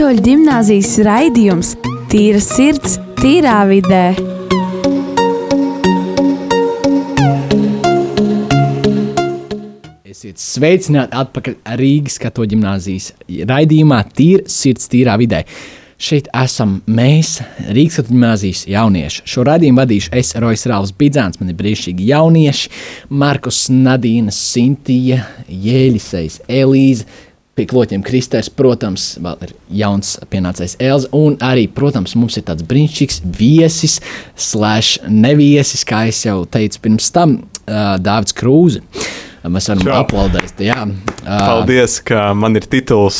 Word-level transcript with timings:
Katoļu 0.00 0.22
gimnāzijas 0.24 0.94
raidījums 1.04 1.70
Tīra 2.08 2.38
sirds, 2.40 2.94
tīrā 3.18 3.58
vidē. 3.68 4.14
Esiet 10.08 10.40
sveicināti 10.40 11.20
atpakaļ 11.20 11.58
Rīgas 11.82 12.16
katoļu 12.24 12.54
gimnāzijas 12.54 13.10
raidījumā 13.52 14.00
Tīra 14.16 14.48
sirds, 14.48 14.88
tīrā 14.88 15.20
vidē. 15.20 15.44
Šeit 16.00 16.32
esam 16.32 16.78
mēs, 16.88 17.36
Rīgas 17.68 18.08
gimnāzijas 18.08 18.64
jaunieši. 18.72 19.28
Šo 19.28 19.44
raidījumu 19.52 19.84
vadīšu 19.84 20.16
es, 20.16 20.32
Rojas 20.40 20.64
Rāvs 20.72 20.96
Bidzāns, 20.96 21.36
man 21.42 21.52
ir 21.52 21.60
brīnišķīgi 21.60 22.08
jaunieši, 22.08 22.72
Markus 23.20 23.66
Nadīna, 23.68 24.32
Sintija, 24.32 25.26
Jēlisejs, 25.44 26.46
Elīze, 26.48 27.04
pie 27.58 27.66
kloķiem 27.70 28.04
Kristers, 28.06 28.50
protams, 28.52 29.14
vēl 29.22 29.46
ir 29.46 29.54
jauns 29.82 30.14
pienācējs 30.32 30.76
Elza, 30.80 31.10
un 31.16 31.36
arī, 31.44 31.66
protams, 31.72 32.16
mums 32.18 32.38
ir 32.40 32.46
tāds 32.48 32.66
brīnišķīgs 32.66 33.22
viesis, 33.38 33.98
slash 34.38 35.00
neviesis, 35.08 35.84
kā 35.88 36.06
jau 36.10 36.44
teicu 36.48 36.86
pirms 36.86 37.10
tam, 37.14 37.40
uh, 37.66 37.96
Dāvids 38.00 38.36
Krūze. 38.36 38.84
Mēs 39.40 39.70
varam 39.70 39.88
aplaudēt. 40.02 40.58
Jā, 40.60 40.82
Paldies, 41.24 41.98
ka 42.04 42.30
man 42.36 42.58
ir 42.60 42.66
tituls, 42.68 43.18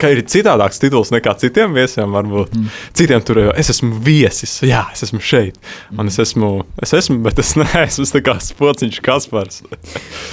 ka 0.00 0.10
ir 0.12 0.20
citādāks 0.28 0.80
tituls 0.82 1.12
nekā 1.14 1.32
citiem 1.40 1.72
viesiem. 1.76 2.12
Varbūt. 2.12 2.52
Mm. 2.52 2.68
Citiem 2.96 3.24
tur 3.24 3.40
jau 3.40 3.54
es 3.56 3.72
esmu 3.72 3.96
viesis, 4.04 4.58
jā, 4.68 4.82
es 4.92 5.06
esmu 5.06 5.20
šeit. 5.24 5.56
Un 5.96 6.12
es 6.12 6.20
esmu, 6.22 6.50
es 6.84 6.92
esmu 6.96 7.22
bet 7.24 7.40
es 7.40 7.54
neesmu 7.60 8.08
tā 8.12 8.22
kā 8.26 8.36
spociņš 8.44 9.00
Kaspars. 9.04 9.62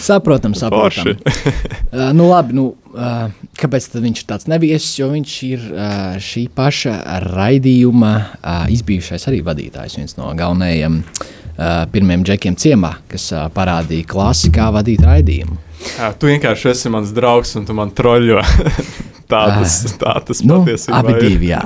Saprotam, 0.04 0.56
saprotam. 0.60 1.16
uh, 1.16 2.10
nu, 2.16 2.28
labi, 2.28 2.60
nu, 2.60 2.74
uh, 2.94 3.32
kāpēc 3.60 3.90
viņš 4.00 4.22
ir 4.24 4.28
tāds 4.30 4.48
neviesis? 4.52 4.94
Jo 5.02 5.10
viņš 5.14 5.34
ir 5.50 5.66
uh, 5.74 5.88
šī 6.24 6.46
paša 6.56 6.94
raidījuma 7.26 8.14
uh, 8.20 8.66
izbijušais 8.74 9.28
arī 9.32 9.42
vadītājs, 9.46 9.98
viens 10.00 10.18
no 10.20 10.30
galvenajiem 10.38 11.02
uh, 11.04 11.84
pirmiem 11.94 12.24
džekiem 12.26 12.56
ciemā, 12.60 12.96
kas 13.12 13.30
uh, 13.36 13.48
parādīja 13.54 14.08
klasi, 14.14 14.52
kā 14.56 14.70
vadīt 14.76 15.04
raidījumu. 15.06 15.60
Jā, 15.98 16.14
tu 16.16 16.30
vienkārši 16.32 16.70
esi 16.72 16.90
mans 16.94 17.12
draugs 17.16 17.56
un 17.60 17.66
tu 17.68 17.76
man 17.76 17.92
troļļo. 17.92 18.40
tā 19.34 19.44
tas, 19.58 19.78
tā 20.00 20.16
tas 20.28 20.44
Nu, 20.46 20.62
patiesībā 20.64 21.02
abi 21.02 21.18
ir. 21.18 21.22
divi, 21.28 21.52
jā. 21.52 21.62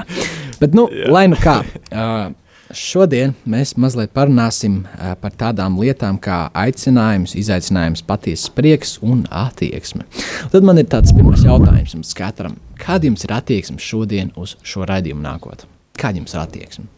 Bet, 0.58 0.74
nu, 0.74 0.88
Jā. 0.94 1.12
lai 1.14 1.28
nu 1.30 1.38
kā, 1.38 1.60
uh, 1.92 2.32
šodien 2.76 3.34
mēs 3.48 3.76
mazliet 3.80 4.12
parunāsim 4.16 4.82
par 5.22 5.36
tādām 5.40 5.78
lietām 5.82 6.20
kā 6.22 6.48
aicinājums, 6.58 7.36
izaicinājums, 7.40 8.04
patiesas 8.08 8.52
prieks 8.54 8.98
un 9.06 9.26
attieksme. 9.32 10.08
Tad 10.54 10.68
man 10.68 10.82
ir 10.82 10.90
tāds 10.92 11.14
pirmais 11.16 11.46
jautājums 11.46 11.96
jums 11.98 12.14
katram. 12.18 12.58
Kāda 12.82 13.10
jums 13.10 13.26
ir 13.28 13.36
attieksme 13.38 13.80
šodien 13.82 14.34
uz 14.38 14.58
šo 14.64 14.88
raidījumu 14.88 15.24
nākot? 15.24 15.68
Kāda 15.98 16.22
jums 16.22 16.36
ir 16.36 16.44
attieksme? 16.44 16.90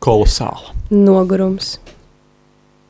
Kolosāli. 0.00 0.76
Nogurums. 0.94 1.78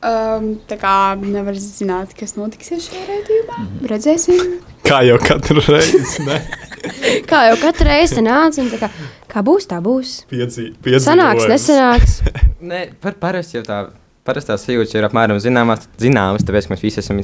Um, 0.01 0.55
tā 0.65 0.79
kā 0.81 1.13
nevar 1.21 1.57
zināt, 1.61 2.15
kas 2.17 2.33
notiksies 2.33 2.87
šajā 2.89 3.03
raidījumā. 3.09 3.65
Redzēsim. 3.91 4.55
Kā 4.87 5.03
jau 5.05 5.19
katru 5.21 5.61
reizi. 5.67 6.25
Ne? 6.81 7.15
Kā 7.29 7.43
jau 7.49 7.57
katru 7.61 7.87
reizi 7.89 8.23
nāca, 8.25 8.61
un 8.63 8.69
tā 8.73 8.79
kā, 8.81 8.89
kā 9.31 9.43
būs, 9.45 9.67
tā 9.69 9.79
būs. 9.83 10.13
Piedzi, 10.31 10.71
piedzīvojums. 10.81 11.07
Sanāks, 11.07 11.47
nesanāks. 11.51 12.19
Nē, 12.71 12.85
par 13.03 13.17
parasti 13.21 13.59
jau 13.59 13.65
tā. 13.67 13.81
Parastā 14.21 14.53
sajūta 14.61 14.99
ir 14.99 15.07
apmēram 15.07 15.39
zināmas, 15.41 15.87
zināmas, 15.97 16.43
tāpēc 16.45 16.67
mēs 16.69 16.83
visi 16.85 16.99
esam 17.01 17.17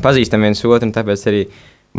pazīstami 0.00 0.48
viens 0.48 0.62
otru, 0.64 0.86
un 0.88 0.94
tāpēc 0.96 1.26
arī 1.28 1.42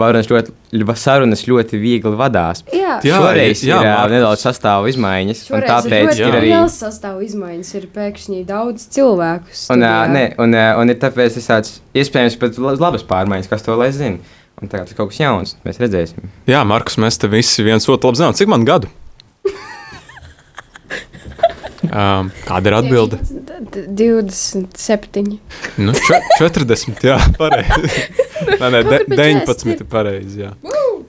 varunas 0.01 0.29
ļoti, 0.31 0.53
sarunas 0.97 1.43
ļoti 1.45 1.77
viegli 1.81 2.15
vadās. 2.17 2.63
Jā, 2.73 2.95
Jā, 3.05 3.19
Šoreiz 3.21 3.61
jā, 3.67 3.77
ir 3.77 3.85
jā, 3.89 3.95
nedaudz 4.15 4.41
sastāvu 4.47 4.89
izmaiņas, 4.89 5.43
un 5.45 5.51
Šoreiz 5.51 5.69
tāpēc 5.69 6.11
ir 6.15 6.25
ir 6.25 6.37
arī. 6.39 6.51
liels 6.55 6.77
sastāvu 6.81 7.25
izmaiņas, 7.27 7.71
ir 7.77 7.87
pēkšņi 7.95 8.41
daudz 8.49 8.87
cilvēku. 8.95 9.51
Un, 9.51 9.59
studijā. 9.61 9.93
ā, 9.93 10.11
ne, 10.15 10.25
un, 10.41 10.55
un 10.81 10.93
ir 10.95 10.99
tāpēc 11.01 11.37
tas 11.37 11.49
tāds 11.51 11.73
iespējams 12.01 12.39
pat 12.41 12.57
la- 12.57 12.77
labas 12.79 13.03
pārmaiņas, 13.09 13.51
kas 13.51 13.67
to 13.67 13.75
lai 13.77 13.91
zina. 13.95 14.39
Un 14.61 14.69
tagad 14.69 14.85
tas 14.91 14.97
kaut 14.97 15.09
kas 15.09 15.19
jauns, 15.23 15.55
mēs 15.65 15.79
redzēsim. 15.81 16.27
Jā, 16.49 16.61
Markus, 16.69 16.97
mēs 17.01 17.17
te 17.17 17.27
visi 17.31 17.63
viens 17.65 17.87
otru 17.89 18.11
labi 18.11 18.19
zinām. 18.21 18.35
Cik 18.37 18.47
man 18.51 18.65
gadu? 18.67 18.87
um, 21.91 22.29
kāda 22.45 22.69
ir 22.71 22.75
atbilde? 22.77 23.17
D- 23.71 23.87
27. 23.97 25.39
Nu, 25.81 25.93
čet- 25.97 26.29
40, 26.41 27.01
jā, 27.09 27.17
pareizi. 27.39 28.05
Nē, 28.61 28.69
nē, 28.73 28.83
de, 28.85 28.99
Kaut 29.01 29.07
kur 29.07 29.15
pa 29.15 29.23
19 29.23 29.73
ir 29.75 29.87
pareizi. 29.91 30.43
jā. 30.45 30.53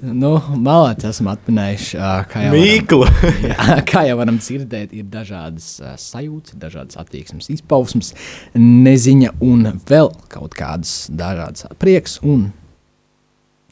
Nu, 0.03 0.33
malāts 0.59 1.07
esam 1.07 1.29
atminējuši, 1.31 1.93
uh, 2.01 2.25
kā 2.27 2.41
jau 2.43 2.51
varam- 2.51 2.65
Mīkla. 2.65 3.07
Jā, 3.53 3.77
kā 3.87 4.01
jau 4.09 4.17
varam 4.19 4.41
dzirdēt, 4.43 4.91
ir 4.99 5.05
dažādas 5.13 5.69
sajūtas, 6.03 6.57
ir 6.57 6.59
dažādas 6.65 6.99
attieksmes, 6.99 7.47
izpausmes, 7.55 8.11
neziņa 8.59 9.31
un 9.47 9.63
vēl 9.87 10.11
kaut 10.33 10.57
kādas 10.59 11.05
dažādas 11.07 11.69
prieks. 11.79 12.17
Un 12.27 12.49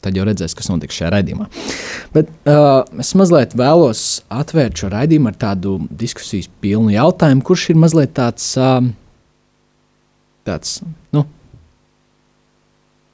tad 0.01 0.17
jau 0.17 0.25
redzēs, 0.25 0.55
kas 0.57 0.69
notiks 0.71 0.97
šajā 0.97 1.11
raidījumā. 1.15 1.47
Bet 2.15 2.31
uh, 2.49 2.81
es 3.01 3.13
mazliet 3.17 3.53
vēlos 3.57 4.05
atvērt 4.33 4.81
šo 4.81 4.89
raidījumu 4.93 5.29
ar 5.31 5.37
tādu 5.43 5.77
diskusijas 5.89 6.49
pilnu 6.63 6.93
jautājumu, 6.95 7.45
kurš 7.45 7.69
ir 7.73 7.79
mazliet 7.81 8.15
tāds, 8.17 8.47
uh, 8.57 8.81
tāds 10.47 10.79
nu, 11.15 11.25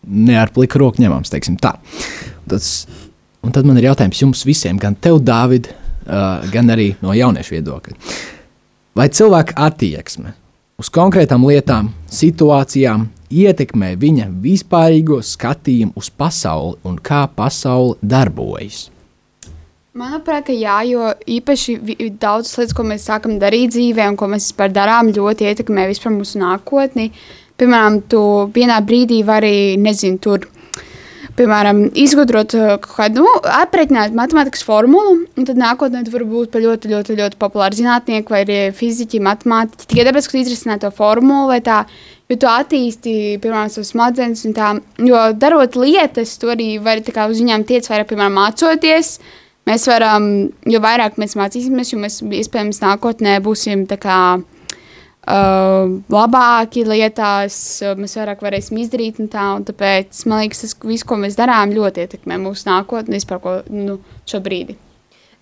ne 0.07 0.39
ar 0.39 0.53
pliku 0.55 0.81
roku 0.83 1.03
ņemams, 1.03 1.33
teiksim 1.33 1.59
tā. 1.61 1.75
Tas, 2.47 2.71
un 3.43 3.55
tad 3.55 3.67
man 3.67 3.79
ir 3.79 3.89
jautājums 3.89 4.23
jums 4.23 4.47
visiem, 4.47 4.79
gan 4.81 4.95
tev, 4.95 5.19
Dāvid, 5.27 5.69
uh, 6.07 6.47
gan 6.53 6.71
arī 6.73 6.93
no 7.03 7.15
jauniešu 7.17 7.57
viedokļa. 7.57 7.99
Vai 8.97 9.11
cilvēka 9.13 9.59
attieksme 9.67 10.33
uz 10.81 10.89
konkrētām 10.93 11.43
lietām, 11.45 11.91
situācijām 12.13 13.09
ietekmē 13.31 13.95
viņa 13.99 14.29
vispārīgo 14.43 15.21
skatījumu 15.23 15.97
uz 15.99 16.11
pasauli 16.11 16.77
un 16.87 16.99
kā 16.99 17.25
pasaule 17.35 17.97
darbojas? 18.01 18.87
Manuprāt, 19.97 20.51
jā, 20.53 20.77
jo 20.85 21.07
īpaši 21.25 21.73
daudzas 22.21 22.59
lietas, 22.59 22.75
ko 22.77 22.83
mēs 22.85 23.07
sākam 23.09 23.39
darīt 23.41 23.73
dzīvē, 23.73 24.05
un 24.11 24.17
ko 24.19 24.27
mēs 24.29 24.51
vispār 24.51 24.69
darām, 24.69 25.09
ļoti 25.15 25.47
ietekmē 25.49 25.87
vispār 25.89 26.13
mūsu 26.13 26.37
nākotni. 26.37 27.09
Piemēram, 27.57 28.03
tu 28.05 28.21
vienā 28.53 28.77
brīdī 28.85 29.23
vari, 29.25 29.73
nezinu, 29.81 30.21
tur. 30.21 30.45
Piemēram, 31.37 31.83
izgudrot 31.97 32.53
uh, 32.57 32.75
kaut 32.81 32.93
kādu, 32.95 33.23
nu, 33.25 33.31
aprēķināt 33.57 34.13
matemātikas 34.17 34.63
formulu, 34.65 35.15
un 35.37 35.45
tad 35.45 35.57
nākotnē 35.61 36.03
tu 36.05 36.13
vari 36.13 36.25
būt 36.29 36.57
ļoti, 36.61 36.93
ļoti, 36.93 37.17
ļoti 37.17 37.37
populāru 37.41 37.77
zinātnieku 37.77 38.33
vai 38.33 38.43
arī 38.45 38.59
fiziķi, 38.77 39.21
matemātiķi. 39.25 39.89
Tikai 39.91 40.05
tāpēc, 40.09 40.29
ka 40.29 40.39
izrisināji 40.41 40.85
to 40.85 40.93
formulu 40.97 41.51
vai 41.51 41.59
tā, 41.65 41.83
jo 42.31 42.37
tu 42.39 42.49
attīsti, 42.51 43.13
piemēram, 43.43 43.71
savas 43.71 43.93
smadzenes 43.93 44.45
un 44.47 44.55
tā. 44.57 44.73
Jo 45.03 45.27
darot 45.39 45.77
lietas, 45.79 46.35
tu 46.41 46.51
arī 46.53 46.75
vari 46.83 47.05
kā 47.05 47.27
uz 47.31 47.41
viņām 47.41 47.65
tiec 47.67 47.87
vairāk, 47.89 48.09
piemēram, 48.11 48.37
mācoties. 48.41 49.17
Mēs 49.67 49.83
varam, 49.89 50.29
jo 50.63 50.79
vairāk 50.83 51.17
mēs 51.19 51.35
mācīsimies, 51.35 51.91
jo 51.91 51.99
mēs 51.99 52.21
iespējams 52.23 52.79
nākotnē 52.85 53.33
būsim 53.43 53.83
kā 53.99 54.19
uh, 54.39 55.91
labāki 56.13 56.85
lietās, 56.87 57.59
uh, 57.83 57.97
mēs 57.99 58.15
vairāk 58.19 58.47
varēsim 58.47 58.79
izdarīt 58.79 59.19
un 59.19 59.27
tā. 59.31 59.49
Un 59.59 59.67
tāpēc 59.67 60.23
man 60.31 60.45
liekas, 60.45 60.63
tas 60.63 60.77
viss, 60.87 61.07
ko 61.07 61.19
mēs 61.19 61.35
darām, 61.39 61.75
ļoti 61.75 62.07
ietekmē 62.07 62.39
mūsu 62.47 62.69
nākotni, 62.71 63.19
vispār 63.19 63.43
ko 63.43 63.59
nu, 63.75 63.99
šo 64.27 64.39
brīdi. 64.43 64.79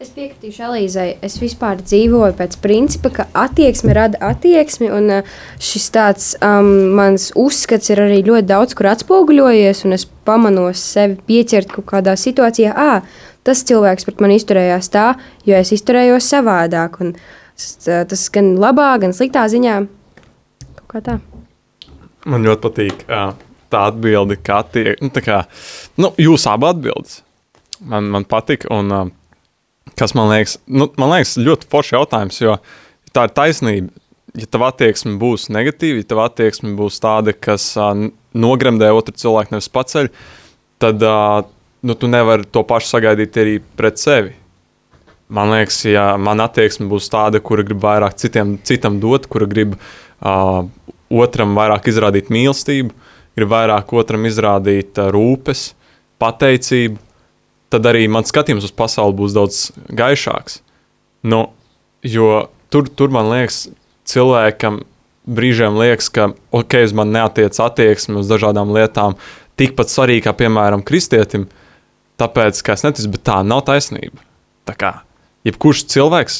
Es 0.04 0.10
piekritīšu 0.12 0.60
Elīzai. 0.66 1.06
Es 1.24 1.38
vispār 1.40 1.80
dzīvoju 1.80 2.36
pēc 2.36 2.58
principa, 2.60 3.10
ka 3.16 3.26
attieksme 3.46 3.94
rada 3.96 4.20
attieksmi. 4.28 4.90
Un 4.92 5.08
uh, 5.22 5.30
šis 5.64 5.86
tāds 5.96 6.26
um, 6.44 6.68
mans 6.98 7.30
uzskats 7.40 7.94
ir 7.94 8.02
arī 8.04 8.18
ļoti 8.28 8.50
daudz 8.50 8.76
kur 8.76 8.90
atspoguļojies. 8.92 9.86
Es 9.96 10.04
pamanos 10.28 10.84
sevi 10.84 11.16
pieķert 11.30 11.72
kaut 11.78 11.88
kādā 11.94 12.18
situācijā. 12.20 12.74
Ah, 12.76 13.08
tas 13.48 13.64
cilvēks 13.70 14.10
pret 14.10 14.20
mani 14.26 14.36
izturējās 14.42 14.92
tā, 14.92 15.06
jo 15.48 15.56
es 15.56 15.72
izturējos 15.78 16.28
savādāk. 16.34 17.00
Un 17.06 17.16
s- 17.56 17.80
tas 17.88 18.28
gan 18.36 18.58
labā, 18.60 18.92
gan 19.00 19.16
sliktā 19.16 19.48
ziņā. 19.48 19.80
Kaut 20.76 20.88
kā 20.92 21.06
tā. 21.08 21.20
Man 22.28 22.44
ļoti 22.44 22.66
patīk 22.68 23.06
tā 23.08 23.88
atbilde, 23.94 24.36
kā 24.44 24.60
tie, 24.74 24.98
nu, 25.00 25.08
kā, 25.24 25.46
nu, 26.04 26.12
jūs 26.20 26.50
abi 26.52 26.68
atbildes. 26.68 27.22
Man, 27.86 28.10
man 28.12 28.26
patīk, 28.28 28.66
un 28.72 28.92
ā, 28.92 29.06
kas 30.00 30.16
man 30.18 30.32
liekas, 30.32 30.58
nu, 30.68 30.90
man 31.00 31.14
liekas, 31.16 31.36
ļoti 31.42 31.70
foršs 31.72 31.96
jautājums, 31.96 32.40
jo 32.44 32.58
tā 33.16 33.28
ir 33.28 33.36
taisnība. 33.38 33.94
Ja 34.36 34.48
tava 34.52 34.68
attieksme 34.74 35.14
būs 35.16 35.48
negatīva, 35.54 36.02
ja 36.02 36.08
tava 36.10 36.26
attieksme 36.28 36.74
būs 36.76 36.98
tāda, 37.00 37.32
kas 37.32 37.70
n- 37.80 38.10
nogremdē 38.36 38.90
otru 38.92 39.14
cilvēku, 39.16 39.54
nevis 39.56 39.70
paceļ, 39.72 40.10
tad 40.84 41.06
ā, 41.08 41.46
nu, 41.88 41.96
tu 41.96 42.10
nevari 42.12 42.44
to 42.52 42.66
pašu 42.68 42.90
sagaidīt 42.98 43.40
arī 43.40 43.54
pret 43.80 44.02
sevi. 44.02 44.34
Man 45.32 45.54
liekas, 45.56 45.80
ja 45.88 46.10
man 46.20 46.44
attieksme 46.44 46.90
būs 46.92 47.08
tāda, 47.14 47.40
kura 47.40 47.64
grib 47.66 47.80
vairāk 47.82 48.20
citiem, 48.20 48.58
citam 48.68 49.00
dot, 49.02 49.30
kura 49.32 49.48
grib 49.50 49.78
uh, 49.80 50.68
otram 51.10 51.56
vairāk 51.56 51.88
izrādīt 51.90 52.28
mīlestību, 52.34 52.92
grib 53.40 53.54
vairāk 53.56 53.96
otram 53.96 54.28
izrādīt 54.28 55.00
uh, 55.00 55.08
rūpes, 55.16 55.70
pateicību, 56.20 57.00
tad 57.76 57.88
arī 57.92 58.08
mans 58.12 58.32
skatījums 58.32 58.66
uz 58.70 58.74
pasauli 58.76 59.18
būs 59.20 59.36
daudz 59.36 59.70
gaišāks. 59.92 60.62
Nu, 61.28 61.50
jo 62.06 62.48
tur, 62.74 62.88
tur 62.88 63.12
man 63.14 63.30
liekas, 63.34 63.66
cilvēkam 64.10 64.84
brīžiem 65.26 65.78
liekas, 65.80 66.10
ka 66.14 66.30
ok, 66.56 66.78
uz 66.86 66.94
mani 66.96 67.18
neatiec 67.18 67.58
attieksme 67.62 68.22
uz 68.22 68.30
dažādām 68.30 68.74
lietām, 68.76 69.18
tikpat 69.60 69.92
svarīgi 69.92 70.26
kā, 70.28 70.36
piemēram, 70.38 70.84
kristietim, 70.86 71.48
tāpēc, 72.22 72.62
ka 72.66 72.76
es 72.78 72.86
neticu, 72.86 73.12
bet 73.16 73.26
tā 73.28 73.40
nav 73.48 73.66
taisnība. 73.68 74.22
Tā 74.70 74.76
kā 74.78 74.92
jebkurš 75.48 75.86
cilvēks, 75.94 76.38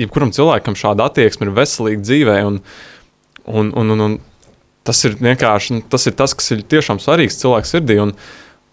jebkuram 0.00 0.32
cilvēkam 0.36 0.78
šāda 0.78 1.10
attieksme 1.10 1.48
ir 1.48 1.54
veselīga 1.56 2.04
dzīvē, 2.04 2.40
un, 2.48 2.60
un, 3.46 3.72
un, 3.76 3.94
un, 3.94 4.04
un 4.06 4.18
tas 4.86 5.04
ir 5.06 5.16
vienkārši 5.20 5.82
tas, 5.92 6.08
ir 6.08 6.16
tas, 6.18 6.34
kas 6.36 6.52
ir 6.56 6.64
tiešām 6.72 7.00
svarīgs 7.02 7.40
cilvēka 7.40 7.68
sirdī, 7.68 8.00
un, 8.02 8.14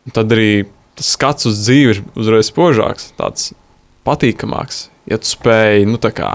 un 0.07 0.15
tad 0.15 0.31
arī 0.35 0.65
tas 0.97 1.13
skats 1.13 1.47
uz 1.49 1.61
dzīvi 1.63 1.93
ir 1.93 2.03
uzreiz 2.17 2.49
spožāks, 2.51 3.11
tāds 3.19 3.51
patīkamāks, 4.07 4.87
ja 5.09 5.19
tu 5.21 5.29
spēj, 5.29 5.85
nu 5.89 5.99
kā, 6.01 6.31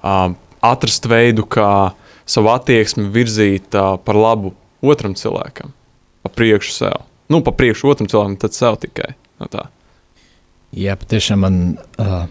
uh, 0.00 0.34
atrast 0.64 1.08
veidu, 1.10 1.46
kā 1.46 1.94
savu 2.24 2.52
attieksmi 2.54 3.08
virzīt 3.12 3.74
uh, 3.76 3.96
par 4.00 4.18
labu 4.18 4.54
otram 4.84 5.16
cilvēkam, 5.18 5.72
pa 6.24 6.32
priekšu 6.32 6.72
sev. 6.76 7.04
Nu, 7.32 7.40
pa 7.44 7.54
priekšu 7.56 7.88
otram 7.90 8.08
cilvēkam, 8.10 8.38
tad 8.40 8.56
sev 8.56 8.76
tikai. 8.82 9.14
No 9.40 9.48
tā. 9.50 9.66
Jā, 10.76 10.96
patiešām 11.00 11.40
man 11.44 11.60
uh, 12.02 12.26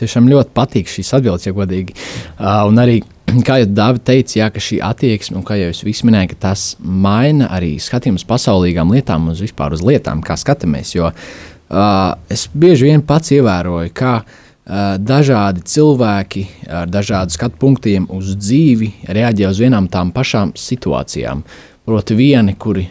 tiešām 0.00 0.30
ļoti 0.30 0.52
patīk 0.56 0.90
šīs 0.90 1.12
atbildes, 1.18 1.46
ja 1.48 1.54
godīgi. 1.56 1.96
Uh, 2.36 2.64
un 2.68 2.80
arī, 2.82 3.00
kā 3.46 3.60
jau 3.62 3.68
Dāvida 3.72 4.04
teica, 4.12 4.38
jā, 4.40 4.48
ka 4.52 4.62
šī 4.62 4.80
attieksme, 4.84 5.38
un 5.40 5.46
kā 5.46 5.58
jau 5.60 5.70
es 5.72 6.02
minēju, 6.06 6.38
tas 6.42 6.68
maina 6.80 7.50
arī 7.56 7.76
skatījumu 7.82 8.20
uz 8.20 8.26
pasaulīgām 8.28 8.92
lietām, 8.96 9.30
uz 9.32 9.42
vispār 9.44 9.76
uz 9.76 9.84
lietām, 9.86 10.24
kā 10.26 10.38
skatāmies. 10.40 10.94
Jo 10.96 11.10
uh, 11.10 12.12
es 12.32 12.48
bieži 12.52 12.90
vien 12.90 13.04
pats 13.06 13.32
ievēroju, 13.36 13.94
kā 13.96 14.14
uh, 14.22 14.94
dažādi 15.00 15.64
cilvēki 15.66 16.46
ar 16.82 16.92
dažādu 16.92 17.36
skatu 17.36 17.60
punktiem 17.62 18.08
uz 18.12 18.36
dzīvi 18.36 18.92
reaģē 19.08 19.50
uz 19.50 19.64
vienām 19.64 19.90
tām 19.92 20.12
pašām 20.16 20.54
situācijām. 20.60 21.44
Proti, 21.86 22.16
vieni, 22.18 22.56
kuri 22.58 22.88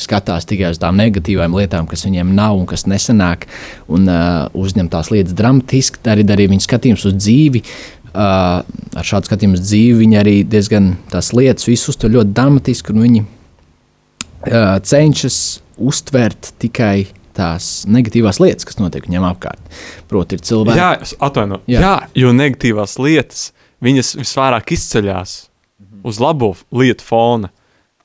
skatās 0.00 0.48
tikai 0.48 0.72
uz 0.74 0.80
tām 0.82 0.98
negatīvām 1.00 1.54
lietām, 1.58 1.88
kas 1.90 2.06
viņiem 2.06 2.34
nav 2.36 2.58
un 2.58 2.66
kas 2.70 2.86
nesanāk, 2.90 3.46
un 3.92 4.08
uh, 4.10 4.48
uzņem 4.56 4.90
tās 4.92 5.12
lietas 5.14 5.36
dramatiski, 5.36 6.02
arī, 6.10 6.26
arī 6.34 6.48
viņa 6.54 6.66
skatījums 6.66 7.06
uz 7.10 7.16
dzīvi. 7.18 7.64
Uh, 8.10 8.64
ar 8.98 9.06
šādu 9.06 9.30
skatījumu 9.30 9.54
uz 9.54 9.62
dzīvi 9.62 10.00
viņi 10.00 10.16
arī 10.18 10.36
diezgan 10.42 10.96
tās 11.12 11.30
lietas 11.36 11.68
visu 11.68 11.92
uztver 11.92 12.16
ļoti 12.16 12.34
dramatiski, 12.34 12.94
un 12.96 13.04
viņi 13.04 13.22
uh, 13.22 14.76
cenšas 14.82 15.38
uztvert 15.78 16.50
tikai 16.60 17.06
tās 17.36 17.68
negatīvās 17.90 18.40
lietas, 18.42 18.66
kas 18.68 18.80
notiek 18.80 19.06
viņam 19.06 19.28
apkārt. 19.30 19.62
Proti, 20.10 20.36
ir 20.36 20.44
cilvēki. 20.46 20.80
Jā, 20.80 20.90
atvainojiet, 21.28 21.70
jā. 21.70 21.84
jā, 21.84 21.94
jo 22.24 22.34
negatīvās 22.36 22.96
lietas 23.00 23.50
viņas 23.84 24.16
visvairāk 24.20 24.74
izceļas 24.76 25.36
mhm. 25.80 26.02
uz 26.10 26.20
labo 26.22 26.52
lietu 26.76 27.06
fona. 27.06 27.52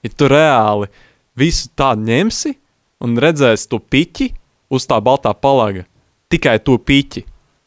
Ja 0.05 0.13
tu 0.13 0.29
reāli 0.29 0.91
visu 1.39 1.69
tādu 1.77 2.07
ņemsi 2.07 2.55
un 3.05 3.19
redzēsi 3.21 3.69
to 3.71 3.79
piķi 3.79 4.31
uz 4.73 4.87
tā 4.89 4.99
baltā 5.03 5.33
palaga, 5.37 5.85
tikai 6.31 6.57
to 6.63 6.77
piķi. 6.79 7.25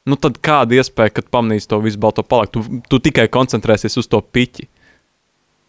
Nu, 0.09 0.17
tad 0.17 0.41
kāda 0.41 0.79
iespēja, 0.79 1.19
kad 1.19 1.29
pamanīsi 1.29 1.69
to 1.69 1.79
visu 1.85 2.00
balto 2.00 2.25
palagu? 2.25 2.56
Tu, 2.56 2.81
tu 2.88 3.00
tikai 3.11 3.26
koncentrēsies 3.29 3.99
uz 4.00 4.09
to 4.09 4.23
piķi. 4.25 4.65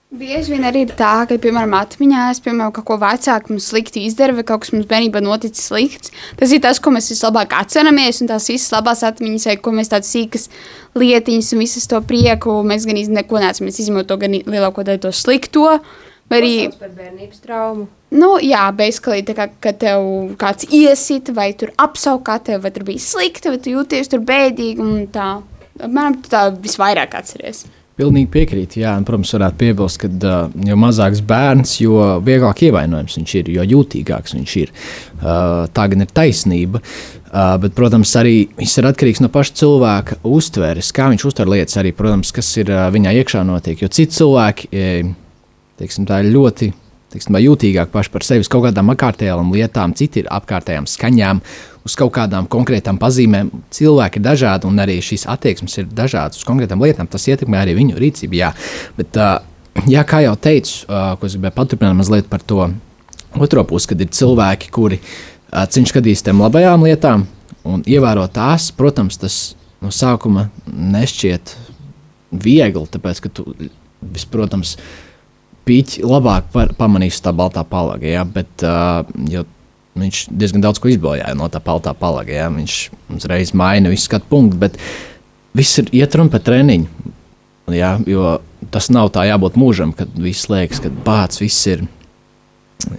Bieži 0.10 0.56
vien 0.56 0.63
arī 0.66 0.88
tā, 0.90 1.28
ka, 1.30 1.36
piemēram, 1.38 1.75
atmiņā 1.78 2.22
es, 2.31 2.40
piemēram, 2.42 2.72
kaut 2.74 2.88
ko 2.88 2.96
vecāku 2.98 3.51
mums 3.54 3.68
slikti 3.69 4.07
izdara, 4.07 4.34
vai 4.34 4.42
kaut 4.48 4.63
kas 4.63 4.72
mums 4.74 4.88
bērnībā 4.90 5.22
noticis 5.22 5.68
slikts. 5.69 6.10
Tas 6.40 6.50
ir 6.56 6.63
tas, 6.63 6.80
ko 6.81 6.90
mēs 6.95 7.12
vislabāk 7.12 7.54
atceramies, 7.54 8.24
un 8.24 8.31
tās 8.31 8.48
visas 8.50 8.74
labās 8.74 9.04
atmiņas, 9.06 9.45
vai 9.52 9.57
ko 9.62 9.75
mēs 9.78 9.92
tādas 9.92 10.10
sīkas 10.16 10.48
lietiņas 10.98 11.52
un 11.54 11.62
visas 11.62 11.86
to 11.92 12.02
prieku, 12.10 12.56
mēs 12.66 12.90
gan 12.90 12.98
neko 13.19 13.44
neesam 13.44 13.69
izmantot, 13.69 14.18
gan 14.24 14.40
lielāko 14.40 14.88
daļu 14.88 15.04
to 15.04 15.13
slikto. 15.13 15.68
Vai 16.30 16.40
arī 16.44 16.54
par 16.78 16.92
bērnības 16.94 17.42
traumu. 17.42 17.88
Nu, 18.14 18.36
jā, 18.42 18.68
tā 19.26 19.36
kā 19.38 19.50
kad 19.62 19.80
tev 19.81 20.06
kāds 20.38 20.70
iesit, 20.70 21.31
vai 21.34 21.52
tur 21.58 21.74
apsaukā 21.78 22.38
tev, 22.46 22.62
vai 22.66 22.72
tur 22.74 22.86
bija 22.86 23.02
slikti, 23.02 23.50
vai 23.50 23.58
tu 23.62 23.74
jūties 23.74 24.10
tur 24.10 24.22
bēdīgi, 24.26 24.80
un 24.81 25.08
tā, 25.14 25.42
apmēram, 25.81 26.22
tā 26.30 26.48
visvairāk 26.54 27.18
atceries. 27.18 27.66
Pilnīgi 28.00 28.30
piekrītu. 28.31 28.80
Jā, 28.80 28.94
un, 28.96 29.04
protams, 29.04 29.34
varētu 29.36 29.60
piebilst, 29.60 30.00
ka 30.00 30.08
uh, 30.08 30.52
jo 30.70 30.76
mazāks 30.80 31.20
bērns, 31.28 31.74
jo 31.81 31.98
vieglāk 32.24 32.62
ievainojams 32.70 33.18
viņš 33.20 33.34
ir, 33.42 33.50
jo 33.58 33.66
jutīgāks 33.74 34.38
viņš 34.38 34.54
ir. 34.62 34.72
Uh, 35.20 35.66
tā 35.76 35.90
gan 35.92 36.06
ir 36.06 36.14
taisnība. 36.16 36.80
Uh, 36.80 37.58
bet, 37.60 37.76
protams, 37.76 38.14
arī 38.18 38.46
viss 38.56 38.80
ir 38.80 38.88
atkarīgs 38.88 39.20
no 39.26 39.28
paša 39.34 39.58
cilvēka 39.66 40.22
uztveres, 40.30 40.94
kā 40.96 41.10
viņš 41.12 41.26
uztver 41.28 41.52
lietas, 41.52 41.76
arī, 41.81 41.92
protams, 41.98 42.31
kas 42.38 42.54
ir 42.62 42.72
uh, 42.72 42.86
viņā 42.94 43.18
iekšā 43.20 43.44
notiek. 43.50 43.84
Jo 43.84 43.92
citi 43.92 44.16
cilvēki, 44.16 44.72
teiksim, 45.80 46.08
tā 46.10 46.22
ir 46.24 46.31
ļoti 46.36 46.72
teiksim, 47.14 47.38
jūtīgāk 47.42 47.92
paši 47.94 48.12
par 48.14 48.26
sevi 48.26 48.44
uz 48.44 48.50
kaut 48.52 48.68
kādām 48.68 48.92
apkārtējām 48.94 49.54
lietām, 49.56 49.96
citi 49.98 50.24
ir 50.24 50.30
apkārtējām 50.34 50.88
skaņām, 50.90 51.42
uz 51.88 51.96
kaut 51.98 52.14
kādām 52.18 52.48
konkrētām 52.52 53.00
pazīmēm. 53.02 53.50
Cilvēki 53.74 54.22
ir 54.22 54.26
dažādi, 54.26 54.70
un 54.70 54.81
arī 54.84 55.00
šīs 55.04 55.26
attieksmes 55.31 55.80
ir 55.81 55.90
dažādas 55.96 56.42
uz 56.42 56.46
konkrētām 56.48 56.84
lietām. 56.86 57.10
Tas 57.10 57.26
ietekmē 57.31 57.64
arī 57.64 57.76
viņu 57.80 57.98
rīcību. 58.02 58.38
Jā, 58.38 58.52
Bet, 59.00 59.18
jā 59.90 60.06
kā 60.06 60.22
jau 60.26 60.36
teicu, 60.38 60.86
ko 60.86 61.26
es 61.26 61.38
gribēju 61.38 61.58
paturpināt 61.58 61.98
mazliet 61.98 62.30
par 62.30 62.46
to 62.46 62.70
otro 63.40 63.66
pusi, 63.66 63.92
kad 63.92 64.06
ir 64.06 64.14
cilvēki, 64.14 64.72
kuri 64.76 65.02
cenšas 65.50 65.96
skatīties 65.96 66.26
tām 66.28 66.44
labajām 66.46 66.86
lietām 66.86 67.26
un 67.66 67.84
ievērot 67.90 68.36
tās. 68.38 68.70
Protams, 68.76 69.18
tas 69.22 69.42
no 69.81 69.94
sākuma 69.94 70.50
nešķiet 70.70 71.56
viegli, 72.30 72.86
tāpēc 72.94 73.24
ka 73.26 73.34
tu, 73.34 73.50
protams, 74.30 74.76
pīķi 75.69 76.04
labāk 76.07 76.50
par, 76.54 76.74
pamanīs 76.80 77.21
tā 77.24 77.33
baltā 77.36 77.63
palaga. 77.68 78.10
Ja? 78.10 78.25
Bet, 78.25 78.51
uh, 78.66 79.06
viņš 80.00 80.25
diezgan 80.33 80.66
daudz 80.66 80.81
ko 80.81 80.92
izbojāja 80.92 81.38
no 81.38 81.48
tā 81.54 81.62
baltā 81.63 81.94
palaga. 81.98 82.33
Ja? 82.33 82.50
Viņš 82.54 82.81
uzreiz 83.19 83.54
maina 83.57 83.94
visu 83.94 84.10
skatu 84.10 84.30
punktu, 84.31 84.60
bet 84.66 84.81
viss 85.57 85.81
ir 85.81 85.94
iet 86.01 86.18
runa 86.18 86.33
par 86.33 86.44
treniņu. 86.50 87.16
Ja? 87.75 87.95
Jo 88.10 88.39
tas 88.74 88.89
nav 88.94 89.12
tā 89.16 89.26
jābūt 89.30 89.57
mūžam, 89.59 89.94
kad 89.95 90.11
viss 90.19 90.49
liekas, 90.52 90.81
ka 90.83 90.92
bācis 91.06 91.44
viss 91.44 91.69
ir. 91.71 91.85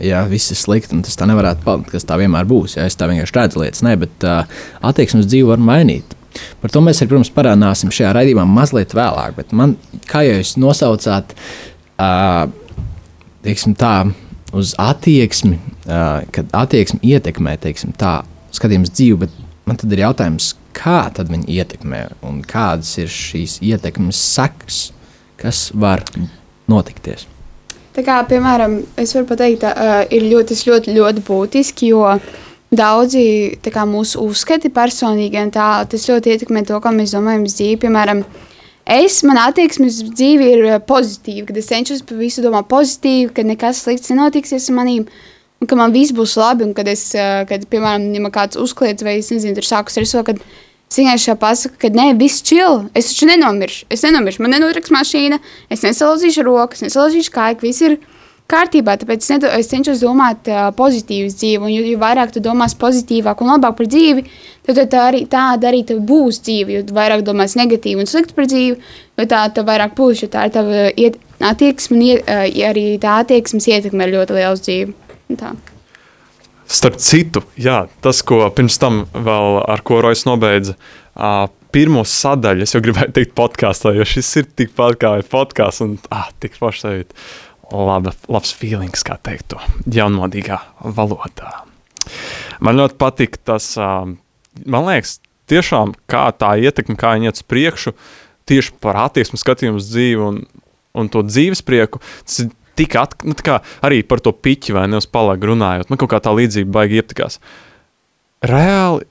Jā, 0.00 0.20
viss 0.28 0.52
ir 0.52 0.58
slikti, 0.60 0.92
un 0.92 1.00
tas 1.04 1.16
tā 1.16 1.24
nevarētu 1.28 1.64
palikt, 1.64 1.88
kas 1.94 2.04
tā 2.04 2.18
vienmēr 2.20 2.44
būs. 2.48 2.76
Ja 2.76 2.84
es 2.88 2.98
tā 3.00 3.08
vienkārši 3.08 3.36
redzu 3.36 3.62
lietas, 3.62 3.84
ne, 3.86 3.94
bet 4.00 4.26
uh, 4.28 4.42
attieksmes 4.84 5.28
dzīvi 5.28 5.48
var 5.48 5.62
mainīt. 5.64 6.16
Par 6.60 6.72
to 6.72 6.82
mēs 6.84 7.00
arī, 7.00 7.08
protams, 7.10 7.32
parādīsim 7.34 7.92
šajā 7.94 8.12
raidījumā 8.14 8.44
mazliet 8.46 8.92
vēlāk. 8.94 9.40
Man, 9.56 9.78
kā 10.10 10.22
jau 10.26 10.36
jūs 10.36 10.52
nosaucāt, 10.60 11.32
uh, 11.32 12.44
teiksim, 13.44 13.74
tā, 13.78 13.94
uz 14.56 14.74
attieksmi, 14.80 15.58
uh, 15.86 16.22
kad 16.34 16.50
attieksme 16.56 17.00
ietekmē 17.06 17.56
teiksim, 17.62 17.94
tā 17.96 18.20
skatījums 18.54 18.92
dzīvi, 18.92 19.24
bet 19.24 19.36
man 19.68 19.78
tad 19.80 19.92
ir 19.94 20.04
jautājums, 20.04 20.54
kā 20.76 21.02
tad 21.14 21.30
viņi 21.32 21.50
ietekmē 21.60 22.04
un 22.26 22.42
kādas 22.46 22.92
ir 23.02 23.10
šīs 23.10 23.58
ietekmes 23.66 24.18
sekas, 24.34 24.90
kas 25.40 25.68
var 25.74 26.04
notikties. 26.70 27.26
Tā 27.94 28.04
kā, 28.06 28.20
piemēram, 28.28 28.78
es 29.00 29.14
varu 29.16 29.26
pateikt, 29.32 29.64
ka 29.64 29.72
uh, 29.74 30.04
ir 30.14 30.28
ļoti, 30.30 30.58
ļoti, 30.68 30.94
ļoti 30.98 31.26
būtiski, 31.26 31.90
jo 31.94 32.04
daudzi 32.70 33.58
kā, 33.66 33.82
mūsu 33.88 34.22
uzskati 34.22 34.70
personīgi, 34.70 35.40
un 35.42 35.50
tā, 35.54 35.72
tas 35.90 36.06
ļoti 36.06 36.36
ietekmē 36.36 36.62
to, 36.68 36.78
kā 36.82 36.92
mēs 36.94 37.16
domājam 37.16 37.48
dzīvi. 37.48 37.80
Piemēram, 37.82 38.22
uh, 38.22 38.49
Es, 38.90 39.20
man 39.22 39.38
attieksme 39.38 39.86
uz 39.86 40.00
dzīvi 40.02 40.46
ir 40.50 40.64
eh, 40.66 40.78
pozitīva, 40.82 41.44
kad 41.46 41.58
es 41.60 41.68
cenšos 41.70 42.00
par 42.08 42.18
visu 42.18 42.42
domāt 42.42 42.66
pozitīvi, 42.72 43.28
ka 43.36 43.44
nekas 43.46 43.84
slikts 43.84 44.10
nenotiksies 44.10 44.66
ar 44.72 44.76
manīm, 44.80 45.04
un 45.62 45.70
ka 45.70 45.78
man 45.78 45.94
viss 45.94 46.10
būs 46.16 46.34
labi, 46.40 46.66
un 46.66 46.74
kad 46.74 46.90
es, 46.90 47.04
eh, 47.14 47.44
kad, 47.46 47.68
piemēram, 47.70 48.08
ja 48.16 48.24
man 48.24 48.34
kāds 48.34 48.58
uzkliedz, 48.58 49.06
vai 49.06 49.20
es 49.20 49.30
nezinu, 49.30 49.54
tur 49.60 49.68
sākus 49.68 50.00
ar 50.00 50.08
to, 50.10 50.24
kad 50.32 50.42
es 50.42 50.98
vienkārši 50.98 51.36
pasaku, 51.38 51.78
ka 51.78 51.92
nē, 51.94 52.08
viss 52.18 52.42
čil, 52.42 52.88
es 52.98 53.12
taču 53.12 53.30
nenomiršu, 53.30 53.86
es 53.94 54.02
nenomiršu, 54.08 54.42
man 54.42 54.56
nenotriks 54.56 54.90
mašīna, 54.90 55.38
es 55.70 55.86
nesalauzīšu 55.86 56.48
rokas, 56.50 56.82
nesalauzīšu 56.82 57.36
kāju, 57.36 57.62
viss 57.62 57.86
ir 57.86 58.00
kārtībā. 58.00 58.19
Tāpēc 58.50 59.22
es, 59.22 59.30
nedo, 59.30 59.50
es 59.54 59.68
cenšos 59.70 60.02
domāt 60.02 60.48
uh, 60.50 60.68
pozitīvu 60.76 61.30
dzīvi. 61.30 61.60
Un, 61.62 61.70
jo, 61.72 61.84
jo 61.86 62.00
vairāk 62.00 62.32
tu 62.34 62.42
domās 62.42 62.74
pozitīvāk 62.78 63.42
un 63.44 63.52
labāk 63.54 63.76
par 63.78 63.90
dzīvi, 63.90 64.24
tad 64.66 64.80
tā 64.90 65.04
arī 65.12 65.24
tāda 65.30 65.70
arī 65.70 65.84
būs 65.86 66.42
dzīve. 66.46 66.74
Jo 66.74 66.84
vairāk 66.96 67.22
domās 67.26 67.56
negatīvi 67.58 68.02
un 68.02 68.10
slikti 68.10 68.34
par 68.36 68.48
dzīvi, 68.50 68.78
jo 69.20 69.28
tā 69.30 69.44
tev 69.54 69.68
vairāk 69.70 69.94
būs. 69.98 70.24
Tā 70.32 70.48
ir 70.48 70.54
tava 70.56 70.88
iet, 70.90 71.20
attieksme, 71.38 71.98
un 71.98 72.06
iet, 72.08 72.24
uh, 72.26 72.46
arī 72.70 72.86
tā 73.02 73.20
attieksmes 73.24 73.70
ietekme 73.70 74.08
ir 74.08 74.16
ļoti 74.18 74.38
liela 74.38 74.56
uz 74.56 74.64
dzīvi. 74.66 74.96
Tā. 75.38 75.54
Starp 76.70 76.98
citu, 77.02 77.42
jā, 77.58 77.84
tas, 78.02 78.20
ko 78.22 78.44
pirms 78.54 78.76
tam 78.78 79.04
vēl 79.14 79.62
ar 79.62 79.82
ko 79.86 80.02
Rojas 80.02 80.22
nobeidza, 80.26 80.76
uh, 81.14 81.48
pirmo 81.74 82.02
sadaļu, 82.06 82.66
es 82.66 82.74
jau 82.74 82.82
gribēju 82.82 83.14
teikt 83.14 83.34
podkāstā, 83.38 83.92
jo 83.94 84.06
šis 84.06 84.30
ir 84.40 84.50
tikpat 84.58 84.98
kā 85.02 85.12
podkāsts 85.30 85.84
un 85.84 85.96
ah, 86.14 86.28
tik 86.42 86.58
forši 86.58 86.84
sajūta 86.84 87.24
laba, 87.72 88.12
labs 88.28 88.52
feelings, 88.56 89.04
kā 89.06 89.16
teikt 89.22 89.52
to 89.54 89.60
jaunmodīgā 89.90 90.60
valodā. 90.96 91.64
Man 92.60 92.78
ļoti 92.80 92.96
patīk 93.00 93.38
tas, 93.46 93.72
man 93.78 94.88
liekas, 94.88 95.18
tiešām 95.50 95.94
kā 96.10 96.28
tā 96.36 96.54
ietekme, 96.60 96.98
kā 96.98 97.14
viņi 97.16 97.30
iet 97.30 97.40
uz 97.40 97.46
priekšu, 97.46 97.94
tieši 98.50 98.74
par 98.82 98.98
attieksmi 99.06 99.40
skatījumu 99.40 99.80
uz 99.80 99.90
dzīvi 99.90 100.24
un, 100.26 100.40
un 100.98 101.10
to 101.12 101.22
dzīves 101.26 101.62
prieku. 101.66 102.02
Tas 102.26 102.42
ir 102.44 102.50
tik 102.78 102.96
at, 102.98 103.16
nu, 103.26 103.36
kā 103.36 103.60
arī 103.86 104.02
par 104.06 104.22
to 104.24 104.32
piķi 104.32 104.76
vai 104.76 104.86
ne 104.90 105.00
uz 105.00 105.08
palagu 105.10 105.52
runājot. 105.52 105.90
Man 105.90 106.00
kaut 106.00 106.12
kā 106.14 106.22
tā 106.22 106.32
līdzība 106.36 106.74
baigi 106.78 107.00
iepatikās. 107.00 107.38
Reāli, 108.46 109.06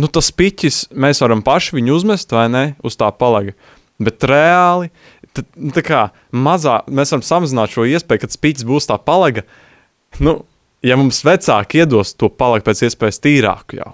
nu 0.00 0.10
tas 0.10 0.32
piķis, 0.34 0.88
mēs 0.90 1.22
varam 1.22 1.44
paši 1.46 1.78
viņu 1.78 1.96
uzmest 2.00 2.34
vai 2.34 2.48
ne 2.50 2.64
uz 2.84 2.98
tā 3.00 3.10
palaga. 3.14 3.54
Bet 4.02 4.26
reāli, 4.26 4.90
tad, 5.34 5.48
nu, 5.58 5.72
tā 5.74 5.82
kā 5.84 6.00
mazā, 6.32 6.80
mēs 6.86 7.14
varam 7.14 7.26
samazināt 7.26 7.74
šo 7.74 7.86
iespēju, 7.90 8.22
ka 8.22 8.30
tas 8.30 8.40
piķis 8.40 8.68
būs 8.68 8.88
tā 8.90 8.98
palaga. 9.02 9.44
Nu, 10.22 10.38
ja 10.84 10.98
mums 11.00 11.22
vecāki 11.26 11.82
iedos 11.82 12.14
to 12.18 12.30
palagu 12.30 12.66
pēc 12.68 12.86
iespējas 12.88 13.22
tīrāku 13.24 13.80
jau, 13.80 13.92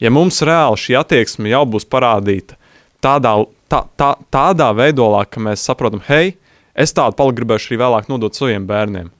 ja 0.00 0.14
mums 0.14 0.40
reāli 0.46 0.80
šī 0.80 0.98
attieksme 1.00 1.52
jau 1.52 1.64
būs 1.74 1.88
parādīta 1.90 2.60
tādā, 3.04 3.34
tā, 3.70 3.82
tā, 3.98 4.12
tādā 4.32 4.70
veidolā, 4.76 5.24
ka 5.28 5.42
mēs 5.42 5.64
saprotam, 5.66 6.02
hei, 6.08 6.34
es 6.74 6.94
tādu 6.96 7.16
palagu 7.18 7.40
gribēšu 7.40 7.72
arī 7.72 7.80
vēlāk 7.82 8.10
nodot 8.12 8.36
saviem 8.36 8.66
bērniem, 8.68 9.10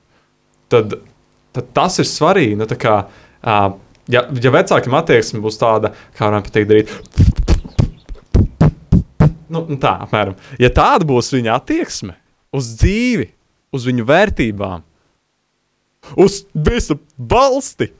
tad, 0.72 0.98
tad 1.56 1.72
tas 1.76 1.98
ir 2.02 2.08
svarīgi. 2.08 2.58
Nu, 2.60 2.68
kā, 2.80 2.96
uh, 3.08 3.66
ja, 4.12 4.24
ja 4.28 4.54
vecākiem 4.54 4.96
attieksme 5.00 5.42
būs 5.44 5.60
tāda, 5.60 5.94
kā 6.16 6.28
varam 6.28 6.46
pateikt, 6.46 6.70
darīt. 6.70 7.29
Nu, 9.70 9.78
tā, 9.78 9.94
apmēram. 10.02 10.34
Ja 10.58 10.70
tāda 10.74 11.06
būs 11.06 11.30
viņa 11.34 11.54
attieksme 11.60 12.16
uz 12.56 12.72
dzīvi, 12.80 13.28
uz 13.70 13.86
viņu 13.86 14.04
vērtībām, 14.08 14.82
uz 16.18 16.40
visu 16.54 16.96
balsti, 17.14 17.92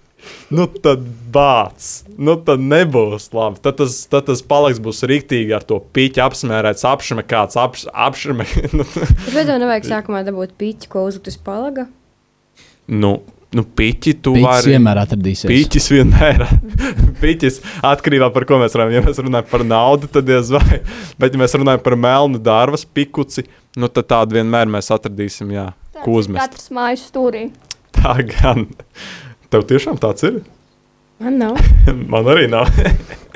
nu 0.53 0.67
tad 0.83 1.05
bācis. 1.33 2.03
Nu 2.19 2.35
tad 2.45 2.61
nebūs 2.61 3.31
labi. 3.33 3.61
Tad 3.65 3.79
tas, 3.79 4.01
tad 4.11 4.27
tas 4.29 4.43
paliks 4.45 4.83
būs 4.83 5.05
rīktīgi 5.09 5.55
ar 5.57 5.65
to 5.65 5.79
pīķi 5.95 6.21
apsmērēts, 6.27 6.85
apšame 6.91 7.25
kāds 7.31 7.57
apš, 7.61 7.87
apšame. 7.95 8.45
nu, 8.77 8.85
Bet 9.31 9.47
tev 9.47 9.57
nevajag 9.63 9.87
sākumā 9.89 10.25
dabūt 10.27 10.57
pīķi, 10.61 10.91
ko 10.93 11.07
uzlikt 11.09 11.31
uz 11.31 11.39
palaga. 11.41 11.87
nu, 12.91 13.21
nu 13.57 13.65
pīķi 13.65 14.15
tu 14.23 14.35
Pīķis 14.37 14.47
vari. 14.47 14.75
vienmēr 14.75 15.01
atradīsies. 15.03 15.49
Pīķis 15.51 15.89
vienmēr 15.95 16.45
Pīķis 17.23 17.59
atkarībā 17.87 18.29
no 18.29 18.31
tā, 18.31 18.35
par 18.37 18.47
ko 18.49 18.61
mēs 18.63 18.77
runājam. 18.77 18.95
Ja 18.99 19.03
mēs 19.09 19.23
runājam 19.23 19.49
par 19.51 19.65
naudu, 19.67 20.11
tad 20.13 20.29
diez 20.29 20.53
vai. 20.55 20.81
Bet, 21.21 21.35
ja 21.35 21.43
mēs 21.43 21.57
runājam 21.59 21.83
par 21.85 21.99
melnu 21.99 22.41
dārvas 22.43 22.87
pikuci, 22.87 23.47
nu, 23.81 23.91
tad 23.91 24.09
tādu 24.13 24.39
vienmēr 24.39 24.71
mēs 24.71 24.93
atradīsim, 24.95 25.51
jā, 25.57 25.67
ko 26.05 26.21
uzmest. 26.21 26.43
Katrs 26.45 26.71
mājas 26.75 27.05
stūrī. 27.11 27.49
Tā 27.97 28.17
gan. 28.31 28.69
Tev 29.51 29.67
tiešām 29.69 29.99
tāds 30.01 30.25
ir? 30.29 30.41
Man 31.21 31.41
nav. 31.43 31.59
Man 32.13 32.31
arī 32.33 32.47
nav. 32.49 32.71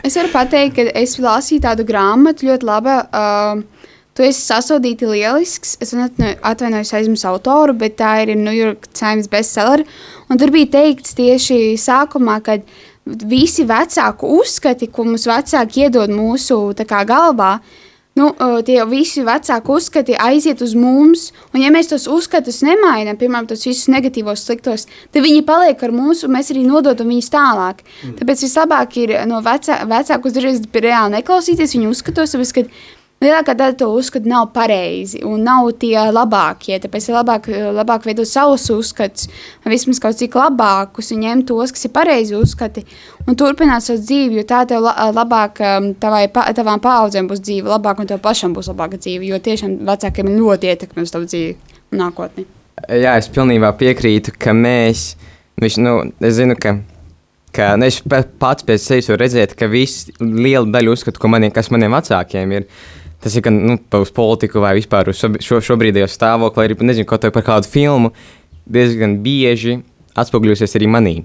Es 0.04 0.14
varu 0.20 0.30
pateikt, 0.32 0.78
ka 0.78 0.84
es 1.00 1.18
lasīju 1.20 1.64
tādu 1.64 1.84
grāmatu, 1.88 2.46
ļoti 2.48 2.68
labi. 2.68 2.94
Uh, 3.10 3.73
tu 4.14 4.22
esi 4.22 4.40
sasodīti 4.46 5.08
lielisks. 5.10 5.76
Es 5.80 5.92
atvaino- 5.94 6.36
atvainojos 6.42 6.94
aizmirsu 6.94 7.28
autoru, 7.30 7.74
bet 7.76 7.96
tā 7.96 8.22
ir 8.22 8.36
New 8.36 8.54
York 8.54 8.86
Times 8.92 9.28
bestseller. 9.28 9.84
Un 10.30 10.38
tur 10.38 10.50
bija 10.50 10.70
teikts 10.78 11.14
tieši 11.14 11.74
sākumā, 11.74 12.42
ka 12.42 12.58
visi 13.04 13.64
vecāku 13.64 14.38
uzskati, 14.40 14.90
ko 14.90 15.04
mums 15.04 15.26
vecāki 15.26 15.84
iedod 15.86 16.08
mūsu 16.08 16.74
kā, 16.74 17.04
galvā, 17.04 17.60
Nu, 18.14 18.28
tie 18.62 18.78
visi 18.86 19.24
vecāki 19.26 19.72
uzskati 19.74 20.14
aiziet 20.22 20.60
uz 20.62 20.76
mums, 20.78 21.32
un 21.50 21.64
ja 21.64 21.70
mēs 21.74 21.88
tos 21.90 22.04
uzskatus 22.06 22.60
nemainām, 22.62 23.16
piemēram, 23.18 23.48
tos 23.50 23.64
visus 23.66 23.88
negatīvos, 23.90 24.44
sliktos, 24.46 24.86
tad 25.10 25.24
viņi 25.24 25.42
paliek 25.46 25.82
ar 25.82 25.90
mums, 25.94 26.22
un 26.22 26.30
mēs 26.36 26.52
arī 26.54 26.62
nododam 26.62 27.10
viņus 27.10 27.32
tālāk. 27.34 27.82
Mm. 27.82 28.12
Tāpēc 28.20 28.44
vislabāk 28.46 28.94
ir 29.02 29.16
no 29.26 29.40
vecā, 29.42 29.80
vecākus 29.90 30.36
dažreiz 30.36 30.62
reāli 30.62 31.16
neklausīties 31.16 31.74
viņu 31.74 31.90
uzskatos, 31.90 32.36
tāpēc, 32.36 32.70
lielākā 33.22 33.54
daļa 33.56 33.76
to 33.80 33.86
uzskatu 33.96 34.28
nav 34.28 34.50
pareizi 34.52 35.22
un 35.24 35.40
nav 35.46 35.70
tie 35.80 35.94
labākie. 36.12 36.76
Tāpēc 36.82 37.06
ir 37.08 37.14
labāk, 37.16 37.46
labāk 37.78 38.04
veidot 38.08 38.28
savus 38.28 38.66
uzskatus, 38.74 39.28
vismaz 39.64 40.00
kaut 40.02 40.18
cik 40.18 40.34
labākus, 40.36 41.12
un 41.14 41.22
ņemt 41.24 41.46
tos, 41.48 41.72
kas 41.72 41.86
ir 41.88 41.92
pareizi 41.94 42.34
uzskati, 42.36 42.84
un 43.26 43.38
turpināt 43.40 43.86
savu 43.86 44.02
dzīvi, 44.02 44.40
jo 44.40 44.44
tā 44.50 44.64
tev 44.68 44.82
la- 44.84 45.10
labāk, 45.16 45.60
um, 45.64 45.92
tavai, 45.94 46.26
tavām 46.28 46.80
paudzēm 46.84 47.28
būs 47.30 47.40
dzīve 47.40 47.70
labāk, 47.72 48.00
un 48.00 48.06
tev 48.10 48.20
pašam 48.20 48.52
būs 48.56 48.68
labāka 48.72 48.98
dzīve, 49.00 49.24
jo 49.30 49.38
tiešām 49.38 49.78
vecākiem 49.88 50.34
ļoti 50.36 50.72
ietekme 50.74 51.02
uz 51.06 51.10
tavu 51.14 51.24
dzīvi 51.24 51.54
un 51.92 51.98
nākotni. 52.04 52.44
Jā, 52.90 53.16
es 53.16 53.28
pilnībā 53.32 53.70
piekrītu, 53.78 54.34
ka 54.38 54.50
mēs, 54.52 55.14
viņš, 55.62 55.78
nu, 55.80 55.94
es 56.20 56.34
zinu, 56.36 56.56
ka, 56.60 56.74
ka 57.54 57.76
nu, 57.80 57.86
es 57.86 58.02
pa- 58.02 58.24
pats 58.26 58.66
pēc 58.66 58.82
sevis 58.84 59.08
varu 59.08 59.22
redzēt, 59.24 59.54
ka 59.56 59.66
viss 59.70 60.10
liela 60.20 60.66
daļa 60.66 60.92
uzskatu, 60.92 61.22
ko 61.22 61.28
maniem, 61.32 61.52
kas 61.54 61.70
maniem 61.72 61.94
vecākiem 61.96 62.52
ir, 62.58 62.66
tas 63.24 63.34
ir 63.36 63.44
gan 63.46 63.56
nu, 63.56 63.78
uz 64.00 64.12
politiku 64.14 64.60
vai 64.60 64.74
vispār 64.76 65.08
uz 65.10 65.18
šo, 65.20 65.32
šo, 65.40 65.60
šobrīdējo 65.64 66.08
stāvokli, 66.12 66.66
arī, 66.68 66.76
nezinu, 66.84 67.08
kaut 67.08 67.24
par 67.32 67.46
kādu 67.46 67.70
filmu, 67.70 68.12
diezgan 68.68 69.18
bieži 69.24 69.78
atspoguļosies 70.20 70.76
arī 70.78 70.90
manī. 70.90 71.16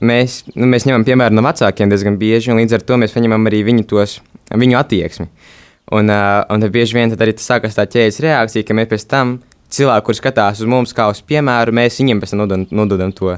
Mēs, 0.00 0.40
nu, 0.54 0.68
mēs 0.70 0.86
ņemam 0.86 1.04
piemēru 1.04 1.34
no 1.36 1.42
vecākiem 1.44 1.90
diezgan 1.90 2.16
bieži, 2.20 2.52
un 2.52 2.60
līdz 2.60 2.78
ar 2.78 2.84
to 2.86 2.98
mēs 3.00 3.14
paņemam 3.16 3.48
arī 3.50 3.64
viņu, 3.66 3.86
tos, 3.90 4.20
viņu 4.54 4.78
attieksmi. 4.78 5.26
Un, 5.90 6.12
uh, 6.12 6.44
un 6.54 6.66
bieži 6.70 6.96
vien 6.96 7.10
tad 7.10 7.24
arī 7.24 7.34
tas 7.34 7.48
sākās 7.50 7.74
tā 7.76 7.84
ķēdes 7.90 8.20
reakcija, 8.22 8.66
ka 8.66 8.76
mēs 8.78 8.90
pēc 8.92 9.06
tam 9.10 9.40
cilvēki, 9.74 10.06
kurš 10.06 10.20
skatās 10.22 10.62
uz 10.62 10.70
mums 10.70 10.94
kā 10.94 11.08
uz 11.10 11.22
piemēru, 11.26 11.74
mēs 11.74 11.98
viņiem 11.98 12.22
pēc 12.22 12.34
tam 12.34 12.42
nododam, 12.44 12.66
nododam 12.70 13.14
to, 13.16 13.34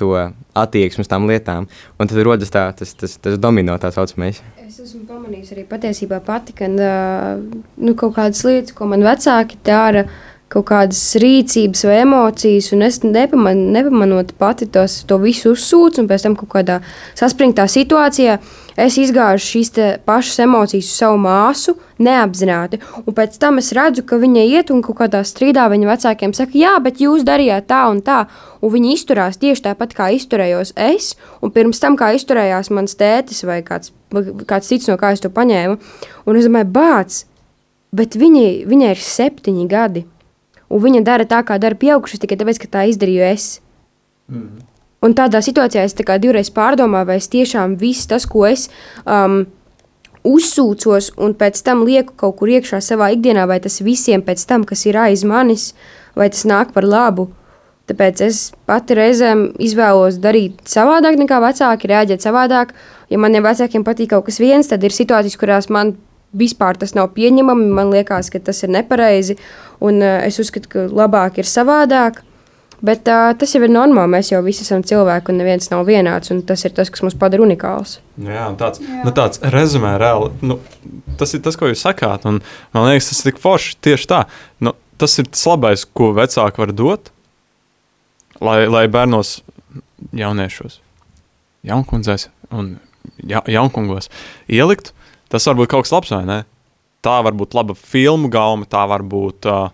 to 0.00 0.10
attieksmi 0.58 1.04
uz 1.04 1.10
tām 1.10 1.28
lietām. 1.30 1.68
Un 2.00 2.10
tad 2.10 2.20
rodas 2.26 2.52
tā, 2.54 2.66
tas, 2.76 2.94
tas, 2.98 3.16
tas 3.22 3.38
domino 3.40 3.76
tā 3.82 3.92
saucamais. 3.94 4.40
Es 4.64 4.80
esmu 4.82 5.04
pamanījis 5.08 5.54
arī 5.54 5.66
patiesībā 5.70 6.20
pati, 6.24 6.54
ka 6.56 6.70
uh, 6.70 7.42
nu, 7.78 7.94
kaut 7.98 8.16
kādas 8.18 8.42
lietas, 8.46 8.74
ko 8.76 8.88
man 8.90 9.06
vecāki 9.06 9.60
dara, 9.66 10.06
kaut 10.54 10.68
kādas 10.70 11.00
rīcības 11.20 11.84
vai 11.88 12.00
emocijas, 12.04 12.70
un 12.74 12.84
es 12.86 13.00
nepaman, 13.02 13.66
nepamanot 13.74 14.34
pati 14.38 14.68
tos, 14.70 15.00
to 15.08 15.18
visu 15.22 15.54
uzsūcu, 15.54 16.02
un 16.02 16.10
pēc 16.10 16.26
tam 16.26 16.36
kaut 16.38 16.52
kādā 16.54 16.78
saspringtā 17.18 17.66
situācijā 17.70 18.38
es 18.80 18.98
izgāju 18.98 19.42
šīs 19.42 19.72
pašas 20.06 20.40
emocijas 20.44 20.88
uz 20.88 20.98
savu 20.98 21.18
māsu, 21.22 21.76
neapzināti. 22.02 22.80
Un 23.04 23.16
pēc 23.16 23.36
tam 23.42 23.60
es 23.62 23.72
redzu, 23.76 24.04
ka 24.06 24.18
viņa 24.22 24.46
iet 24.50 24.72
un 24.74 24.82
kaut 24.84 24.98
kādā 25.02 25.22
strīdā 25.26 25.66
viņa 25.70 25.90
vecākiem 25.90 26.34
saka, 26.36 26.58
jā, 26.58 26.74
bet 26.82 27.02
jūs 27.02 27.26
darījāt 27.26 27.68
tā 27.70 27.84
un 27.90 28.02
tā. 28.04 28.24
Un 28.64 28.74
viņi 28.74 28.94
izturās 28.96 29.38
tieši 29.42 29.66
tāpat, 29.68 29.94
kā 29.94 30.08
izturējos 30.16 30.74
es, 30.80 31.12
un 31.42 31.54
pirms 31.54 31.82
tam, 31.82 31.98
kā 32.00 32.14
izturējās 32.16 32.72
mans 32.74 32.98
tētis 32.98 33.44
vai 33.46 33.60
kāds, 33.66 33.92
kāds 34.48 34.70
cits, 34.70 34.90
no 34.90 34.98
kā 35.00 35.14
es 35.14 35.22
to 35.22 35.30
paņēmu. 35.34 35.78
Un 36.26 36.40
es 36.40 36.48
domāju, 36.48 36.72
bāc, 36.74 37.22
bet 37.94 38.18
viņi, 38.18 38.64
viņai 38.70 38.90
ir 38.94 39.06
septiņi 39.06 39.70
gadi. 39.70 40.06
Un 40.74 40.82
viņa 40.82 41.04
dara 41.06 41.26
tā, 41.30 41.40
kā 41.46 41.58
dara 41.62 41.78
pieaugušas, 41.78 42.22
tikai 42.22 42.38
tāpēc, 42.40 42.58
ka 42.64 42.70
tā 42.78 42.86
izdarīju 42.90 43.26
es. 43.28 43.48
Mm. 44.30 44.64
Un 45.04 45.12
tādā 45.14 45.42
situācijā 45.44 45.84
es 45.84 45.94
tā 45.94 46.16
divreiz 46.18 46.48
pārdomāju, 46.54 47.10
vai 47.10 47.18
es 47.20 47.28
tiešām 47.30 47.76
viss 47.78 48.08
tas, 48.10 48.24
ko 48.26 48.46
es 48.48 48.70
um, 49.04 49.44
uzsūcos 50.24 51.12
un 51.20 51.36
pēc 51.36 51.60
tam 51.66 51.84
lieku 51.84 52.16
kaut 52.16 52.38
kur 52.40 52.50
iekšā 52.50 52.80
savā 52.82 53.10
ikdienā, 53.14 53.44
vai 53.46 53.60
tas 53.60 53.82
visiem 53.84 54.24
pēc 54.24 54.46
tam, 54.48 54.64
kas 54.64 54.86
ir 54.88 54.96
aiz 54.98 55.24
manis, 55.28 55.72
vai 56.16 56.30
tas 56.32 56.46
nāk 56.48 56.72
par 56.72 56.88
labu. 56.88 57.28
Tāpēc 57.84 58.22
es 58.24 58.38
pati 58.64 58.96
reizēm 58.96 59.50
izvēlos 59.60 60.16
darīt 60.24 60.62
savādāk 60.72 61.18
nekā 61.20 61.36
vecāki, 61.44 61.90
reaģēt 61.92 62.24
savādāk. 62.24 62.72
Ja 63.12 63.20
maniem 63.20 63.44
vecākiem 63.44 63.84
patīk 63.84 64.14
kaut 64.14 64.24
kas 64.30 64.40
viens, 64.40 64.70
tad 64.72 64.86
ir 64.88 64.96
situācijas, 64.96 65.36
kurās 65.36 65.68
man 65.68 65.92
vispār 66.36 66.78
tas 66.80 66.94
nav 66.96 67.12
pieņemami. 67.16 67.70
Man 67.74 67.92
liekas, 67.94 68.30
ka 68.32 68.40
tas 68.42 68.62
ir 68.66 68.72
nepareizi, 68.74 69.38
un 69.84 70.02
uh, 70.02 70.20
es 70.26 70.38
uzskatu, 70.42 70.70
ka 70.70 70.86
labāk 70.90 71.40
ir 71.42 71.50
savādāk. 71.50 72.22
Bet 72.84 73.08
uh, 73.08 73.30
tas 73.38 73.54
jau 73.54 73.62
ir 73.64 73.72
normāli. 73.72 74.12
Mēs 74.16 74.32
jau 74.32 74.42
visi 74.44 74.64
esam 74.66 74.82
cilvēki, 74.84 75.32
un 75.32 75.40
neviens 75.40 75.70
nav 75.72 75.86
vienāds. 75.88 76.32
un 76.34 76.42
Tas 76.44 76.66
ir 76.66 76.74
tas, 76.76 76.90
kas 76.92 77.04
mūs 77.06 77.16
padara 77.16 77.44
unikāls. 77.46 77.98
Nu 78.20 78.34
Jā, 78.34 78.48
un 78.50 78.58
tāds, 78.60 78.82
nu, 78.82 79.12
tāds 79.16 79.40
rezumē, 79.54 79.94
reāli. 80.02 80.34
Nu, 80.44 80.58
tas 81.20 81.32
ir 81.32 81.40
tas, 81.46 81.56
ko 81.56 81.70
jūs 81.70 81.86
sakāt. 81.86 82.26
Un, 82.28 82.42
man 82.76 82.88
liekas, 82.90 83.08
tas 83.12 83.22
ir 83.22 83.30
tik 83.30 83.40
forši. 83.40 83.78
Tieši 83.86 84.10
tā. 84.10 84.20
Nu, 84.60 84.74
tas 85.00 85.16
ir 85.22 85.30
tas 85.30 85.46
labais, 85.48 85.86
ko 85.96 86.12
vecāki 86.18 86.60
var 86.60 86.74
dot. 86.76 87.12
Lai, 88.44 88.64
lai 88.68 88.84
bērnos, 88.90 89.38
jauniešos, 90.12 90.80
jaunkundzēs 91.64 92.28
un 92.52 92.74
ja, 93.22 93.42
jaunkungos 93.48 94.10
ielikt, 94.50 94.92
tas 95.34 95.50
var 95.50 95.58
būt 95.58 95.72
kaut 95.72 95.86
kas 95.86 95.94
labs 95.94 96.12
vai 96.14 96.24
ne? 96.28 96.42
Tā 97.04 97.18
var 97.26 97.34
būt 97.36 97.56
laba 97.58 97.76
filmu 97.76 98.30
gauma, 98.32 98.68
tā 98.70 98.86
var 98.88 99.04
būt. 99.04 99.50
Uh, 99.50 99.72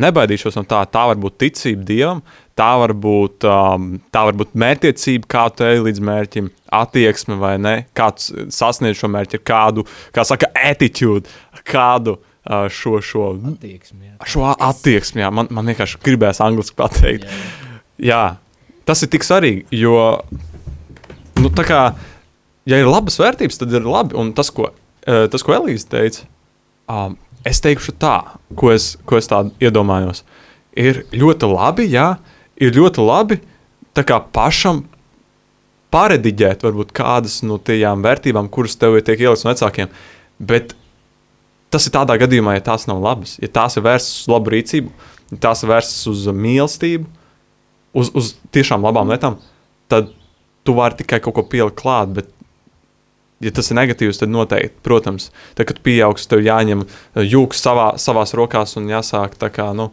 nebaidīšos 0.00 0.58
no 0.58 0.64
tā, 0.68 0.82
tā 0.90 1.06
var 1.08 1.16
būt 1.20 1.38
ticība 1.40 1.84
dievam, 1.88 2.20
tā 2.58 2.68
var 2.78 2.92
būt, 2.92 3.46
um, 3.48 3.94
tā 4.12 4.24
var 4.28 4.36
būt 4.36 4.54
mērķtiecība, 4.60 5.28
kā 5.30 5.46
tu 5.54 5.64
ej 5.64 5.80
līdz 5.86 6.02
mērķim, 6.04 6.50
attieksme 6.74 7.38
vai 7.40 7.56
ne, 7.58 7.74
kā 7.96 8.10
tu 8.16 8.46
sasniedz 8.52 9.00
šo 9.00 9.10
mērķi, 9.14 9.40
kādu, 9.46 9.86
kā 10.14 10.24
saka, 10.28 10.50
attitude, 10.52 11.30
kādu 11.64 12.18
uh, 12.18 12.66
šo, 12.68 13.00
šo, 13.00 13.30
Attieksmi, 13.54 14.10
jā. 14.10 14.16
šo 14.28 14.48
attieksmi. 14.52 15.24
Jā, 15.24 15.32
man, 15.34 15.48
man 15.54 15.72
vienkārši 15.72 16.00
gribēs 16.04 16.42
angliski 16.44 16.76
pateikt. 16.78 17.24
Jā, 17.28 17.38
jā. 17.38 17.70
Jā, 18.04 18.24
tas 18.88 19.04
ir 19.06 19.12
tik 19.12 19.24
svarīgi, 19.26 19.64
jo, 19.80 19.96
nu, 21.40 21.50
tā 21.54 21.64
kā, 21.66 21.82
ja 22.68 22.80
ir 22.80 22.88
labas 22.88 23.18
vērtības, 23.20 23.60
tad 23.60 23.74
ir 23.74 23.86
labi. 23.88 24.16
Un 24.20 24.32
tas, 24.36 24.50
ko, 24.54 24.70
eh, 25.06 25.26
tas, 25.32 25.44
ko 25.44 25.56
Elīze 25.56 25.88
teica, 25.90 26.26
um, 26.88 27.18
es 27.44 27.60
teikšu 27.64 27.96
tā, 28.00 28.16
ko 28.56 28.72
es, 28.74 28.94
ko 29.06 29.20
es 29.20 29.28
tādu 29.30 29.52
iedomājos. 29.62 30.24
Ir 30.76 31.04
ļoti 31.14 31.50
labi, 31.50 31.88
jā, 31.92 32.14
ir 32.60 32.74
ļoti 32.74 33.04
labi 33.04 33.40
pašam 34.34 34.84
pārediģēt 35.94 36.64
varbūt 36.66 36.90
kādas 36.96 37.42
no 37.46 37.60
tajām 37.62 38.02
vērtībām, 38.02 38.48
kuras 38.50 38.74
tev 38.76 38.98
tiek 39.06 39.20
ieliktas 39.20 39.44
no 39.44 39.52
vecākiem. 39.52 39.92
Bet 40.42 40.74
tas 41.70 41.86
ir 41.86 41.94
tādā 41.94 42.16
gadījumā, 42.18 42.56
ja 42.56 42.64
tās 42.72 42.88
nav 42.90 43.02
labas, 43.02 43.36
ja 43.38 43.48
tās 43.48 43.78
ir 43.78 43.84
vērstas 43.86 44.24
uz 44.24 44.32
labu 44.32 44.50
rīcību, 44.54 44.90
ja 45.30 45.38
tās 45.46 45.62
ir 45.62 45.70
vērstas 45.70 46.02
uz 46.10 46.26
mīlestību, 46.26 47.06
uz, 47.94 48.10
uz 48.14 48.34
tiešām 48.54 48.82
labām 48.82 49.10
lietām, 49.10 49.38
tad 49.90 50.10
tu 50.66 50.74
vari 50.74 50.98
tikai 50.98 51.20
kaut 51.22 51.36
ko 51.36 51.46
pielikt 51.46 51.78
klāt. 51.78 52.10
Bet, 52.16 52.33
ja 53.42 53.52
tas 53.54 53.70
ir 53.70 53.78
negatīvs, 53.78 54.20
tad 54.20 54.32
noteikti, 54.32 54.82
protams, 54.86 55.30
tad, 55.56 55.68
kad 55.70 55.80
pieaugs, 55.84 56.28
tev 56.30 56.44
jāņem 56.44 56.84
jūks 57.18 57.62
savā, 57.64 57.94
savās 58.00 58.34
rokās 58.36 58.76
un 58.80 58.90
jāsāk 58.92 59.38
tā 59.40 59.50
kā, 59.54 59.70
nu, 59.76 59.90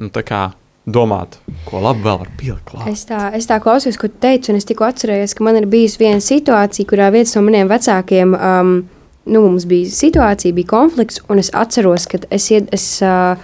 nu, 0.00 0.10
tā 0.14 0.24
kā 0.26 0.48
domāt, 0.90 1.36
ko 1.68 1.82
labi 1.84 2.04
vēl 2.06 2.22
var 2.22 2.30
pielikt. 2.40 2.72
Es 2.90 3.04
tā, 3.08 3.28
es 3.36 3.46
tā 3.48 3.60
klausos, 3.62 3.98
ko 4.00 4.08
tu 4.10 4.22
teici, 4.22 4.50
un 4.52 4.58
es 4.58 4.66
tikko 4.68 4.88
atcerējos, 4.88 5.36
ka 5.36 5.46
man 5.46 5.60
ir 5.60 5.68
bijusi 5.70 6.00
viena 6.02 6.24
situācija, 6.24 6.88
kurā 6.88 7.10
viens 7.14 7.34
no 7.36 7.44
maniem 7.46 7.70
vecākiem, 7.70 8.34
um, 8.34 8.74
nu, 9.30 9.44
mums 9.44 9.68
bija 9.70 9.90
situācija, 9.94 10.56
bija 10.56 10.72
konflikts, 10.72 11.22
un 11.30 11.42
es 11.42 11.52
atceros, 11.54 12.08
ka 12.10 12.22
es, 12.32 12.48
ied, 12.50 12.70
es 12.74 12.86
uh, 13.04 13.36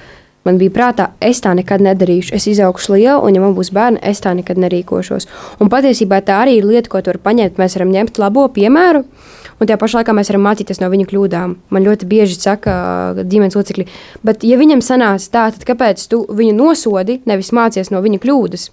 man 0.47 0.61
bija 0.61 0.73
prātā, 0.75 1.11
es 1.21 1.43
tā 1.45 1.53
nekad 1.59 1.83
nedarīšu. 1.85 2.35
Es 2.37 2.47
izaugšu 2.51 2.95
lielu, 2.95 3.19
un, 3.27 3.37
ja 3.37 3.43
man 3.43 3.57
būs 3.57 3.73
bērni, 3.77 4.01
es 4.07 4.23
tā 4.25 4.33
nekad 4.39 4.61
nerīkošos. 4.63 5.29
Un 5.61 5.73
patiesībā 5.73 6.23
tā 6.27 6.41
arī 6.45 6.61
ir 6.61 6.69
lieta, 6.69 6.91
ko 6.93 7.03
tu 7.03 7.13
vari 7.13 7.23
paņemt. 7.25 7.59
Mēs 7.61 7.77
varam 7.79 7.93
ņemt 7.95 8.23
labo 8.23 8.47
piemēru. 8.55 9.05
Un 9.57 9.69
tajā 9.69 9.79
pašā 9.81 10.01
laikā 10.03 10.13
mēs 10.17 10.31
varam 10.31 10.45
mācīties 10.45 10.83
no 10.83 10.91
viņu 10.93 11.09
kļūdām. 11.11 11.55
Man 11.73 11.87
ļoti 11.87 12.09
bieži 12.09 12.37
saka, 12.37 12.73
ģimenes 13.23 13.57
locekļi, 13.57 13.87
bet, 14.27 14.45
ja 14.45 14.59
viņam 14.61 14.85
sanāca 14.85 15.31
tā, 15.33 15.45
tad 15.57 15.65
kāpēc 15.69 16.03
tu 16.13 16.25
viņu 16.29 16.57
nosodi, 16.59 17.23
nevis 17.29 17.55
mācies 17.57 17.93
no 17.93 18.03
viņa 18.05 18.21
kļūdas? 18.21 18.69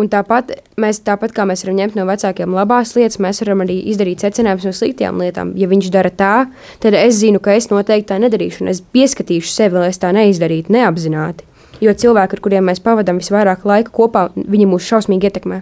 Un 0.00 0.08
tāpat, 0.08 0.54
mēs, 0.80 1.02
tāpat 1.04 1.34
kā 1.36 1.44
mēs 1.48 1.66
varam 1.66 1.76
ņemt 1.82 1.96
no 1.98 2.06
vecākiem 2.08 2.54
labās 2.56 2.94
lietas, 2.96 3.18
mēs 3.20 3.42
varam 3.44 3.60
arī 3.64 3.76
izdarīt 3.92 4.24
secinājumus 4.24 4.64
no 4.64 4.72
sliktajām 4.76 5.20
lietām. 5.20 5.52
Ja 5.60 5.68
viņš 5.68 5.90
dara 5.92 6.08
tā, 6.08 6.32
tad 6.80 6.96
es 6.96 7.18
zinu, 7.20 7.42
ka 7.44 7.52
es 7.58 7.68
noteikti 7.68 8.08
tā 8.08 8.16
nedarīšu, 8.22 8.64
un 8.64 8.72
es 8.72 8.80
pieskatīšu 8.94 9.52
sevi, 9.52 9.82
lai 9.82 9.90
es 9.92 10.00
tā 10.00 10.14
neizdarītu 10.16 10.72
neapzināti. 10.72 11.44
Jo 11.84 11.92
cilvēki, 11.98 12.38
ar 12.38 12.44
kuriem 12.44 12.68
mēs 12.70 12.80
pavadām 12.80 13.20
visvairāk 13.20 13.66
laika 13.68 13.92
kopā, 13.92 14.28
viņi 14.36 14.70
mūs 14.70 14.88
šausmīgi 14.88 15.28
ietekmē. 15.28 15.60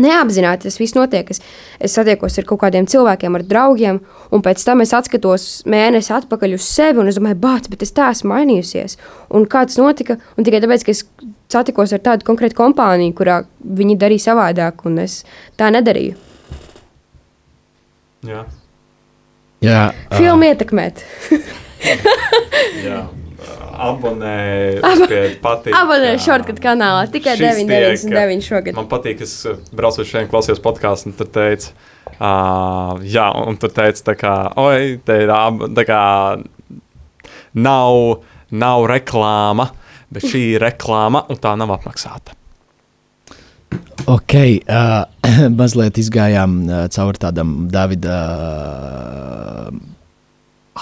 Neapzināti 0.00 0.64
tas 0.70 0.78
viss 0.80 0.94
notiek. 0.96 1.28
Es, 1.34 1.42
es 1.76 1.92
satiekos 1.92 2.38
ar 2.40 2.46
kaut 2.48 2.62
kādiem 2.62 2.86
cilvēkiem, 2.88 3.34
ar 3.36 3.42
draugiem, 3.44 3.98
un 4.32 4.44
pēc 4.44 4.62
tam 4.64 4.80
es 4.80 4.94
atskatos 4.96 5.44
mēnesi 5.68 6.14
atpakaļ 6.16 6.54
uz 6.56 6.64
sevi, 6.64 7.02
un 7.02 7.10
es 7.10 7.18
domāju, 7.20 7.36
bāc, 7.42 7.68
bet 7.68 7.84
es 7.84 7.92
tā 7.92 8.08
esmu 8.14 8.32
mainījusies. 8.32 8.96
Un 9.36 9.44
kā 9.44 9.66
tas 9.68 9.76
notika? 9.76 10.16
Un 10.38 10.48
tikai 10.48 10.62
tāpēc, 10.64 10.86
ka 10.86 10.94
es 10.96 11.04
satikos 11.52 11.92
ar 11.92 12.00
tādu 12.08 12.24
konkrētu 12.24 12.56
kompāniju, 12.56 13.12
kurā 13.20 13.42
viņi 13.60 13.98
darīja 14.00 14.30
savādāk, 14.30 14.80
un 14.88 15.02
es 15.04 15.20
tā 15.60 15.68
nedarīju. 15.74 16.16
Jā, 18.24 18.46
Jā, 19.62 19.92
Filmu 20.16 20.48
ietekmēt. 20.48 21.04
jā. 22.82 23.02
Abonē, 23.82 24.78
patīk. 25.42 25.74
Abonē 25.74 26.12
šortkat 26.22 26.60
kanālā. 26.62 27.06
Tikai 27.10 27.34
Šis 27.40 27.62
9,99 27.66 28.46
šogad. 28.46 28.76
Man 28.78 28.88
patīk, 28.90 29.24
es 29.26 29.34
uh, 29.48 29.58
braucu 29.74 30.06
šeit, 30.06 30.28
klausījos 30.30 30.62
podkāstu, 30.62 31.10
un 31.10 31.16
tur 31.18 31.30
teica, 31.34 31.72
uh, 32.14 33.00
jā, 33.02 33.26
un 33.42 33.58
tur 33.60 33.72
teica, 33.74 34.04
tā 34.12 34.16
kā, 34.18 34.34
oi, 34.62 35.00
te 35.06 35.18
ir 35.24 35.32
ab, 35.34 35.64
tā 35.74 35.86
kā, 35.88 36.02
nav, 37.58 38.22
nav 38.54 38.86
reklāma, 38.92 39.72
bet 40.12 40.28
šī 40.30 40.44
ir 40.54 40.66
reklāma, 40.68 41.24
un 41.32 41.42
tā 41.42 41.56
nav 41.58 41.74
apmaksāta. 41.78 42.38
Ok, 44.10 44.34
uh, 44.66 45.02
mazliet 45.60 45.98
izgājām 46.02 46.60
uh, 46.68 46.84
cauri 46.92 47.22
tādam 47.22 47.56
Davida 47.72 48.20
uh, 48.36 49.82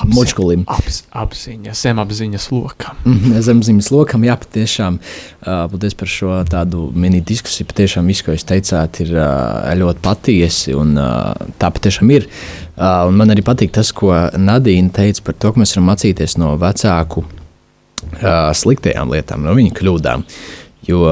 mučkulim. 0.07 0.63
Aps, 0.71 1.03
apziņa, 1.11 1.75
zemapziņas 1.75 2.47
lokam. 2.55 2.99
Mhm, 3.05 3.41
Zemzīmes 3.43 3.91
lokam, 3.91 4.25
jā, 4.25 4.37
patiešām. 4.39 5.01
Paldies 5.43 5.97
par 5.99 6.11
šo 6.11 6.37
tādu 6.51 6.87
mini 6.95 7.21
diskusiju. 7.27 7.67
Patiešām 7.73 8.07
viss, 8.11 8.23
ko 8.23 8.37
jūs 8.37 8.47
teicāt, 8.47 9.03
ir 9.05 9.13
ļoti 9.83 10.05
patiesi. 10.05 10.77
Un, 10.79 10.95
tā 11.59 11.73
patiešām 11.75 12.15
ir. 12.15 12.29
Un 12.79 13.19
man 13.19 13.35
arī 13.35 13.45
patīk 13.47 13.75
tas, 13.75 13.91
ko 13.93 14.13
Nadīna 14.39 14.95
teica 14.95 15.27
par 15.27 15.39
to, 15.43 15.53
ka 15.53 15.63
mēs 15.63 15.75
varam 15.77 15.91
mācīties 15.91 16.39
no 16.41 16.55
vecāku 16.61 17.27
sliktajām 18.57 19.13
lietām, 19.13 19.45
no 19.45 19.55
viņa 19.59 19.75
kļūdām. 19.77 20.25
Jo 20.89 21.05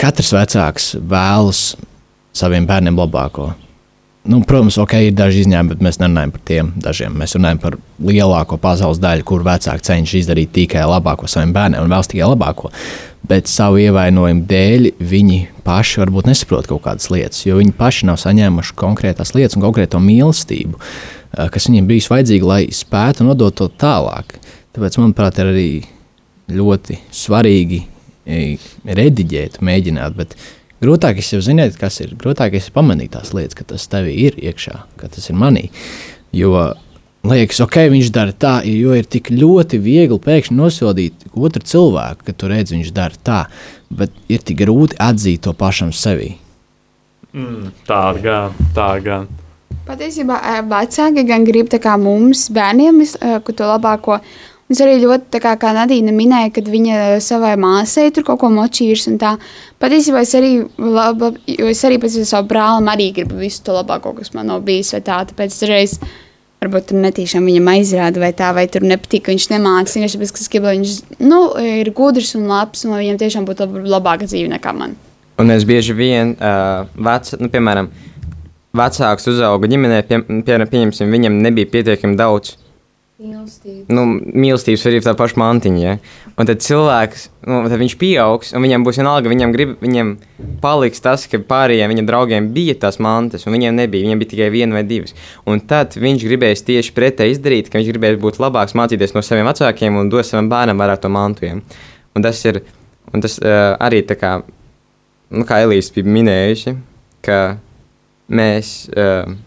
katrs 0.00 0.32
vecāks 0.36 0.94
vēlas 1.02 1.74
saviem 2.36 2.66
bērniem 2.68 2.96
labāko. 2.96 3.50
Nu, 4.26 4.40
protams, 4.42 4.74
ok, 4.82 4.94
ir 5.06 5.14
daži 5.14 5.44
izņēmumi, 5.44 5.70
bet 5.76 5.82
mēs 5.86 6.00
nerunājam 6.02 6.32
par 6.34 6.42
tiem 6.48 6.70
dažiem. 6.82 7.14
Mēs 7.14 7.36
runājam 7.36 7.60
par 7.62 7.76
lielāko 8.02 8.56
pasaules 8.58 8.98
daļu, 8.98 9.22
kur 9.28 9.44
vecāki 9.46 9.86
cenšas 9.86 10.24
izdarīt 10.24 10.50
tikai 10.56 10.82
labāko 10.90 11.28
saviem 11.30 11.52
bērniem 11.54 11.84
un 11.84 11.92
vēlas 11.94 12.10
tikai 12.10 12.26
labāko. 12.32 12.72
Bet 13.26 13.50
savu 13.50 13.78
ievainojumu 13.84 14.42
dēļ 14.50 14.88
viņi 14.98 15.38
paši 15.66 16.02
varbūt 16.02 16.30
nesaprot 16.30 16.66
kaut 16.70 16.82
kādas 16.88 17.06
lietas, 17.10 17.44
jo 17.46 17.60
viņi 17.60 17.74
paši 17.78 18.10
nav 18.10 18.18
saņēmuši 18.22 18.76
konkrētās 18.78 19.34
lietas 19.36 19.58
un 19.58 19.64
konkrēto 19.66 20.02
mīlestību, 20.02 20.74
eh, 20.74 21.48
kas 21.54 21.70
viņiem 21.70 21.86
bijis 21.90 22.10
vajadzīga, 22.10 22.50
lai 22.50 22.60
spētu 22.74 23.26
nodot 23.26 23.54
to 23.54 23.70
tālāk. 23.70 24.38
Tāpēc, 24.74 24.98
manuprāt, 25.02 25.38
ir 25.38 25.52
arī 25.54 25.70
ļoti 26.50 26.98
svarīgi 27.14 27.84
eh, 28.26 28.70
rediģēt, 28.86 29.62
mēģināt. 29.62 30.18
Bet 30.18 30.34
grūtākais 30.84 31.32
jau 31.34 31.40
zināt, 31.44 31.76
kas 31.80 32.00
ir. 32.04 32.14
Grūtākais 32.20 32.68
ir 32.68 32.74
pamanīt 32.76 33.14
tās 33.16 33.32
lietas, 33.36 33.56
ka 33.58 33.64
tas 33.74 33.86
tev 33.92 34.08
ir 34.12 34.36
iekšā, 34.40 34.82
ka 35.00 35.08
tas 35.12 35.30
ir 35.30 35.38
manī. 35.38 35.68
Jo 36.36 36.52
liekas, 37.26 37.58
ok, 37.64 37.78
viņš 37.90 38.10
dara 38.14 38.32
tā, 38.32 38.56
jo 38.68 38.94
ir 38.94 39.06
tik 39.10 39.30
ļoti 39.34 39.80
viegli 39.82 40.18
pēkšņi 40.22 40.56
nosodīt 40.58 41.24
otru 41.34 41.62
cilvēku, 41.66 42.26
ka 42.28 42.32
tu 42.38 42.50
redz, 42.52 42.74
viņš 42.76 42.92
dara 42.94 43.22
tā. 43.26 43.40
Bet 43.90 44.12
ir 44.30 44.44
tik 44.46 44.60
grūti 44.62 44.98
atzīt 45.02 45.42
to 45.46 45.54
pašam 45.56 45.90
sevī. 45.96 46.34
Mm, 47.36 47.72
tā 47.88 48.02
gan, 48.22 48.54
tā 48.76 48.90
gan. 49.04 49.26
Patiesībā 49.86 50.38
ē, 50.42 50.54
vecāki 50.70 51.22
gan 51.28 51.44
grib 51.46 51.68
tā 51.70 51.78
kā 51.82 51.94
mums, 52.00 52.46
bērniem, 52.54 53.02
vis- 53.02 53.18
ē, 53.22 53.40
ko 53.44 53.52
to 53.54 53.66
labāko. 53.68 54.20
Es 54.66 54.80
arī 54.82 54.96
ļoti, 54.98 55.38
kā, 55.38 55.52
kā 55.62 55.70
Nadīna 55.76 56.10
minēja, 56.10 56.50
kad 56.56 56.66
viņa 56.66 57.20
savai 57.22 57.52
māsai 57.60 58.08
tur 58.14 58.24
kaut 58.26 58.40
ko 58.40 58.50
tā. 58.50 59.36
Patiesībā 59.78 60.22
es 60.26 60.34
arī, 60.34 60.66
lab, 60.76 61.22
lab, 61.22 61.36
es 61.46 61.84
arī 61.86 62.00
pēc 62.02 62.16
savu 62.26 62.48
brālim 62.50 62.90
arī 62.90 63.12
gribu 63.14 63.38
visu 63.38 63.62
to 63.62 63.76
labāko, 63.76 64.16
kas 64.18 64.34
man 64.34 64.50
nav 64.50 64.64
bijis 64.66 64.90
tā. 65.06 65.20
Tāpēc 65.28 65.54
dažreiz 65.54 66.00
varbūt 66.64 66.88
tur 66.90 66.98
netīšām 66.98 67.46
viņam 67.46 67.70
aizrāda 67.76 68.18
vai 68.18 68.32
tā, 68.34 68.50
vai 68.56 68.66
tur 68.66 68.82
nepatīk, 68.82 69.28
ka 69.28 69.36
viņš 69.36 69.48
nemāca. 69.54 69.94
Vienkārši 69.94 70.18
tāpēc, 70.18 70.34
ka 70.50 70.64
lai 70.66 70.74
viņš 70.80 70.98
nu, 71.22 71.40
ir 71.62 71.92
gudrs 71.94 72.34
un 72.34 72.50
labs 72.50 72.82
un 72.88 72.98
viņam 72.98 73.22
tiešām 73.22 73.46
būtu 73.46 73.68
lab, 73.68 73.80
labāka 73.96 74.26
dzīve 74.26 74.50
nekā 74.56 74.74
man. 74.74 74.98
Un 75.38 75.54
es 75.54 75.62
bieži 75.68 75.94
vien, 75.94 76.34
uh, 76.40 76.90
vec, 77.06 77.36
nu, 77.38 77.52
piemēram, 77.52 77.92
vecāks 78.74 79.30
uzauga 79.30 79.70
ģimenē, 79.70 80.02
pie, 80.08 80.24
pie, 80.26 80.62
pieņemsim, 80.74 81.12
viņam 81.12 81.42
nebija 81.44 81.70
pietiekami 81.70 82.18
daudz 82.18 82.56
nu, 83.88 84.02
mīlestības, 84.36 84.82
arī 84.90 84.98
tā 85.00 85.14
paša 85.16 85.38
mantiņa. 85.40 85.78
Ja? 85.80 85.94
Un 86.36 86.48
tad 86.50 86.60
cilvēks, 86.60 87.22
nu, 87.48 87.62
tad 87.64 87.80
viņš 87.80 87.94
pieaugs, 87.96 88.50
un 88.52 88.66
viņam 88.66 88.84
būs 88.84 88.98
vienalga, 89.00 89.30
viņam, 89.32 89.54
grib, 89.54 89.72
viņam 89.80 90.10
paliks 90.60 91.00
tas, 91.00 91.24
ka 91.32 91.40
pārējiem 91.40 91.94
viņa 91.94 92.04
draugiem 92.10 92.50
bija 92.52 92.74
tās 92.82 93.00
mantas, 93.00 93.46
un 93.48 93.56
viņiem 93.56 93.78
nebija. 93.78 94.04
Viņam 94.04 94.20
bija 94.20 94.32
tikai 94.34 94.50
viena 94.52 94.76
vai 94.76 94.84
divas. 94.84 95.16
Un 95.48 95.64
tad 95.64 95.96
viņš 95.96 96.26
gribēs 96.28 96.66
tieši 96.68 96.92
pretēji 96.96 97.38
izdarīt, 97.38 97.72
ka 97.72 97.80
viņš 97.80 97.88
gribēs 97.94 98.20
būt 98.20 98.36
labāks, 98.42 98.76
mācīties 98.76 99.16
no 99.16 99.24
saviem 99.24 99.48
vecākiem 99.48 99.96
un 99.96 100.12
dot 100.12 100.28
savam 100.28 100.52
bērnam 100.52 100.84
vairāk 100.84 101.00
to 101.06 101.12
mantu. 101.16 101.48
Ja? 101.48 101.56
Un 102.12 102.28
tas 102.28 102.44
ir 102.44 102.60
un 103.16 103.24
tas, 103.24 103.40
uh, 103.40 103.78
arī 103.80 104.02
tā 104.04 104.18
kā, 104.20 104.36
nu, 105.32 105.48
kā 105.48 105.64
Elīze 105.64 105.96
bija 105.96 106.12
minējusi, 106.20 106.76
ka 107.24 107.40
mēs. 108.28 108.76
Uh, 108.92 109.38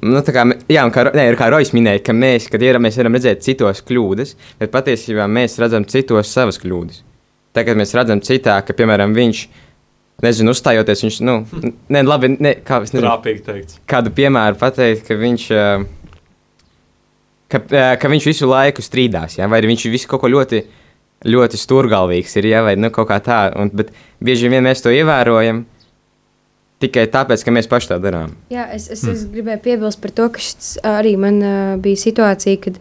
Nu, 0.00 0.20
kā, 0.24 0.44
jā, 0.72 0.84
kā, 0.94 1.04
ir 1.12 1.36
kā 1.36 1.50
Rojas 1.52 1.74
minēja, 1.76 2.00
ka 2.06 2.14
mēs, 2.16 2.46
kad 2.52 2.62
ir, 2.64 2.78
mēs 2.80 2.96
varam 3.00 3.18
redzēt 3.18 3.42
citos 3.44 3.82
kļūdas, 3.84 4.34
bet 4.60 4.72
patiesībā 4.72 5.26
mēs 5.28 5.58
redzam 5.60 5.84
citos 5.88 6.30
savas 6.32 6.60
kļūdas. 6.62 7.02
Tagad 7.56 7.76
mēs 7.76 7.92
redzam 7.98 8.22
citā, 8.24 8.56
ka, 8.64 8.76
piemēram, 8.78 9.12
viņš, 9.16 9.44
nezinu, 10.24 10.54
uzstājoties, 10.56 11.04
viņš, 11.04 11.20
nu, 11.26 11.36
ne, 11.94 12.04
labi, 12.06 12.32
ne, 12.38 12.54
kā, 12.64 12.80
es 12.86 12.94
nezinu, 12.94 13.08
Trāpīgi 13.08 13.44
teikts. 13.44 13.80
kādu 13.90 14.12
piemēru 14.16 14.60
pateikt, 14.60 15.04
ka 15.10 15.18
viņš, 15.20 15.46
ka, 17.52 17.64
ka 18.00 18.12
viņš 18.14 18.28
visu 18.32 18.48
laiku 18.48 18.84
strīdās, 18.86 19.36
ja? 19.42 19.50
vai 19.52 19.60
viņš 19.66 19.88
visu 19.92 20.08
kaut 20.08 20.24
ko 20.24 20.32
ļoti 20.32 20.64
ļoti 21.28 21.58
stūrgalvīgs 21.60 22.38
ir, 22.40 22.48
ja, 22.48 22.62
vai 22.64 22.76
nu, 22.80 22.88
kaut 22.94 23.10
kā 23.10 23.18
tā. 23.20 23.40
Un, 23.60 23.68
bet 23.76 23.92
bieži 24.24 24.48
vien 24.48 24.64
mēs 24.64 24.80
to 24.84 24.92
ievērojam 24.94 25.64
tikai 26.80 27.06
tāpēc, 27.12 27.44
ka 27.44 27.54
mēs 27.54 27.68
paši 27.70 27.92
tā 27.92 28.00
darām. 28.02 28.32
Jā, 28.52 28.70
es, 28.76 28.88
es, 28.92 29.04
es 29.08 29.26
gribēju 29.30 29.62
piebilst 29.66 30.00
par 30.02 30.14
to, 30.16 30.30
ka 30.32 30.42
šis 30.42 30.78
arī 30.86 31.16
man 31.20 31.38
uh, 31.44 31.76
bija 31.82 32.00
situācija, 32.00 32.60
kad 32.64 32.80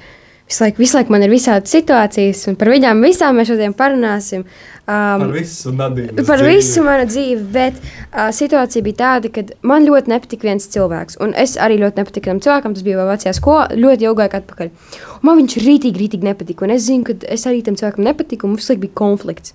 visu 0.50 0.64
laiku, 0.64 0.82
visu 0.82 0.98
laiku 0.98 1.14
man 1.14 1.26
ir 1.26 1.32
visādas 1.34 1.72
situācijas, 1.76 2.46
un 2.50 2.58
par 2.60 2.72
viņām 2.72 3.04
visām 3.06 3.38
mēs 3.38 3.52
šodien 3.52 3.76
parunāsim. 3.78 4.46
Um, 4.90 5.22
Par 5.22 5.34
visu 5.36 5.74
Nadīnu. 5.76 6.24
Par 6.26 6.42
visu 6.42 6.82
manu 6.82 7.06
dzīvi, 7.10 7.44
bet 7.54 7.76
uh, 7.78 8.32
situācija 8.34 8.86
bija 8.88 9.00
tāda, 9.04 9.30
ka 9.36 9.44
man 9.68 9.86
ļoti 9.86 10.10
nepatika 10.10 10.48
viens 10.48 10.66
cilvēks. 10.74 11.20
Un 11.22 11.36
es 11.38 11.54
arī 11.62 11.78
ļoti 11.84 12.02
nepatiku 12.02 12.32
tam 12.32 12.40
cilvēkam, 12.46 12.74
tas 12.78 12.88
bija 12.88 12.98
vēl 13.02 13.12
vecajā 13.12 13.36
skolā, 13.38 13.68
ļoti 13.78 14.10
laiku 14.10 14.40
atpakaļ. 14.40 14.72
Un 15.20 15.30
man 15.30 15.38
viņš 15.44 15.60
rītīgi, 15.62 16.02
rītīgi 16.06 16.32
nepatika. 16.32 16.66
Un 16.66 16.74
es 16.74 16.88
zinu, 16.88 17.06
ka 17.12 17.20
es 17.30 17.46
arī 17.50 17.62
tam 17.68 17.78
cilvēkam 17.78 18.08
nepatiku, 18.10 18.48
un 18.48 18.56
mums 18.56 18.72
laiku 18.72 18.88
bija 18.88 18.98
konflikts. 19.04 19.54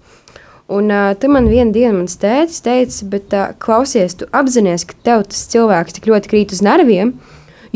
Un 0.72 0.88
uh, 0.88 1.12
tad 1.20 1.28
man 1.28 1.50
vienā 1.50 1.74
dienā 1.74 1.92
mans 1.92 2.16
tētis 2.16 2.62
teica, 2.64 3.06
bet 3.12 3.34
uh, 3.36 3.50
klausies, 3.60 4.16
tu 4.16 4.28
apzinājies, 4.32 4.86
ka 4.88 4.96
tev 5.04 5.26
tas 5.28 5.44
cilvēks 5.52 5.98
tik 5.98 6.08
ļoti 6.08 6.30
krīt 6.30 6.54
uz 6.56 6.62
nerviem, 6.64 7.12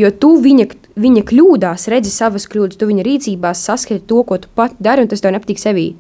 jo 0.01 0.09
tu 0.16 0.31
viņa, 0.40 0.70
viņa 0.96 1.24
kļūdās, 1.29 1.85
redzi 1.92 2.14
savas 2.14 2.48
kļūdas, 2.48 2.81
tu 2.81 2.88
viņa 2.88 3.05
rīcībā 3.05 3.53
saskati 3.53 4.07
to, 4.09 4.22
ko 4.24 4.40
tu 4.40 4.48
pat 4.57 4.79
dari, 4.81 5.05
un 5.05 5.12
tas 5.12 5.20
tev 5.20 5.37
nepatīk 5.37 5.61
sevī. 5.61 5.90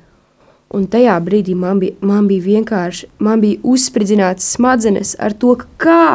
Un 0.72 0.88
tajā 0.88 1.14
brīdī 1.24 1.54
man 1.56 1.78
bija, 1.80 1.96
man 2.04 2.26
bija 2.28 2.44
vienkārši 2.44 3.08
man 3.24 3.40
bija 3.40 3.60
uzspridzināts 3.64 4.48
smadzenes 4.56 5.14
ar 5.20 5.36
to, 5.36 5.54
ka 5.60 5.68
kā. 5.80 6.08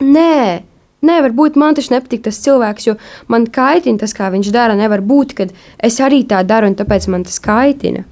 Nē, 0.00 0.62
nevar 1.04 1.34
būt. 1.36 1.58
Man 1.60 1.76
taču 1.76 1.92
nepatīk 1.92 2.24
tas 2.24 2.40
cilvēks, 2.40 2.88
jo 2.88 2.96
man 3.28 3.44
kaitina 3.52 4.00
tas, 4.00 4.16
kā 4.16 4.30
viņš 4.32 4.48
dara. 4.54 4.76
Nevar 4.76 5.04
būt, 5.04 5.36
ka 5.36 5.48
es 5.76 6.00
arī 6.00 6.22
tā 6.28 6.40
daru, 6.44 6.72
un 6.72 6.78
tāpēc 6.78 7.08
man 7.12 7.28
tas 7.28 7.36
kaitina. 7.44 8.06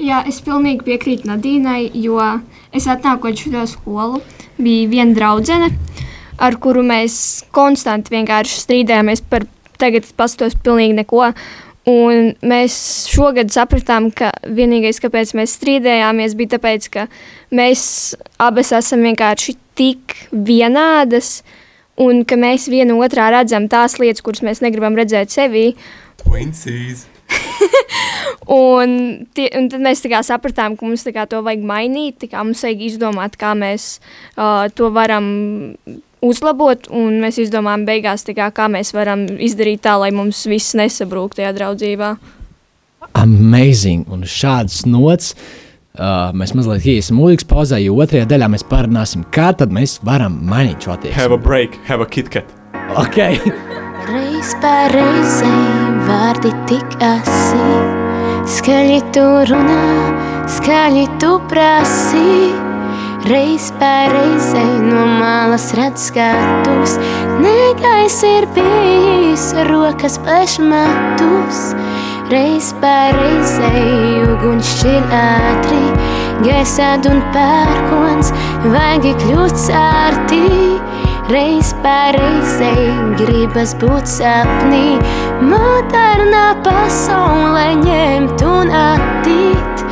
Jā, 0.00 0.22
es 0.24 0.38
pilnīgi 0.40 0.86
piekrītu 0.86 1.28
Nadīnai, 1.28 1.90
jo 2.00 2.20
es 2.72 2.86
atnākot 2.88 3.36
šo 3.36 3.66
skolu, 3.68 4.22
bija 4.56 4.88
viena 4.88 5.12
draudzene, 5.16 5.68
ar 6.40 6.56
kuru 6.56 6.80
mēs 6.86 7.16
konstanti 7.52 8.14
vienkārši 8.14 8.62
strīdējāmies 8.62 9.20
par 9.28 9.44
tagad 9.80 10.08
pastos 10.16 10.56
pilnīgi 10.56 10.96
neko. 11.02 11.28
Un 11.90 12.32
mēs 12.44 12.74
šogad 13.12 13.52
sapratām, 13.52 14.10
ka 14.12 14.30
vienīgais, 14.44 15.00
kāpēc 15.04 15.34
mēs 15.36 15.58
strīdējāmies, 15.58 16.36
bija 16.38 16.56
tas, 16.56 16.88
ka 16.92 17.06
mēs 17.56 17.84
abas 18.40 18.72
esam 18.76 19.04
vienkārši 19.08 19.56
tik 19.76 20.16
vienādas, 20.30 21.40
un 22.00 22.24
ka 22.24 22.40
mēs 22.40 22.68
viena 22.72 22.96
otrā 23.00 23.28
redzam 23.36 23.68
tās 23.68 23.98
lietas, 24.00 24.24
kuras 24.24 24.44
mēs 24.44 24.64
negribam 24.64 24.96
redzēt 24.96 25.32
sevī. 25.32 25.72
Twinsies. 26.24 27.09
Un, 28.50 28.94
tie, 29.36 29.46
un 29.54 29.68
tad 29.70 29.82
mēs 29.84 30.00
sapratām, 30.26 30.74
ka 30.74 30.86
mums 30.86 31.04
to 31.04 31.42
vajag 31.46 31.62
mainīt, 31.62 32.24
mums 32.34 32.64
vajag 32.66 32.82
izdomāt, 32.82 33.36
kā 33.38 33.52
mēs 33.54 34.00
uh, 34.34 34.66
to 34.74 34.88
varam 34.90 35.28
uzlabot, 36.24 36.88
un 36.90 37.20
mēs 37.22 37.38
izdomājām 37.44 37.86
beigās, 37.86 38.26
kā, 38.26 38.50
kā 38.50 38.66
mēs 38.72 38.92
varam 38.96 39.26
izdarīt 39.38 39.84
tā, 39.86 39.94
lai 40.02 40.10
mums 40.10 40.42
viss 40.50 40.74
nesabrūk 40.74 41.38
tajā 41.38 41.54
draudzībā. 41.56 42.14
Amazing! 43.14 44.08
Un 44.10 44.26
šāds 44.26 44.84
nots. 44.88 45.34
Uh, 45.90 46.30
mēs 46.34 46.54
mazliet 46.54 46.86
iesim 46.86 47.18
mūzikas 47.18 47.48
pauzē, 47.50 47.80
jo 47.82 47.96
otrajā 48.00 48.28
daļā 48.30 48.46
mēs 48.52 48.64
parunāsim, 48.70 49.26
kā 49.34 49.50
tad 49.58 49.74
mēs 49.74 49.98
varam 50.06 50.38
mainīt 50.48 50.86
šo 50.86 50.94
attieksmi. 50.94 51.18
Have 51.18 51.34
a 51.34 51.42
break, 51.42 51.76
have 51.90 52.02
a 52.02 52.08
KitKat. 52.08 52.59
Okay. 52.98 53.38
Reiz 54.10 54.50
pār 54.58 54.90
reizei 54.90 55.90
vārdi 56.08 56.50
tik 56.66 56.96
asi, 57.06 57.66
skaļi 58.50 58.96
tu 59.14 59.22
runā, 59.46 59.84
skaļi 60.50 61.04
tu 61.22 61.36
prasi. 61.52 62.50
Reiz 63.30 63.68
pār 63.78 64.10
reizei 64.10 64.80
no 64.82 65.04
malas 65.20 65.68
redz 65.78 66.08
skatus, 66.08 66.96
negais 67.38 68.18
ir 68.26 68.48
bijis, 68.58 69.52
rokas 69.70 70.18
plešmatus. 70.26 71.62
Reiz 72.32 72.72
pār 72.82 73.14
reizei 73.20 74.24
uguns 74.26 74.66
šķir 74.80 75.14
ātri, 75.14 75.84
gaisā 76.42 76.96
un 77.06 77.22
pērkons, 77.36 78.34
vaigi 78.74 79.14
kļūst 79.22 79.68
sārtī. 79.68 80.99
Reiz 81.30 81.68
pār 81.78 82.16
reizei 82.18 82.88
gribas 83.14 83.70
būt 83.78 84.08
sapnī, 84.10 84.96
modernā 85.46 86.56
pasaulē 86.66 87.68
ņemt 87.84 88.42
un 88.48 88.72
attīt. 88.74 89.84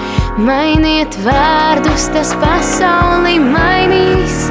Mainiet 0.48 1.14
vārdus, 1.22 2.08
tas 2.16 2.34
pasauli 2.42 3.36
mainīs. 3.44 4.48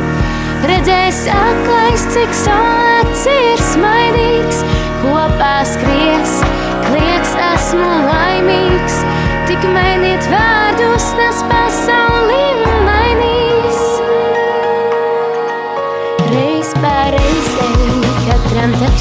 Redzēs 0.71 1.25
aklais, 1.35 2.07
cik 2.15 2.39
saulēts 2.45 3.27
ir 3.35 3.67
smaidīgs, 3.73 4.63
kopā 5.03 5.53
skries, 5.67 6.39
klieks 6.87 7.39
esmu 7.51 7.93
laimīgs. 8.07 9.01
Tik 9.51 9.71
mainiet 9.75 10.31
vārdus, 10.31 11.15
tas 11.19 11.43
pasauli 11.51 11.51
mainīs. 11.51 12.06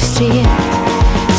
Šķiet, 0.03 0.77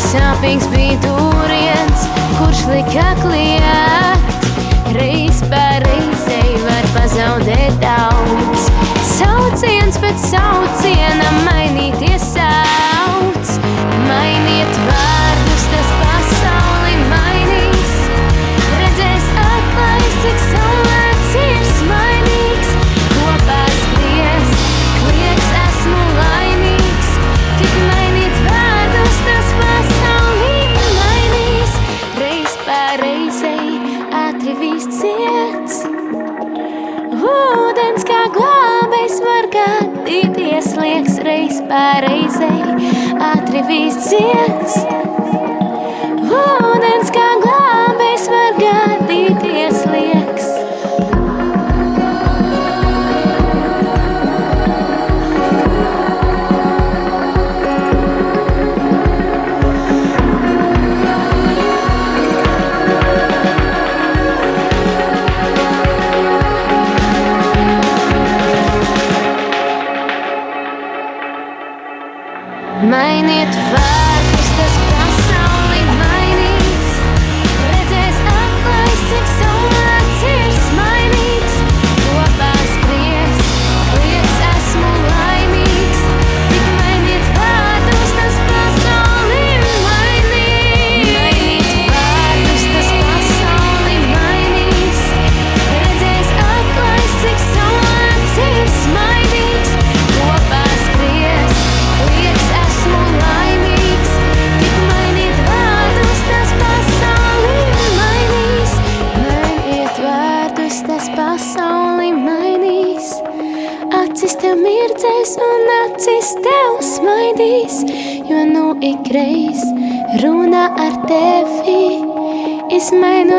sāpīgs 0.09 0.69
bija 0.73 0.97
dūriens, 1.05 2.07
kurš 2.39 2.65
lika 2.73 3.09
kliegt. 3.23 4.49
Reiz 4.97 5.43
pār 5.51 5.85
reizei 5.85 6.57
var 6.65 6.91
pazaudēt 6.95 7.77
daudz. 7.83 8.71
Sauciens 9.19 10.01
pēc 10.01 10.29
sauciena 10.31 11.33
mainīties 11.45 12.08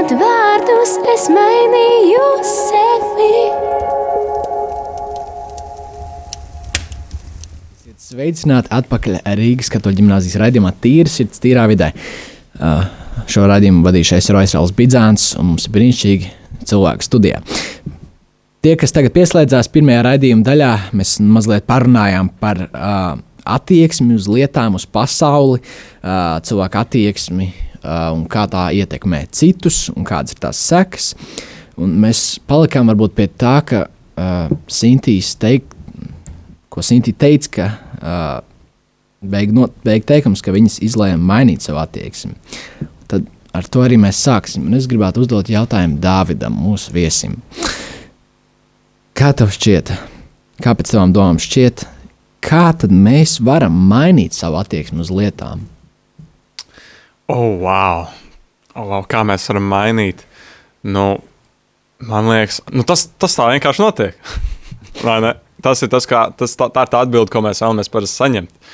mainot 0.10 0.26
vārdus, 0.26 0.96
es 1.14 1.28
mainīju 1.30 2.28
sevi. 2.46 3.34
Sveicināti 8.10 8.72
atpakaļ 8.74 9.20
Rīgas 9.38 9.70
katoļu 9.70 10.00
ģimnāzijas 10.00 10.40
raidījumā 10.42 10.74
Tīra 10.82 11.10
sirds, 11.10 11.40
tīrā 11.44 11.68
vidē. 11.70 11.92
Uh, 12.58 12.88
šo 13.30 13.46
raidījumu 13.50 13.84
vadīšu 13.86 14.18
es 14.18 14.32
Roisrāls 14.34 14.74
Bidzāns 14.74 15.36
un 15.38 15.52
mums 15.52 15.68
ir 15.68 15.76
brīnišķīgi 15.78 16.34
cilvēki 16.66 17.06
studijā. 17.06 17.44
Tie, 18.66 18.76
kas 18.76 18.92
tagad 18.96 19.14
pieslēdzās 19.14 19.70
pirmajā 19.72 20.04
raidījuma 20.10 20.44
daļā, 20.48 20.74
mēs 20.98 21.20
mazliet 21.22 21.70
parunājām 21.70 22.34
par 22.42 22.66
uh, 22.66 23.16
attieksmi 23.46 24.18
uz 24.18 24.28
lietām, 24.28 24.76
uz 24.80 24.90
pasauli, 24.90 25.62
uh, 25.62 26.40
cilvēku 26.44 26.82
attieksmi 26.82 27.52
uh, 27.54 27.66
un 27.84 28.26
kā 28.32 28.46
tā 28.52 28.70
ietekmē 28.76 29.24
citus 29.36 29.88
un 29.94 30.08
kādas 30.08 30.36
ir 30.36 30.44
tās 30.44 30.60
sekas. 30.70 31.14
Un 31.80 31.96
mēs 32.04 32.40
palikām 32.50 32.92
varbūt 32.92 33.16
pie 33.16 33.30
tā, 33.40 33.60
ka 33.64 33.86
uh, 33.88 34.52
Sintīs 34.68 35.32
teikt, 35.40 35.76
ko 36.70 36.84
Sintīna 36.84 37.22
teica, 37.24 37.52
ka 37.56 37.68
uh, 38.00 38.36
beig, 39.22 39.54
no, 39.56 39.70
beig 39.86 40.06
teikums, 40.08 40.44
ka 40.44 40.54
viņas 40.56 40.80
izlēma 40.86 41.22
mainīt 41.32 41.64
savu 41.66 41.82
attieksmi. 41.84 42.36
Tad 43.10 43.28
ar 43.56 43.70
to 43.72 43.84
arī 43.86 44.00
mēs 44.02 44.20
sāksim. 44.26 44.68
Un 44.68 44.78
es 44.78 44.88
gribētu 44.92 45.24
uzdot 45.24 45.52
jautājumu 45.52 46.00
Dāvidam, 46.04 46.56
mūsu 46.56 46.94
viesim. 46.96 47.40
Kā 49.18 49.32
tev 49.36 49.52
šķiet, 49.56 49.92
kāpēc 50.64 50.94
tavām 50.94 51.16
domām 51.16 51.40
šķiet, 51.42 51.84
kā 52.46 52.70
tad 52.80 52.94
mēs 52.94 53.40
varam 53.44 53.76
mainīt 53.90 54.38
savu 54.38 54.60
attieksmi 54.62 55.04
uz 55.04 55.12
lietām? 55.12 55.66
Oh, 57.30 57.60
wow! 57.62 58.08
Oh, 58.74 58.88
wow. 58.90 59.04
Kā 59.06 59.22
mēs 59.28 59.46
varam 59.52 59.68
mainīt? 59.70 60.24
Nu, 60.82 61.20
man 62.10 62.30
liekas, 62.32 62.58
nu, 62.74 62.82
tas, 62.88 63.06
tas 63.22 63.38
tā 63.38 63.46
vienkārši 63.52 63.84
notiek. 63.86 64.32
Tas 65.60 65.82
ir 65.84 65.90
tas, 65.92 66.06
kā, 66.08 66.22
tas, 66.40 66.54
tā, 66.56 66.70
tā 66.72 66.86
ir 66.86 66.92
tā 66.94 67.02
atbilde, 67.04 67.28
ko 67.34 67.42
mēs 67.44 67.60
vēlamies 67.60 67.92
parasti 67.92 68.22
saņemt. 68.22 68.70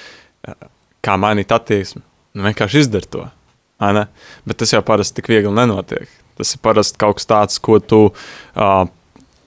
Kā 1.01 1.15
mainīt 1.17 1.49
attieksmi? 1.49 2.03
Nu, 2.37 2.43
vienkārši 2.45 2.83
izdara 2.83 3.09
to. 3.09 3.23
Bet 4.45 4.59
tas 4.61 4.73
jau 4.73 4.83
parasti 4.85 5.17
tik 5.17 5.31
viegli 5.33 5.49
nenotiek. 5.49 6.05
Tas 6.37 6.53
ir 6.53 6.61
parasti 6.61 7.01
kaut 7.01 7.17
kas 7.17 7.25
tāds, 7.31 7.57
ko 7.57 7.79
tu 7.81 7.99
uh, 8.11 8.85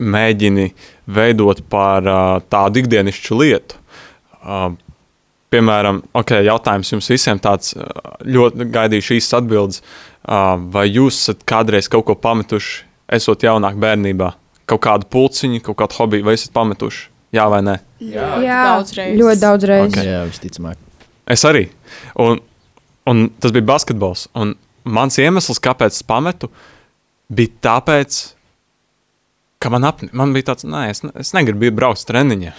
mēģini 0.02 0.66
veidot 1.14 1.62
par 1.70 2.10
uh, 2.10 2.42
tādu 2.50 2.82
ikdienišķu 2.82 3.38
lietu. 3.38 3.78
Uh, 4.42 4.72
piemēram, 5.52 6.02
okay, 6.18 6.42
jautājums 6.46 6.90
jums 6.92 7.08
visiem 7.12 7.38
tāds 7.42 7.74
uh, 7.76 7.84
ļoti 8.24 8.66
gaidīšu 8.74 9.16
īsts 9.18 9.36
atbildes. 9.38 9.82
Uh, 10.28 10.56
vai 10.74 10.86
jūs 10.90 11.22
esat 11.22 11.44
kādreiz 11.48 11.88
kaut 11.88 12.04
ko 12.10 12.14
pametuši, 12.20 12.82
esot 13.16 13.46
jaunāk 13.46 13.78
bērnībā? 13.80 14.32
Kaut 14.68 14.82
kādu 14.84 15.08
pulciņu, 15.08 15.62
kaut 15.64 15.78
kādu 15.80 15.96
hobiju, 16.02 16.26
vai 16.28 16.34
esat 16.36 16.52
pametuši? 16.56 17.06
Jā 17.36 17.44
vai 17.52 17.60
nē? 17.64 17.78
Jā, 18.00 18.26
Jā, 18.44 18.58
daudz 18.72 18.92
reizes. 18.96 19.18
ļoti 19.20 19.40
daudz 19.42 19.64
reizes. 19.68 19.96
Ok. 19.98 20.04
Jā, 20.08 20.20
visticamāk. 20.28 20.78
Es 21.28 21.42
arī. 21.48 21.66
Un, 22.24 22.38
un 23.08 23.26
tas 23.40 23.52
bija 23.52 23.66
basketbols. 23.68 24.26
Un 24.36 24.54
mans 24.88 25.16
iemesls, 25.20 25.60
kāpēc 25.64 25.96
es 25.98 26.04
pametu, 26.08 26.48
bija 27.28 27.52
tāpēc, 27.68 28.20
ka 29.60 29.72
man, 29.74 29.84
apni, 29.88 30.08
man 30.16 30.32
bija 30.36 30.50
tāds, 30.52 30.64
nē, 30.68 30.86
es, 30.92 31.02
ne- 31.04 31.12
es 31.20 31.32
negribu 31.36 31.68
braukt 31.76 32.00
uz 32.00 32.06
treniņiem. 32.08 32.56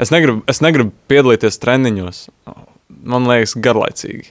Es 0.00 0.12
negribu, 0.12 0.44
es 0.48 0.62
negribu 0.64 0.94
piedalīties 1.10 1.60
treniņos. 1.60 2.26
Man 3.10 3.28
liekas, 3.28 3.56
garlaicīgi. 3.60 4.30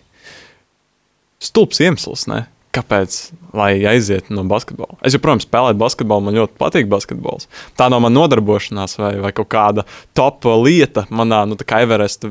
Stulbs 1.44 1.80
iemesls, 1.84 2.26
ne? 2.32 2.46
kāpēc 2.76 3.16
lai 3.58 3.72
aiziet 3.90 4.28
no 4.30 4.44
basketbola. 4.50 5.00
Es 5.06 5.16
joprojām 5.16 5.42
spēlēju 5.42 5.80
basketbolu, 5.82 6.26
man 6.28 6.38
ļoti 6.38 6.58
patīk 6.62 6.90
basketbols. 6.92 7.48
Tā 7.80 7.88
nav 7.90 8.04
mana 8.04 8.20
nodarbošanās 8.20 8.98
vai, 9.02 9.14
vai 9.24 9.32
kaut 9.36 9.50
kāda 9.50 9.86
top 10.18 10.46
lieta 10.62 11.08
manā, 11.10 11.42
nu, 11.50 11.58
tā 11.58 11.66
kā 11.66 11.82
Everesta 11.86 12.30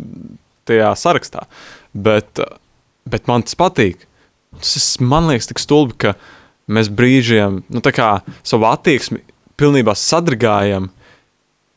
tajā 0.68 0.92
sarakstā. 0.98 1.46
Bet, 1.90 2.38
bet 3.08 3.26
man 3.30 3.46
tas 3.46 3.58
patīk. 3.58 4.06
Tas 4.60 4.76
ir, 4.78 5.08
man 5.10 5.26
liekas, 5.30 5.50
tik 5.50 5.62
stulbi, 5.62 5.98
ka 6.06 6.14
mēs 6.70 6.92
brīžiem 6.92 7.62
nu, 7.66 7.82
tā 7.84 7.92
kā 7.96 8.12
savu 8.46 8.68
attieksmi 8.70 9.24
pilnībā 9.58 9.96
sadragājam 9.98 10.92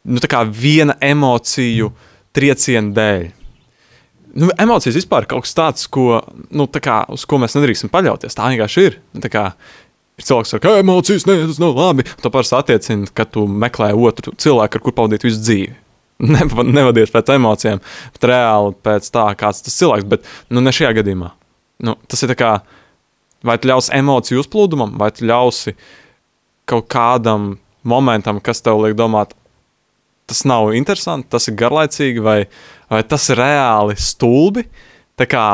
nu, 0.06 0.22
viena 0.56 0.96
emociju 1.02 1.92
trieciena 2.36 2.94
dēļ. 2.96 3.30
Nu, 4.42 4.48
emocijas 4.64 4.96
vispār 4.96 5.26
ir 5.26 5.32
kaut 5.34 5.44
kas 5.44 5.56
tāds, 5.58 5.88
ko, 5.92 6.22
nu, 6.56 6.68
tā 6.72 6.80
kā, 6.84 7.02
uz 7.12 7.26
ko 7.28 7.40
mēs 7.42 7.58
nedrīkstam 7.58 7.92
paļauties. 7.92 8.38
Tā 8.38 8.48
vienkārši 8.54 8.86
ir. 8.88 9.00
Nu, 9.12 9.20
tā 9.24 9.32
kā, 9.34 9.44
ir 10.16 10.28
cilvēks, 10.28 10.54
kas 10.54 10.56
saka, 10.56 10.70
ka 10.70 10.84
emocijas 10.86 11.28
ne, 11.28 11.36
tas 11.50 11.60
nav 11.60 11.76
labi. 11.76 12.06
Tu 12.08 12.32
parasti 12.32 12.56
attiecini, 12.56 13.10
ka 13.14 13.26
tu 13.28 13.44
meklē 13.50 13.92
otru 13.92 14.32
cilvēku, 14.40 14.80
ar 14.80 14.86
kuru 14.86 14.96
pavadīt 15.02 15.26
visu 15.28 15.42
dzīvi. 15.44 15.74
Neva- 16.32 16.64
Nevadies 16.68 17.12
pēc 17.12 17.34
emocijām, 17.36 17.82
bet 18.16 18.30
reāli 18.32 18.76
pēc 18.86 19.10
tā, 19.12 19.26
kāds 19.36 19.66
tas 19.66 19.76
cilvēks. 19.82 20.08
Bet 20.14 20.32
nu, 20.54 20.64
ne 20.64 20.72
šajā 20.76 20.94
gadījumā. 21.02 21.34
Nu, 21.84 21.98
tas 22.08 22.24
ir 22.24 22.32
kā, 22.40 22.54
vai 23.44 23.58
tu 23.60 23.68
ļausi 23.72 23.92
emociju 24.00 24.46
uzplūdumam, 24.46 24.96
vai 25.02 25.10
tu 25.12 25.26
ļausi 25.28 25.76
kaut 26.70 26.88
kādam 26.94 27.56
momentam, 27.84 28.40
kas 28.40 28.62
tev 28.64 28.80
liek 28.86 28.94
domāt, 28.96 29.34
tas 30.32 30.46
nav 30.48 30.72
interesanti, 30.78 31.30
tas 31.32 31.50
ir 31.52 31.58
garlaicīgi, 31.60 32.24
vai, 32.24 32.40
vai 32.92 33.04
tas 33.08 33.28
ir 33.30 33.40
reāli 33.42 33.98
stulbi. 34.00 34.66
Tā 35.20 35.28
kā 35.30 35.46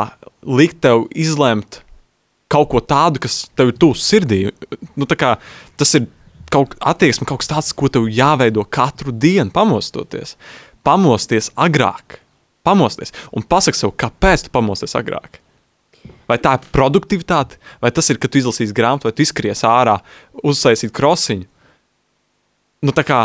likt 0.48 0.80
tev 0.86 1.08
izlemt 1.18 1.82
kaut 2.52 2.70
ko 2.72 2.82
tādu, 2.84 3.22
kas 3.26 3.46
tev 3.58 3.74
ir 3.74 3.80
tuvs 3.82 4.06
sirdī. 4.08 4.46
Nu, 4.96 5.08
kā 5.10 5.36
tas 5.80 5.96
ir 5.98 6.08
kaut 6.54 6.78
attieksme, 6.80 7.28
kaut 7.28 7.44
kas 7.44 7.52
tāds, 7.52 7.74
ko 7.76 7.90
tev 7.92 8.08
jāveido 8.12 8.64
katru 8.64 9.12
dienu, 9.12 9.52
pamostoties. 9.54 10.38
Pamosties 10.88 11.52
agrāk, 11.60 12.22
pamosties 12.64 13.12
un 13.36 13.44
pasak 13.44 13.76
sev, 13.76 13.92
kāpēc 14.00 14.46
tu 14.46 14.54
pamosties 14.54 14.96
agrāk. 15.00 15.42
Vai 16.28 16.38
tā 16.44 16.56
ir 16.56 16.70
produktivitāte, 16.76 17.60
vai 17.84 17.92
tas 17.96 18.08
ir, 18.12 18.20
ka 18.20 18.30
tu 18.32 18.40
izlasīsi 18.40 18.76
grāmatu, 18.76 19.08
vai 19.08 19.16
tu 19.16 19.24
izskries 19.24 19.64
ārā, 19.68 19.98
uzsaisīt 20.44 20.94
krosiņu. 20.96 21.48
Nu, 22.84 22.94
tā 22.96 23.04
kā 23.08 23.20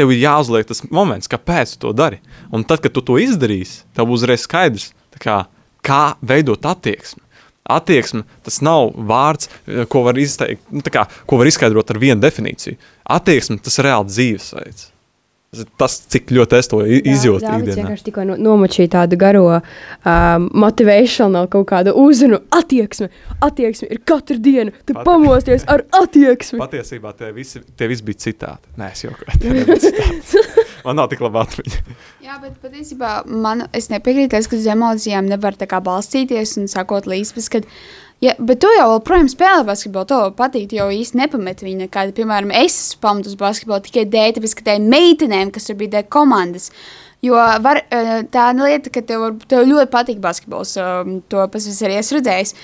tev 0.00 0.14
ir 0.14 0.22
jāuzliek 0.24 0.68
tas 0.68 0.80
moments, 0.88 1.28
kāpēc 1.30 1.76
tu 1.76 1.84
to 1.84 1.94
dari. 1.96 2.20
Un 2.54 2.64
tad, 2.64 2.80
kad 2.84 2.94
tu 2.96 3.04
to 3.04 3.18
izdarīsi, 3.20 3.82
tev 3.96 4.12
uzreiz 4.14 4.46
skaidrs, 4.46 4.90
kā, 5.20 5.42
kā 5.84 6.04
veidot 6.24 6.64
attieksmi. 6.72 7.22
Attieksme 7.70 8.24
tas 8.46 8.58
nav 8.64 8.94
vārds, 8.96 9.50
ko 9.92 10.02
var, 10.08 10.18
izteikt, 10.18 10.64
nu, 10.74 10.82
kā, 10.90 11.04
ko 11.28 11.38
var 11.38 11.50
izskaidrot 11.50 11.92
ar 11.92 12.00
vienu 12.02 12.18
definīciju. 12.24 12.80
Attieksme 13.04 13.60
tas 13.62 13.78
ir 13.78 13.86
reāli 13.86 14.10
dzīvesveids. 14.10 14.89
Tas 15.50 15.96
ir 15.98 16.10
cik 16.14 16.28
ļoti 16.30 16.58
es 16.60 16.68
to 16.70 16.78
izjūtu 16.86 17.42
Jā, 17.42 17.50
Dāvids 17.56 17.64
ikdienā. 17.72 17.82
vienkārši 17.82 18.04
tikko 18.06 18.22
no, 18.28 18.36
nomočīja 18.38 18.90
tādu 18.92 19.16
garo 19.18 19.40
um, 19.58 20.44
motivational 20.62 21.48
kaut 21.50 21.66
kādu 21.72 21.90
uzrunu. 21.98 22.38
Attieksme, 22.54 23.08
attieksme 23.42 23.88
ir 23.90 23.98
katru 24.06 24.38
dienu. 24.38 24.70
Tu 24.86 24.94
Atti- 24.94 25.06
pamosties 25.08 25.66
ar 25.66 25.82
attieksmi. 25.98 26.60
Patiesībā 26.62 27.10
tie 27.18 27.32
visi, 27.34 27.64
tie 27.74 27.88
visi 27.90 28.06
bija 28.06 28.22
citāti. 28.28 28.70
Nē, 28.78 28.92
es 28.94 29.02
jau 29.08 29.10
kādu 29.18 30.46
Man 30.86 30.96
nav 30.96 31.10
tik 31.10 31.20
laba 31.26 31.42
atmiņa. 31.42 31.82
Jā, 32.24 32.38
bet 32.44 32.54
patiesībā 32.62 33.10
man, 33.26 33.66
es 33.74 33.90
nepiekrītu, 33.90 34.38
ka 34.38 34.56
uz 34.56 34.70
emocijām 34.70 35.26
nevar 35.28 35.58
tā 35.58 35.66
kā 35.68 35.82
balstīties 35.82 36.54
un 36.62 36.70
sakot 36.70 37.10
līdzi. 37.10 37.50
Kad, 37.50 37.66
ja, 38.24 38.34
bet 38.38 38.60
tu 38.62 38.70
jau 38.76 38.88
joprojām 38.94 39.28
spēlē 39.32 39.66
basketbolu, 39.68 40.08
to 40.10 40.22
patīk, 40.38 40.74
jo 40.76 40.88
īsti 40.94 41.20
nepamet 41.22 41.64
viņa 41.64 41.86
nekāda. 41.86 42.16
Piemēram, 42.16 42.54
es 42.62 42.76
esmu 42.76 43.04
pamatus 43.06 43.38
basketbolu 43.40 43.86
tikai 43.86 44.06
dēļ, 44.12 44.34
tāpēc, 44.38 44.56
ka 44.58 44.66
tai 44.72 44.80
meitenēm, 44.84 45.52
kas 45.54 45.70
tur 45.70 45.78
bija 45.80 45.98
dēļ 45.98 46.10
komandas. 46.12 46.70
Jo 47.20 47.36
var, 47.60 47.82
eh, 47.92 48.22
tā 48.32 48.46
lieta, 48.56 48.88
ka 48.92 49.02
tev, 49.04 49.26
tev 49.48 49.66
ļoti 49.68 49.90
patīk 49.92 50.20
basketbols, 50.20 50.76
um, 50.80 51.18
to 51.28 51.42
es 51.54 51.82
arī 51.82 51.98
esmu 52.00 52.16
redzējis. 52.20 52.54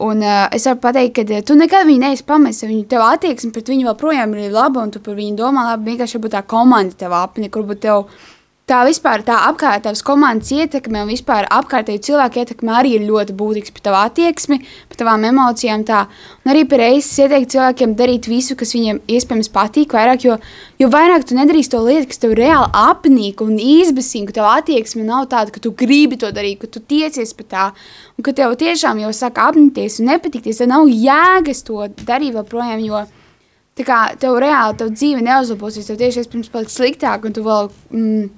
Un 0.00 0.22
uh, 0.24 0.48
es 0.52 0.64
varu 0.64 0.80
pateikt, 0.80 1.14
ka 1.16 1.24
eh, 1.32 1.42
tu 1.44 1.54
nekad 1.56 1.86
viņu 1.86 2.00
neesi 2.00 2.24
pametis. 2.24 2.64
Viņa 2.64 2.88
tev 2.88 3.04
attieksme 3.04 3.52
pret 3.52 3.68
viņu 3.68 3.86
joprojām 3.90 4.32
ir 4.36 4.52
laba, 4.52 4.84
un 4.84 4.90
tu 4.90 5.00
par 5.00 5.16
viņu 5.16 5.36
domā 5.36 5.66
labi. 5.70 5.92
Vienkārši 5.92 6.18
varbūt 6.18 6.32
tā 6.32 6.42
komanda 6.48 6.96
tev 6.96 7.12
apnika, 7.16 7.60
varbūt 7.60 7.82
tev 7.84 8.08
tā 8.72 8.80
vispār 8.88 9.20
tā 9.26 9.36
apkārtējās 9.50 10.00
komandas 10.06 10.52
ietekme 10.54 11.02
un 11.04 11.10
vispār 11.12 11.46
apkārtēju 11.52 12.02
cilvēku 12.06 12.40
ietekme 12.40 12.72
arī 12.72 12.94
ir 12.96 13.04
ļoti 13.04 13.34
būtisks 13.36 13.74
par 13.74 13.84
tavu 13.84 13.98
attieksmi, 14.00 14.58
par 14.88 15.00
tavām 15.00 15.26
emocijām. 15.28 15.84
Tā. 15.88 16.06
Un 16.42 16.52
arī 16.54 16.64
reizes 16.80 17.12
ieteikt 17.20 17.52
cilvēkiem 17.52 17.94
darīt 17.98 18.28
visu, 18.30 18.56
kas 18.58 18.72
viņiem 18.76 19.02
iespējams 19.12 19.52
patīk 19.52 19.96
vairāk, 19.96 20.26
jo, 20.26 20.38
jo 20.80 20.90
vairāk 20.92 21.26
tu 21.28 21.36
nedarīsi 21.36 21.74
to 21.74 21.82
lietu, 21.84 22.08
kas 22.12 22.22
tev 22.22 22.36
reāli 22.38 22.70
apnīk 22.82 23.42
un 23.44 23.58
izbēsina, 23.60 24.30
ka 24.30 24.38
tava 24.40 24.56
attieksme 24.62 25.04
nav 25.06 25.28
tāda, 25.32 25.52
ka 25.52 25.62
tu 25.62 25.74
gribi 25.76 26.20
to 26.20 26.32
darīt, 26.32 26.62
ka 26.62 26.70
tu 26.72 26.80
tiecies 26.80 27.34
pēc 27.36 27.50
tā, 27.52 27.70
un 28.16 28.26
ka 28.26 28.36
tev 28.36 28.56
tiešām 28.60 29.02
jau 29.04 29.12
saka 29.16 29.50
apnikties 29.52 30.00
un 30.00 30.14
nepatikties, 30.14 30.62
tad 30.62 30.72
nav 30.72 30.88
jēgas 30.88 31.66
to 31.68 31.90
darīt 32.06 32.38
vēl 32.38 32.48
projām, 32.48 32.80
jo 32.86 33.04
tā 33.78 33.86
kā 33.88 33.98
tev 34.20 34.36
reāli 34.40 34.78
tev 34.80 34.92
dzīve 34.92 35.24
neuzlabosies, 35.24 35.88
tev 35.88 36.00
tieši 36.00 36.24
iespējams 36.24 36.52
paliks 36.52 36.78
sliktāk, 36.78 37.24
un 37.28 37.36
tu 37.36 37.44
vēl 37.46 37.70
mm, 37.92 38.30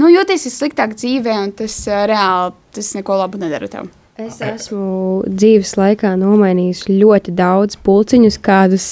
nu, 0.00 0.08
jūties 0.12 0.48
sliktāk 0.52 0.96
dzīvē, 0.98 1.34
un 1.46 1.52
tas 1.56 1.76
uh, 1.90 2.04
reāli 2.10 2.54
tas 2.72 2.94
neko 2.96 3.18
labu 3.20 3.40
nedara 3.42 3.68
tev. 3.72 3.90
Es 4.20 4.42
esmu 4.44 5.24
dzīves 5.24 5.72
laikā 5.80 6.12
nomainījusi 6.20 6.98
ļoti 7.00 7.32
daudz 7.36 7.78
pulciņus, 7.84 8.36
kādus 8.44 8.88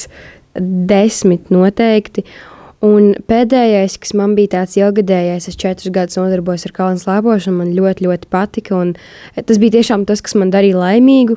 desmit 0.57 1.53
noteikti. 1.53 2.25
Un 2.81 3.11
pēdējais, 3.29 3.99
kas 4.01 4.15
man 4.17 4.33
bija 4.39 4.55
tāds 4.55 4.79
ilgadējais, 4.81 5.51
es 5.51 5.59
četrus 5.61 5.93
gadus 5.93 6.17
nodarbojos 6.17 6.65
ar 6.65 6.73
kalnu 6.79 7.03
slēpošanu, 7.03 7.59
man 7.59 7.75
ļoti, 7.77 8.07
ļoti 8.09 8.31
patika. 8.33 8.79
un 8.81 8.95
Tas 9.37 9.61
bija 9.61 9.77
tiešām 9.77 10.07
tas, 10.09 10.25
kas 10.25 10.35
man 10.41 10.49
darīja 10.51 10.81
laimīgu. 10.81 11.37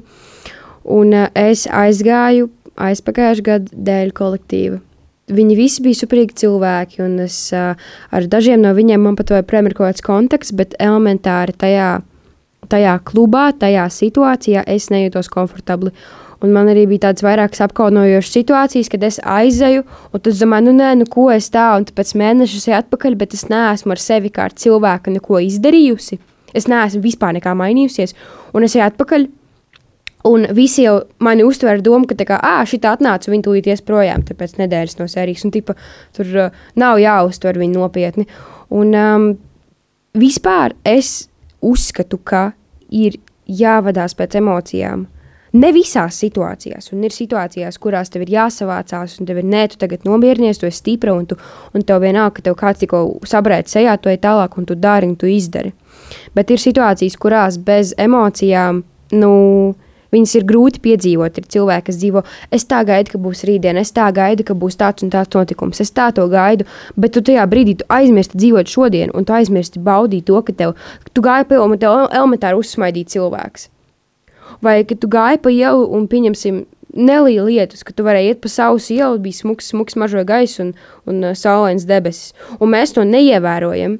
Un 0.88 1.12
es 1.36 1.68
aizgāju 1.68 2.48
aizpagājušā 2.80 3.44
gada 3.44 3.84
dēļ 3.90 4.16
kolektīva. 4.16 4.80
Viņi 5.32 5.56
visi 5.56 5.84
bija 5.86 6.02
superīgi 6.02 6.36
cilvēki, 6.42 7.00
un 7.06 7.22
es 7.24 7.38
uh, 7.56 7.78
ar 8.12 8.26
dažiem 8.28 8.60
no 8.60 8.74
viņiem 8.76 9.06
man 9.08 9.16
pat 9.16 9.32
joprojām 9.32 9.70
ir 9.70 9.76
kaut 9.78 9.88
kāds 9.88 10.04
kontakts, 10.04 10.52
bet 10.52 10.76
elementāri 10.84 11.56
tajā, 11.56 12.02
tajā 12.68 12.98
klubā, 13.08 13.46
tajā 13.56 13.86
situācijā 13.88 14.66
es 14.68 14.90
nejūtos 14.92 15.32
komfortabli. 15.32 15.94
Un 16.44 16.52
man 16.52 16.68
arī 16.68 16.84
bija 16.92 17.06
tādas 17.06 17.24
vairākas 17.24 17.64
apkaunojošas 17.64 18.34
situācijas, 18.36 18.90
kad 18.92 19.06
es 19.08 19.22
aizēju, 19.24 19.86
un 20.12 20.24
tas 20.26 20.42
domāju, 20.44 20.68
nu, 20.68 20.74
nē, 20.82 20.90
nu, 21.00 21.08
ko 21.08 21.30
es 21.32 21.48
tā, 21.54 21.70
un 21.80 21.88
pēc 21.88 22.12
mēneša 22.20 22.60
esmu 22.60 22.76
atpakaļ, 22.82 23.16
bet 23.22 23.38
es 23.38 23.46
neesmu 23.48 23.96
ar 23.96 24.02
sevi 24.04 24.32
kā 24.34 24.50
ar 24.50 24.58
cilvēku 24.60 25.14
neko 25.16 25.40
izdarījusi. 25.46 26.20
Es 26.52 26.68
neesmu 26.68 27.00
vispār 27.06 27.38
nekā 27.40 27.56
mainījusies, 27.56 28.12
un 28.52 28.68
es 28.68 28.76
eju 28.76 28.84
atpakaļ. 28.90 29.30
Un 30.24 30.46
visi 30.56 30.86
jau 30.86 31.02
mani 31.20 31.44
uztver 31.44 31.82
domu, 31.84 32.08
ka 32.08 32.16
kā, 32.16 32.38
ah, 32.40 32.62
šī 32.64 32.80
tā 32.84 32.94
atnāca, 32.96 33.32
viņa 33.32 33.44
tūlīt 33.44 33.68
ies 33.68 33.82
projām, 33.84 34.24
tāpēc 34.24 34.56
nedēļas 34.62 34.96
no 35.02 35.08
sērijas, 35.12 35.44
un 35.44 35.52
tipa, 35.52 35.76
tur 36.16 36.30
uh, 36.38 36.62
nav 36.80 37.02
jāuztver 37.04 37.60
viņu 37.60 37.82
nopietni. 37.82 38.28
Un 38.72 38.96
um, 38.96 39.26
vispār 40.16 40.78
es 40.88 41.28
uzskatu, 41.60 42.22
ka 42.24 42.54
ir 42.88 43.20
jāvadās 43.50 44.16
pēc 44.16 44.40
emocijām. 44.40 45.08
Ne 45.54 45.70
visās 45.76 46.18
situācijās, 46.18 46.88
un 46.96 47.04
ir 47.06 47.14
situācijās, 47.14 47.76
kurās 47.78 48.10
tev 48.10 48.24
ir 48.24 48.32
jāsavācās, 48.34 49.20
un 49.20 49.28
tev 49.30 49.44
ir 49.44 49.46
nē, 49.46 49.68
tu 49.70 49.78
tagad 49.84 50.08
nomierinies, 50.08 50.58
tu 50.58 50.66
esi 50.66 50.80
stipra, 50.80 51.14
un, 51.14 51.28
tu, 51.30 51.38
un 51.76 51.86
tev 51.86 52.02
vienalga, 52.02 52.40
ka 52.40 52.48
tev 52.48 52.56
kāds 52.58 52.82
tikko 52.82 53.04
sabrēt 53.30 53.70
sejā, 53.70 54.00
tu 54.02 54.10
ej 54.10 54.18
tālāk, 54.24 54.58
un 54.58 54.66
tu 54.66 54.80
dari, 54.80 55.12
un 55.12 55.20
tu 55.20 55.30
izdari. 55.30 55.76
Bet 56.34 56.50
ir 56.50 56.64
situācijas, 56.64 57.20
kurās 57.22 57.60
bez 57.62 57.94
emocijām, 58.02 58.82
nu, 59.14 59.34
Viņas 60.14 60.36
ir 60.38 60.46
grūti 60.50 60.82
piedzīvot. 60.84 61.40
Ir 61.40 61.50
cilvēki, 61.56 61.88
kas 61.90 62.00
dzīvo, 62.02 62.24
es 62.54 62.68
tā 62.70 62.84
gaidu, 62.88 63.16
ka 63.16 63.22
būs 63.24 63.44
rītdiena, 63.50 63.82
es 63.82 63.94
tā 63.96 64.10
gaidu, 64.14 64.46
ka 64.48 64.56
būs 64.58 64.78
tāds 64.80 65.06
un 65.06 65.12
tāds 65.14 65.34
notikums, 65.34 65.82
es 65.84 65.94
tā 65.96 66.12
to 66.16 66.28
gaidu. 66.32 66.68
Bet 66.96 67.16
tu 67.16 67.24
tajā 67.26 67.46
brīdī 67.50 67.80
tu 67.82 67.90
aizmirsti 67.94 68.38
dzīvot 68.38 68.70
šodien, 68.70 69.14
un 69.18 69.26
tu 69.26 69.34
aizmirsti 69.34 69.82
baudīt 69.84 70.28
to, 70.30 70.40
ka 70.46 70.54
tev, 70.54 70.76
tu 71.14 71.26
gāji 71.26 71.50
pa 71.50 71.58
ielu 71.58 71.66
un 71.66 71.82
tev 71.82 72.06
elementāri 72.06 72.62
uzsmaidīja 72.62 73.16
cilvēks. 73.18 73.70
Vai 74.64 74.84
ka 74.88 74.96
tu 74.96 75.10
gāji 75.12 75.42
pa 75.44 75.52
ielu 75.52 75.90
un 75.98 76.08
pieņemsim 76.08 76.64
nelielu 76.94 77.50
lietu, 77.50 77.80
ka 77.86 77.94
tu 77.96 78.06
varēji 78.06 78.34
iet 78.34 78.42
pa 78.44 78.52
savu 78.52 78.80
ielu, 78.94 79.20
bija 79.22 79.42
smuks, 79.42 79.72
smuks 79.74 79.98
mažo 80.00 80.24
gaisu 80.28 80.68
un, 80.68 80.74
un 81.10 81.24
uh, 81.24 81.38
saulains 81.38 81.88
debesis. 81.90 82.34
Un 82.60 82.74
mēs 82.74 82.94
to 82.96 83.06
neievērojam. 83.08 83.98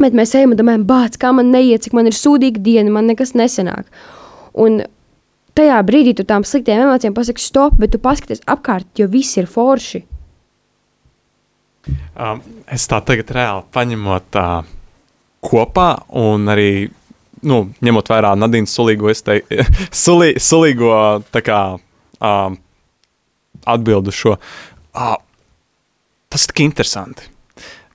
Bet 0.00 0.16
mēs 0.16 0.32
ejam 0.34 0.54
un 0.54 0.58
domājam, 0.58 0.86
bāc, 0.88 1.18
kā 1.20 1.34
man 1.36 1.52
neiet, 1.52 1.84
cik 1.84 1.94
man 1.96 2.08
ir 2.08 2.16
sūdīga 2.16 2.62
diena, 2.64 2.88
man 2.94 3.10
nekas 3.10 3.34
nesanāk. 3.36 3.84
Un 4.56 4.80
tajā 5.58 5.80
brīdī 5.86 6.14
tu 6.18 6.26
tām 6.28 6.46
sliktām 6.46 6.86
emocijām 6.86 7.14
pasaki, 7.16 7.42
stop, 7.42 7.76
bet 7.80 7.94
tu 7.94 8.00
paskaties 8.02 8.42
apkārt, 8.50 8.88
jo 8.98 9.08
viss 9.12 9.38
ir 9.40 9.50
forši. 9.50 10.02
Um, 12.14 12.42
es 12.70 12.86
tā 12.86 13.00
tagad 13.02 13.32
reāli 13.34 13.64
paņemot 13.74 14.38
uh, 14.38 14.68
kopā 15.42 15.88
un 16.22 16.46
arī 16.52 16.70
nu, 17.48 17.64
ņemot 17.82 18.10
vērā 18.12 18.36
Nadīnas 18.38 18.74
sulīgo, 18.76 19.10
te, 19.26 19.40
sulī, 20.04 20.32
sulīgo 20.38 20.92
kā, 21.42 21.60
um, 22.22 22.58
atbildu 23.66 24.14
šo. 24.14 24.36
Uh, 24.92 25.16
tas 26.30 26.46
ir 26.46 26.54
tik 26.54 26.64
interesanti. 26.68 27.28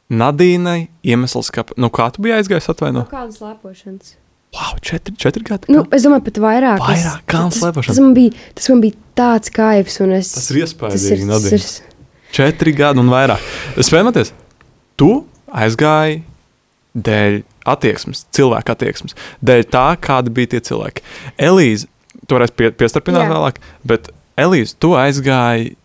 Nadīnai 0.08 0.88
iemesls, 1.04 1.52
ka, 1.52 1.65
nu, 1.80 1.91
kā 1.91 2.08
tu 2.15 2.24
biji 2.24 2.38
aizgājis 2.38 2.72
atvainot? 2.72 3.08
No 3.08 3.12
kādas 3.12 3.41
lepošanas? 3.43 4.15
Wow, 4.55 4.77
četri, 4.81 5.13
četri 5.19 5.43
gadi. 5.43 5.67
Nu, 5.73 5.83
es 5.93 6.05
domāju, 6.05 6.23
pat 6.29 6.38
vairāk. 6.41 6.79
Vairāk, 6.81 7.23
kā 7.29 7.41
tas, 7.49 7.57
slēpošana. 7.60 7.91
Tas 7.93 7.99
man, 7.99 8.13
bija, 8.15 8.31
tas 8.55 8.69
man 8.71 8.81
bija 8.81 8.95
tāds 9.19 9.51
kaivs, 9.53 9.99
un 10.01 10.13
es. 10.17 10.31
Tas 10.38 10.47
ir 10.53 10.62
iespaidīgi, 10.63 11.19
tas 11.19 11.27
Nadīna. 11.29 11.60
ir- 11.60 12.31
Četri 12.38 12.71
gadi 12.75 12.99
un 12.99 13.10
vairāk. 13.12 13.43
Spēļamies, 13.77 14.31
tu 14.97 15.25
aizgāji 15.53 16.21
dēļ 16.97 17.43
attieksmes, 17.67 18.25
cilvēka 18.36 18.73
attieksmes, 18.75 19.13
dēļ 19.45 19.63
tā, 19.73 19.86
kādi 20.01 20.29
bija 20.33 20.47
tie 20.55 20.60
cilvēki. 20.71 21.03
Elīze, 21.38 21.88
tu 22.27 22.36
varēsi 22.39 22.55
pie, 22.55 22.71
piestarpināt 22.71 23.27
Jā. 23.27 23.31
vēlāk, 23.36 23.62
bet 23.86 24.10
Elīze, 24.38 24.75
tu 24.79 24.89
aizgāji 24.97 25.75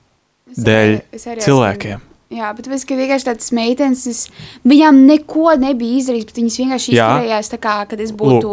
Es 0.53 0.59
dēļ 0.65 0.89
arī- 0.93 1.27
arī 1.35 1.41
cilvēkiem. 1.47 2.01
Jā, 2.33 2.51
bet 2.57 2.65
es 2.65 2.71
domāju, 2.71 2.89
ka 2.89 2.99
vienkārši 2.99 3.29
tādas 3.29 3.53
meitenes, 3.57 4.03
es, 4.09 4.21
viņām 4.69 5.03
neko 5.09 5.53
nebija 5.61 6.01
izdarīts, 6.01 6.31
bet 6.31 6.41
viņas 6.41 6.59
vienkārši 6.63 6.95
Jā. 6.97 7.09
izturējās 7.11 7.53
tā, 7.53 7.61
kā, 7.61 7.77
kad 7.91 8.01
es 8.01 8.13
būtu 8.17 8.53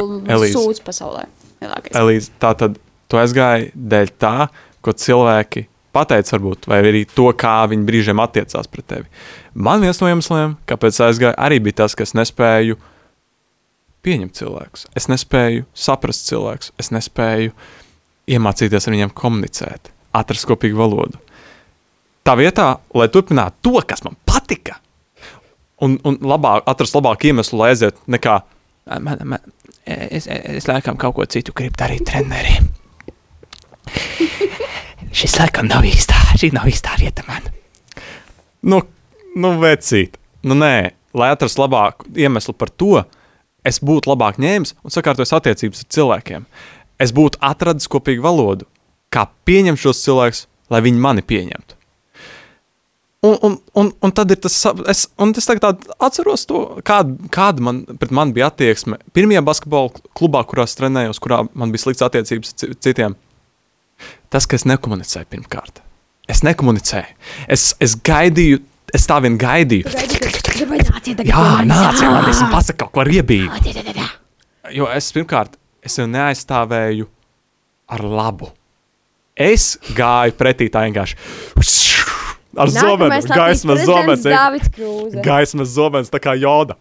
sūds 0.51 0.83
pasaulē. 0.83 1.25
Lielākais. 1.63 1.95
Elīze, 1.99 2.31
tā 2.39 2.53
tad 2.59 2.77
tu 3.11 3.19
aizgāji 3.19 3.71
dēļ 3.75 4.11
tā, 4.21 4.49
ko 4.83 4.93
cilvēki 4.95 5.65
pateica, 5.95 6.35
varbūt, 6.35 6.67
vai 6.69 6.79
arī 6.83 7.03
to, 7.09 7.27
kā 7.39 7.55
viņi 7.71 7.87
brīžiem 7.87 8.21
attiecās 8.23 8.69
pret 8.71 8.87
tevi. 8.91 9.09
Man 9.55 9.83
viens 9.83 9.99
no 10.01 10.11
iemesliem, 10.11 10.55
kāpēc 10.69 10.99
aizgāju, 11.07 11.35
arī 11.39 11.59
bija 11.65 11.81
tas, 11.83 11.95
ka 11.97 12.05
es 12.05 12.15
nespēju 12.17 12.77
pieņemt 14.05 14.37
cilvēkus. 14.39 14.87
Es 14.97 15.09
nespēju 15.11 15.65
saprast 15.75 16.29
cilvēkus, 16.29 16.73
es 16.79 16.91
nespēju 16.95 17.55
iemācīties 18.29 18.87
ar 18.87 18.95
viņiem 18.95 19.15
komunicēt, 19.17 19.91
atrast 20.15 20.47
kopīgu 20.49 20.79
valodu. 20.79 21.19
Tā 22.27 22.35
vietā, 22.37 22.67
lai 22.93 23.07
turpinātu 23.11 23.69
to, 23.69 23.81
kas 23.87 24.03
man 24.05 24.17
patika, 24.27 24.77
un, 25.81 25.97
un 26.05 26.19
labāk, 26.21 26.65
atrast 26.69 26.97
labāku 26.97 27.29
iemeslu, 27.29 27.59
lai 27.61 27.71
aiziet, 27.73 27.97
nekā 28.11 28.39
man, 28.99 29.21
man, 29.23 29.39
es, 29.85 30.27
es, 30.27 30.41
es 30.59 30.67
laikam 30.69 30.97
kaut 30.99 31.15
ko 31.17 31.25
citu 31.29 31.55
gribu 31.55 31.79
darīt 31.79 32.05
treneriem. 32.09 32.69
Šis 35.19 35.39
laikam 35.39 35.69
nav 35.69 35.87
īstā, 35.87 36.17
šī 36.37 36.51
nav 36.53 36.69
īstā 36.69 36.97
vieta 36.99 37.25
man. 37.29 37.47
Nu, 38.61 38.81
nu 39.39 39.55
vecīt, 39.61 40.19
nu 40.45 40.57
nē, 40.59 40.91
lai 41.17 41.31
atrastu 41.33 41.63
labāku 41.63 42.11
iemeslu 42.19 42.53
par 42.53 42.69
to, 42.69 43.03
es 43.65 43.81
būtu 43.83 44.11
labāk 44.11 44.37
ņēmis 44.41 44.75
un 44.83 44.93
sakārtojis 44.93 45.33
attiecības 45.37 45.83
ar 45.83 45.89
cilvēkiem. 45.95 46.45
Es 46.99 47.13
būtu 47.15 47.39
atradis 47.45 47.89
kopīgu 47.91 48.23
valodu, 48.25 48.67
kā 49.13 49.25
pieņemt 49.47 49.79
šos 49.81 50.03
cilvēkus, 50.03 50.45
lai 50.69 50.83
viņi 50.85 51.01
mani 51.01 51.23
pieņemtu. 51.25 51.78
Un, 53.21 53.33
un, 53.43 53.55
un, 53.75 53.89
un 53.99 54.11
tad 54.15 54.31
ir 54.31 54.37
tas, 54.39 54.53
es, 54.87 55.01
un 55.19 55.33
es 55.35 55.43
tagad 55.49 55.81
atceros 55.99 56.45
to, 56.47 56.59
kāda, 56.87 57.17
kāda 57.35 57.59
man, 57.67 57.81
pret 57.99 58.13
mani 58.15 58.31
bija 58.37 58.47
attieksme. 58.47 58.95
Pirmajā 59.11 59.41
basketbola 59.43 59.91
klubā, 60.15 60.45
kurā 60.47 60.63
es 60.69 60.77
trenējos, 60.79 61.19
kurā 61.19 61.41
man 61.51 61.73
bija 61.73 61.83
slikts 61.83 62.05
attiecības 62.07 62.53
ar 62.53 62.61
ci- 62.61 62.77
citiem, 62.87 63.17
tas, 64.31 64.47
ka 64.47 64.55
es 64.55 64.63
nekomunicēju 64.71 65.27
pirmkārt. 65.35 65.81
Es 66.31 66.45
nekomunicēju. 66.47 67.17
Es, 67.51 67.73
es 67.83 67.97
gaidīju, 68.07 68.61
es 68.95 69.07
tā 69.11 69.17
vien 69.25 69.35
gaidīju. 69.41 69.91
Jā, 71.27 71.43
nāc, 71.67 71.99
jau 71.99 72.13
man 72.15 72.29
ir 72.31 72.39
pasakā, 72.53 72.85
kaut 72.85 72.93
ko 73.01 73.03
riebīgi. 73.09 73.75
Jo 74.79 74.87
es 74.95 75.11
pirmkārt, 75.15 75.59
es 75.83 75.99
jau 75.99 76.07
neaizstāvēju 76.07 77.09
ar 77.91 78.03
labu. 78.05 78.47
Es 79.39 79.73
gāju 79.95 80.35
pretī 80.39 80.67
tā 80.71 80.85
vienkārši. 80.87 81.19
Ar 82.59 82.71
zobenu, 82.73 83.19
gaismas 83.31 83.83
zobens. 83.87 84.25
Dāvids 84.27 84.71
Krūze. 84.75 85.21
Gaismas 85.25 85.71
zobens, 85.73 86.11
tā 86.11 86.19
kā 86.23 86.35
joda. 86.39 86.75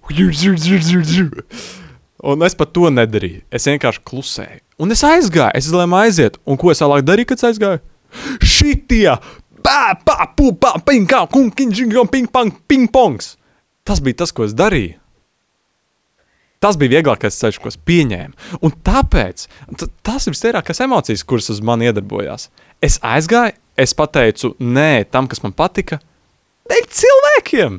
Un 2.18 2.42
es 2.42 2.57
pat 2.59 2.72
to 2.74 2.90
nedarīju. 2.90 3.44
Es 3.55 3.68
vienkārši 3.70 4.03
klusēju. 4.11 4.62
Un 4.82 4.94
es 4.94 5.05
aizgāju, 5.07 5.55
es 5.59 5.68
izlēmu 5.70 6.00
aiziet. 6.00 6.38
Un 6.46 6.59
ko 6.59 6.72
es 6.74 6.82
vēlāk 6.82 7.05
darīju, 7.07 7.30
kad 7.30 7.40
es 7.42 7.48
aizgāju? 7.53 7.82
Šitie! 8.42 9.12
Bā, 9.62 9.92
bā, 10.07 10.16
pū, 10.38 10.53
bā, 10.59 10.76
ping, 10.86 11.07
kā, 11.11 11.24
kung, 11.30 11.53
king, 11.55 11.74
jing, 11.74 11.94
ping, 12.11 12.30
pong, 12.32 12.55
ping, 12.70 12.88
pongs. 12.90 13.36
Tas 13.86 14.03
bija 14.03 14.22
tas, 14.22 14.34
ko 14.34 14.46
es 14.46 14.55
darīju. 14.57 14.96
Tas 16.59 16.78
bija 16.78 16.96
vieglākais 16.96 17.38
ceļš, 17.38 17.61
ko 17.62 17.70
es 17.70 17.78
pieņēmu. 17.86 18.34
Un 18.66 18.74
tāpēc 18.86 19.46
tas 20.07 20.26
ir 20.26 20.34
visvairākās 20.34 20.82
emocijas, 20.82 21.22
kuras 21.22 21.50
uz 21.55 21.62
mani 21.62 21.86
iedarbojās. 21.86 22.48
Es 22.82 22.98
aizgāju, 23.07 23.55
es 23.79 23.95
pateicu 23.97 24.55
nē 24.59 25.07
tam, 25.12 25.29
kas 25.31 25.43
man 25.45 25.55
patika, 25.57 26.01
dēļ 26.70 26.89
cilvēkiem. 27.01 27.79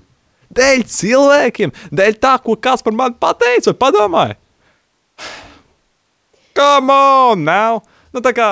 Dēļ 0.57 0.85
cilvēkiem, 0.89 1.73
dēļ 1.93 2.15
tā, 2.23 2.33
ko 2.41 2.55
kāds 2.57 2.81
par 2.85 2.95
mani 2.97 3.19
pateica, 3.21 3.69
vai 3.69 3.77
padomāja. 3.83 4.39
Come 6.57 6.95
on, 6.95 7.43
now! 7.45 7.83
Nu, 8.11 8.23
tā 8.25 8.33
kā, 8.35 8.47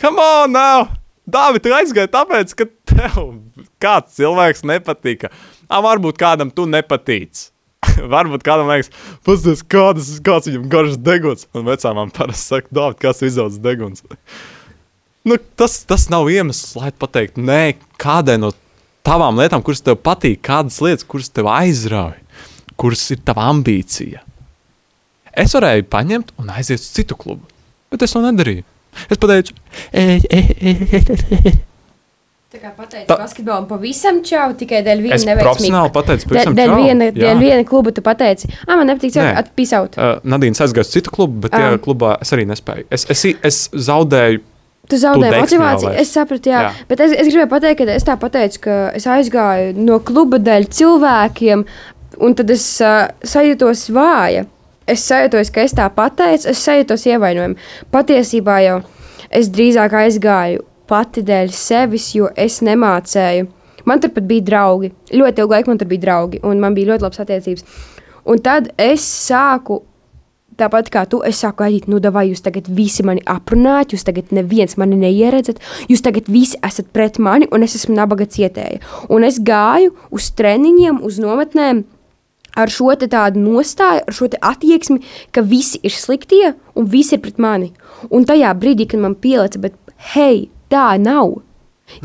come 0.00 0.22
on, 0.22 0.54
now! 0.56 0.86
Dāvidi, 1.28 1.66
tu 1.66 1.74
aizgāji 1.76 2.10
tāpēc, 2.10 2.54
ka 2.56 2.64
tev 2.88 3.20
kāds 3.82 4.16
cilvēks 4.16 4.64
nepatika. 4.66 5.30
Ā, 5.66 5.80
varbūt 5.84 6.18
kādam 6.18 6.50
tu 6.54 6.64
nepatīc. 6.70 7.48
Varbūt 8.14 8.44
kādam 8.46 8.70
liekas, 8.70 8.90
paskatās, 9.26 9.62
kādas, 9.66 10.10
kāds 10.24 10.48
viņam 10.48 10.68
garš 10.72 10.98
deguns. 11.02 11.46
Un 11.56 11.66
vecām 11.68 11.98
man 11.98 12.12
parasti 12.14 12.54
saka, 12.54 12.70
Dāvid, 12.74 13.00
kas 13.02 13.22
ir 13.22 13.30
izaudzis 13.30 13.62
deguns. 13.62 14.04
Nu, 15.26 15.36
tas, 15.58 15.80
tas 15.88 16.06
nav 16.12 16.28
iemesls, 16.30 16.76
lai 16.78 16.92
pateiktu, 16.94 17.42
nē, 17.42 17.74
kādai 17.98 18.36
no 18.38 18.52
tavām 19.06 19.38
lietām, 19.40 19.62
kuras 19.66 19.82
tev 19.82 19.98
patīk, 20.06 20.38
kādas 20.46 20.78
lietas, 20.84 21.06
kuras 21.08 21.28
tev 21.34 21.48
aizrauj, 21.50 22.14
kuras 22.78 23.02
ir 23.10 23.18
tava 23.26 23.48
ambīcija. 23.50 24.22
Es 25.36 25.52
varēju 25.58 25.84
paņemt 25.92 26.30
un 26.40 26.52
aiziet 26.54 26.80
uz 26.80 26.86
citu 26.94 27.18
klubu, 27.18 27.42
bet 27.92 28.06
es 28.06 28.14
to 28.14 28.22
nedarīju. 28.24 28.62
Es 29.12 29.18
pateicu, 29.20 29.52
e, 29.92 30.04
e, 30.30 30.38
e, 30.56 30.70
e. 30.96 31.52
Tā 32.56 32.60
kā 32.62 32.70
pateicu, 32.78 33.04
Ta- 33.10 33.18
basketbolam 33.20 33.66
pavisam 33.68 34.22
čau, 34.24 34.52
tikai 34.56 34.78
dēļ 34.86 35.02
viena 35.04 35.18
es 35.18 35.26
neveiksmīga. 35.26 35.50
profesionāli 35.50 35.92
pateicu, 35.92 36.22
Dēļ, 36.24 36.32
pavisam 36.32 36.56
dēļ, 36.56 36.70
čau. 36.72 36.78
viena, 36.86 37.08
Jā. 37.10 37.16
dēļ 37.18 37.42
viena 37.42 37.66
kluba 37.68 37.92
tu 37.92 38.00
pateici, 38.06 38.48
ah, 38.64 38.76
man 38.78 38.86
nepatīk, 38.88 39.18
Nē. 39.18 39.32
atpīsaut. 39.42 39.98
Uh, 39.98 40.20
Nadīna 40.24 40.62
aizgāja 40.64 40.86
uz 40.86 40.92
citu 40.94 41.12
klubu, 41.12 41.42
bet 41.44 41.52
tajā 41.52 41.74
Ah. 41.74 41.80
klubā 41.82 42.14
es 42.22 42.30
arī 42.32 42.46
nespēju. 42.48 42.86
Es, 42.94 43.04
es, 43.12 43.24
es 43.42 43.58
zaudēju. 43.90 44.40
Tu 44.90 44.98
zaudēji 45.02 45.40
motivāciju. 45.42 45.92
Es 45.98 46.12
sapratu, 46.14 46.50
jā. 46.52 46.60
Jā. 46.66 46.72
Bet 46.90 47.02
es, 47.02 47.14
es 47.16 47.30
gribēju 47.30 47.50
pateikt, 47.50 47.80
ka 47.80 47.96
es 47.96 48.06
tā 48.06 48.14
pateicu, 48.20 48.60
ka 48.68 48.76
es 48.94 49.06
aizgāju 49.10 49.72
no 49.78 49.98
kluba 50.06 50.38
dēļ 50.42 50.68
cilvēkiem, 50.78 51.64
un 52.22 52.36
tad 52.38 52.52
es 52.54 52.66
uh, 52.84 53.08
sajūtos 53.26 53.88
vāja. 53.96 54.46
Es 54.86 55.02
sajūtos, 55.08 55.50
ka 55.50 55.64
es 55.66 55.74
tā 55.74 55.88
pateicu, 55.90 56.46
es 56.52 56.62
sajūtos 56.62 57.08
ievainojumu. 57.10 57.58
Patiesībā 57.94 58.60
jau 58.62 58.78
es 59.34 59.50
drīzāk 59.50 59.96
aizgāju 60.04 60.62
pati 60.86 61.24
dēļ 61.26 61.50
sevis, 61.50 62.12
jo 62.14 62.30
es 62.38 62.60
nemācēju. 62.62 63.50
Man 63.86 64.02
tur 64.02 64.12
pat 64.14 64.26
bija 64.26 64.46
draugi. 64.46 64.92
Ļoti 65.14 65.42
ilgu 65.42 65.54
laiku 65.54 65.70
man 65.70 65.82
tur 65.82 65.90
bija 65.90 66.04
draugi, 66.06 66.40
un 66.46 66.62
man 66.62 66.74
bija 66.78 66.92
ļoti 66.92 67.06
labas 67.06 67.22
attiecības. 67.22 67.66
Un 68.26 68.42
tad 68.42 68.72
es 68.82 69.02
sāku 69.02 69.80
Tāpat 70.56 70.88
kā 70.92 71.02
tu, 71.10 71.20
es 71.28 71.42
saku, 71.42 71.66
Aģīt, 71.66 71.88
nu, 71.92 71.98
vai 72.12 72.30
jūs 72.30 72.40
tagad 72.44 72.70
visi 72.72 73.04
mani 73.04 73.20
aprunājat, 73.28 73.92
jūs 73.92 74.06
tagad 74.08 74.30
neviens 74.32 74.78
mani 74.80 74.96
neieredzat, 74.96 75.60
jūs 75.90 76.00
tagad 76.04 76.30
visi 76.32 76.56
esat 76.64 76.88
pret 76.96 77.18
mani, 77.20 77.48
un 77.52 77.66
es 77.66 77.76
esmu 77.76 77.96
nabaga 77.96 78.24
cietēja. 78.24 78.80
Un 79.12 79.26
es 79.28 79.36
gāju 79.36 79.92
uz 80.16 80.30
treniņiem, 80.38 81.02
uz 81.04 81.20
nometnēm 81.20 81.84
ar 82.56 82.72
šo 82.72 82.94
tādu 82.96 83.42
nostāju, 83.42 84.04
ar 84.08 84.16
šo 84.16 84.30
attieksmi, 84.40 85.02
ka 85.32 85.44
visi 85.44 85.80
ir 85.84 85.92
sliktie 85.92 86.54
un 86.74 86.88
visi 86.88 87.16
ir 87.16 87.24
pret 87.24 87.38
mani. 87.38 87.72
Un 88.10 88.24
tajā 88.24 88.54
brīdī, 88.56 88.88
kad 88.88 89.02
man 89.02 89.14
pielica, 89.14 89.60
bet 89.60 89.76
hei, 90.14 90.48
tā 90.72 90.96
nav. 91.00 91.42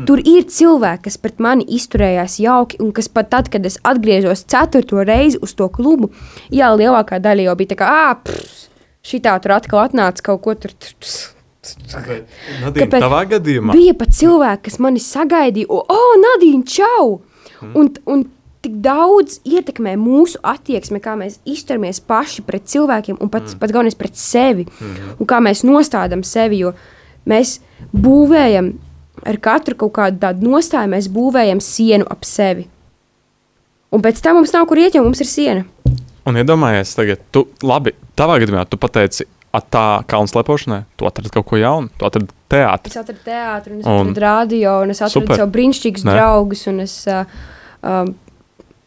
Tur 0.06 0.22
ir 0.22 0.46
cilvēki, 0.48 1.04
kas 1.08 1.18
pret 1.20 1.40
mani 1.42 1.66
izturējās 1.76 2.38
jauki, 2.42 2.78
un 2.82 2.92
kas 2.96 3.10
pat 3.12 3.32
tad, 3.32 3.50
kad 3.52 3.66
es 3.66 3.80
atgriezos 3.86 4.44
ceturto 4.48 5.02
reizi 5.04 5.40
uz 5.42 5.56
to 5.58 5.68
klubu, 5.74 6.12
jā, 6.54 6.70
lielākā 6.78 7.18
daļa 7.22 7.48
jau 7.48 7.56
bija 7.58 7.72
tā, 7.72 7.78
ka, 7.80 7.90
ah, 7.90 8.12
pff, 8.22 8.68
šitā 9.06 9.34
tur 9.42 9.56
atkal 9.58 9.82
atnāca 9.84 10.30
kaut 10.30 10.44
ko 10.44 10.54
tur. 10.54 10.74
Nadīna, 11.62 12.72
Kāpēc? 12.74 13.02
tavā 13.04 13.20
gadījumā 13.30 13.74
Bija 13.76 13.92
pat 13.94 14.14
cilvēki, 14.18 14.64
kas 14.66 14.80
mani 14.82 15.02
sagaidīja, 15.02 15.68
o, 15.70 15.82
oh, 15.94 16.14
Nadīna, 16.18 16.64
čau! 16.66 17.20
Mm. 17.60 17.74
Un, 17.78 17.90
un 18.10 18.24
tik 18.62 18.78
daudz 18.82 19.40
ietekmē 19.46 19.96
mūsu 19.98 20.40
attieksme, 20.46 20.98
kā 21.02 21.14
mēs 21.18 21.40
izturamies 21.48 22.00
paši 22.06 22.42
pret 22.46 22.66
cilvēkiem, 22.70 23.18
un 23.18 23.30
pats, 23.30 23.54
mm. 23.54 23.62
pats 23.62 23.74
galvenais 23.74 23.98
pret 23.98 24.18
sevi. 24.18 24.66
Mm. 24.70 25.12
Un 25.18 25.30
kā 25.30 25.38
mēs 25.42 25.62
nostādām 25.66 26.22
sevi, 26.26 26.62
jo 26.62 26.72
mēs 27.30 27.60
būvējam 27.94 28.72
ar 29.20 29.38
katru 29.42 29.76
kaut 29.84 29.94
kādu 29.98 30.22
tādu 30.22 30.48
nostāju, 30.48 30.92
mēs 30.94 31.10
būvējam 31.12 31.60
sienu 31.62 32.08
ap 32.10 32.24
sevi. 32.28 32.68
Un 33.92 34.00
pēc 34.04 34.22
tam 34.24 34.40
mums 34.40 34.54
nav 34.54 34.64
kur 34.70 34.80
iet, 34.80 34.96
jo 34.96 35.04
mums 35.04 35.20
ir 35.20 35.28
siena. 35.28 35.66
Un 36.28 36.38
iedomājies, 36.38 36.94
tagad, 36.96 37.20
tu, 37.34 37.44
labi, 37.66 37.92
tavā 38.16 38.38
gadījumā 38.40 38.64
tu 38.70 38.78
pateici, 38.80 39.26
at 39.52 39.68
tā 39.72 39.86
kalnu 40.08 40.30
slepošanai, 40.30 40.84
tu 40.96 41.06
atradi 41.08 41.32
kaut 41.34 41.46
ko 41.50 41.58
jaunu, 41.60 41.90
tu 41.98 42.06
atradi 42.08 42.30
teātri. 42.52 42.92
Es 42.94 43.00
atradu 43.00 43.20
teātris, 43.26 43.74
un 43.74 43.82
es 43.82 43.88
atradu 43.90 44.22
radio, 44.24 44.76
un 44.84 44.94
es 44.94 45.02
atradu 45.02 45.26
Super. 45.26 45.42
savu 45.42 45.52
brīnišķīgus 45.56 46.06
draugus. 46.08 46.64
un 46.72 46.80
Es, 46.86 46.94
uh, 47.10 47.26
um, 47.84 48.14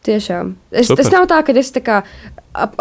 tiešām. 0.06 0.54
Es, 0.70 0.88
Super. 0.88 1.02
tas 1.02 1.12
nav 1.14 1.28
tā, 1.30 1.40
ka 1.46 1.54
es 1.60 1.72
tā 1.74 1.82
kā 1.84 2.00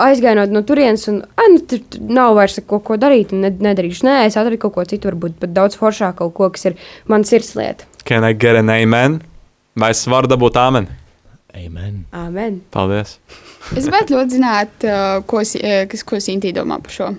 aizgāju 0.05 0.45
no, 0.53 0.61
turienes, 0.67 1.07
un 1.11 1.21
ah, 1.25 1.49
nu, 1.51 1.61
tur, 1.67 1.81
nav 1.99 2.35
vairs 2.37 2.59
ko, 2.67 2.79
ko 2.85 2.97
darīt, 3.01 3.33
un 3.35 3.45
ne, 3.45 3.51
nedarīšu. 3.67 4.05
Nē, 4.07 4.17
es 4.29 4.37
atradu 4.39 4.59
kaut 4.61 4.77
ko 4.77 4.85
citu, 4.87 5.09
varbūt 5.11 5.39
pat 5.41 5.55
daudz 5.55 5.79
foršāku 5.81 6.21
kaut 6.23 6.35
ko, 6.37 6.51
kas 6.55 6.69
ir 6.71 6.77
mans 7.11 7.31
sirdslieta. 7.31 7.89
Can 8.05 8.23
I 8.23 8.33
get 8.37 8.55
an 8.59 8.69
amen? 8.69 9.19
Vai 9.75 9.91
es 9.91 10.05
varu 10.07 10.29
dabūt 10.31 10.59
amen? 10.61 10.87
Amen. 11.55 12.03
Amen. 12.15 12.59
Paldies. 12.71 13.17
Es 13.73 13.87
gribētu 13.87 14.15
ļoti 14.15 14.37
zināt, 14.37 14.83
uh, 14.85 15.21
ko, 15.27 15.41
eh, 15.57 15.85
kas, 15.89 16.03
ko 16.05 16.19
Sintīna 16.21 16.61
domā 16.61 16.81
par 16.83 16.93
šo. 16.93 17.13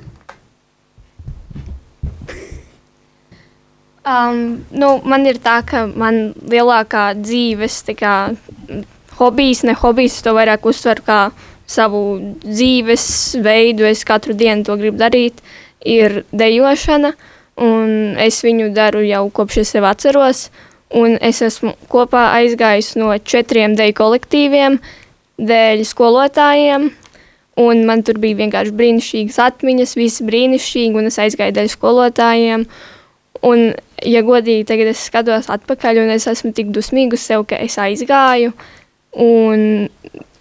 Um, 4.06 4.60
nu, 4.70 4.90
man 5.02 5.26
ir 5.26 5.40
tā, 5.42 5.56
ka 5.66 5.82
man 5.90 6.30
lielākā 6.38 7.08
dzīves 7.18 7.80
tā 7.88 7.96
kā, 7.98 8.12
hobijs, 9.18 9.64
ne 9.66 9.74
hobijs, 9.76 10.20
to 10.24 10.34
vairāk 10.36 10.66
uztveru 10.68 11.04
kā 11.06 11.20
savu 11.66 12.02
dzīves 12.44 13.06
veidu. 13.44 13.86
Es 13.88 14.04
katru 14.06 14.36
dienu 14.36 14.64
to 14.66 14.76
gribu 14.80 15.00
darīt, 15.00 15.42
ir 15.86 16.22
dejošana, 16.32 17.12
un 17.62 18.16
es 18.22 18.42
viņu 18.44 18.72
daru 18.76 19.04
jau 19.06 19.26
kopš 19.34 19.62
es 19.64 19.74
sev 19.76 19.86
atceros. 19.88 20.48
Un 20.94 21.16
es 21.18 21.40
esmu 21.42 21.72
kopā 21.90 22.28
aizgājis 22.36 22.92
no 23.00 23.10
četriem 23.18 23.74
deju 23.74 23.96
kolektīviem, 23.98 24.78
dēļ 25.42 25.82
skolotājiem. 25.84 26.92
Un 27.56 27.82
man 27.88 28.04
tur 28.06 28.20
bija 28.22 28.36
vienkārši 28.38 28.74
brīnišķīgas 28.76 29.38
atmiņas, 29.42 29.96
visi 29.96 30.26
brīnišķīgi, 30.28 31.00
un 31.00 31.08
es 31.08 31.18
aizgāju 31.18 31.56
dēļ 31.56 31.70
skolotājiem. 31.72 32.66
Un, 33.46 33.64
ja 34.04 34.22
godīgi, 34.26 34.66
tagad 34.68 34.92
es 34.92 35.02
skatos 35.08 35.50
atpakaļ, 35.52 36.04
un 36.04 36.12
es 36.14 36.28
esmu 36.30 36.52
tik 36.56 36.70
dusmīga 36.76 37.18
uz 37.18 37.24
sevi, 37.24 37.48
ka 37.50 37.58
es 37.64 37.78
aizgāju. 37.80 38.52
Un 39.16 39.88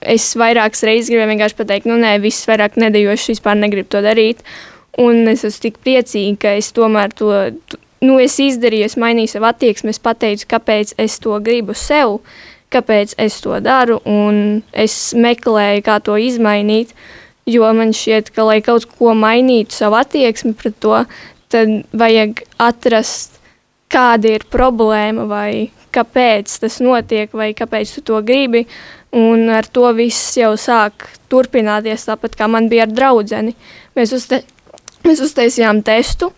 es 0.06 0.28
vairākas 0.38 0.84
reizes 0.86 1.10
gribēju 1.10 1.32
vienkārši 1.32 1.58
pateikt, 1.58 1.88
nu, 1.90 1.98
nē, 2.02 2.18
viss 2.24 2.48
vairāk 2.50 2.76
nedejošs, 2.82 3.32
vispār 3.36 3.58
negribu 3.60 3.90
to 3.96 4.04
darīt. 4.06 4.44
Un 5.02 5.26
es 5.32 5.44
esmu 5.48 5.64
tik 5.66 5.82
priecīga, 5.84 6.38
ka 6.44 6.54
es 6.60 6.72
tomēr 6.76 7.16
to 7.16 7.32
nu, 8.06 8.18
es 8.22 8.38
izdarīju, 8.42 8.90
es 8.90 8.98
mainīju 9.00 9.34
savu 9.34 9.50
attieksmi, 9.50 9.94
es 9.94 10.02
pateicu, 10.04 10.48
kāpēc 10.52 10.96
es 11.02 11.18
to 11.24 11.38
gribu 11.44 11.76
sev, 11.78 12.20
kāpēc 12.74 13.16
es 13.22 13.40
to 13.44 13.60
daru, 13.64 14.00
un 14.10 14.62
es 14.72 15.14
meklēju, 15.18 15.86
kā 15.86 16.00
to 16.04 16.18
izmainīt. 16.22 16.96
Jo 17.46 17.70
man 17.78 17.94
šķiet, 17.94 18.32
ka, 18.34 18.46
lai 18.48 18.60
kaut 18.66 18.88
ko 18.98 19.14
mainītu 19.18 19.76
savu 19.76 20.00
attieksmi 20.00 20.56
pret 20.58 20.80
to, 20.82 21.04
tad 21.54 21.76
vajag 21.94 22.42
atrast, 22.62 23.38
kāda 23.94 24.34
ir 24.40 24.48
problēma, 24.50 25.28
vai 25.30 25.50
kāpēc 25.96 26.60
tas 26.64 26.82
notiek, 26.84 27.32
vai 27.34 27.54
kāpēc 27.58 27.96
tu 27.98 28.04
to 28.12 28.22
gribi. 28.26 28.66
Un 29.16 29.48
ar 29.54 29.68
to 29.72 29.88
viss 29.96 30.36
jau 30.36 30.52
sāk 30.60 31.08
turpināties, 31.32 32.10
tāpat 32.10 32.36
kā 32.36 32.50
man 32.52 32.68
bija 32.72 32.84
ar 32.84 32.92
draugu. 32.92 33.54
Mēs, 33.96 34.12
uzte 34.16 34.42
mēs 35.08 35.24
uztaisījām 35.24 35.84
testu. 35.86 36.32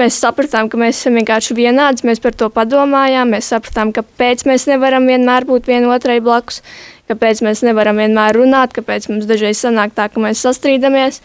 Mēs 0.00 0.16
sapratām, 0.22 0.70
ka 0.70 0.78
mēs 0.80 1.00
esam 1.02 1.18
vienkārši 1.18 1.54
vienādi. 1.58 2.06
Mēs 2.08 2.22
par 2.24 2.34
to 2.38 2.48
padomājām. 2.54 3.34
Mēs 3.34 3.50
sapratām, 3.52 3.92
kāpēc 3.94 4.46
mēs 4.48 4.64
nevaram 4.70 5.06
vienmēr 5.10 5.44
būt 5.48 5.68
vienotrai 5.68 6.20
blakus, 6.24 6.62
kāpēc 7.10 7.42
mēs 7.44 7.64
nevaram 7.66 8.00
vienmēr 8.00 8.38
runāt, 8.38 8.72
kāpēc 8.76 9.10
mums 9.10 9.28
dažreiz 9.28 9.60
sanāk 9.60 9.92
tā, 9.96 10.08
ka 10.08 10.22
mēs 10.22 10.42
sastrīdamies. 10.46 11.20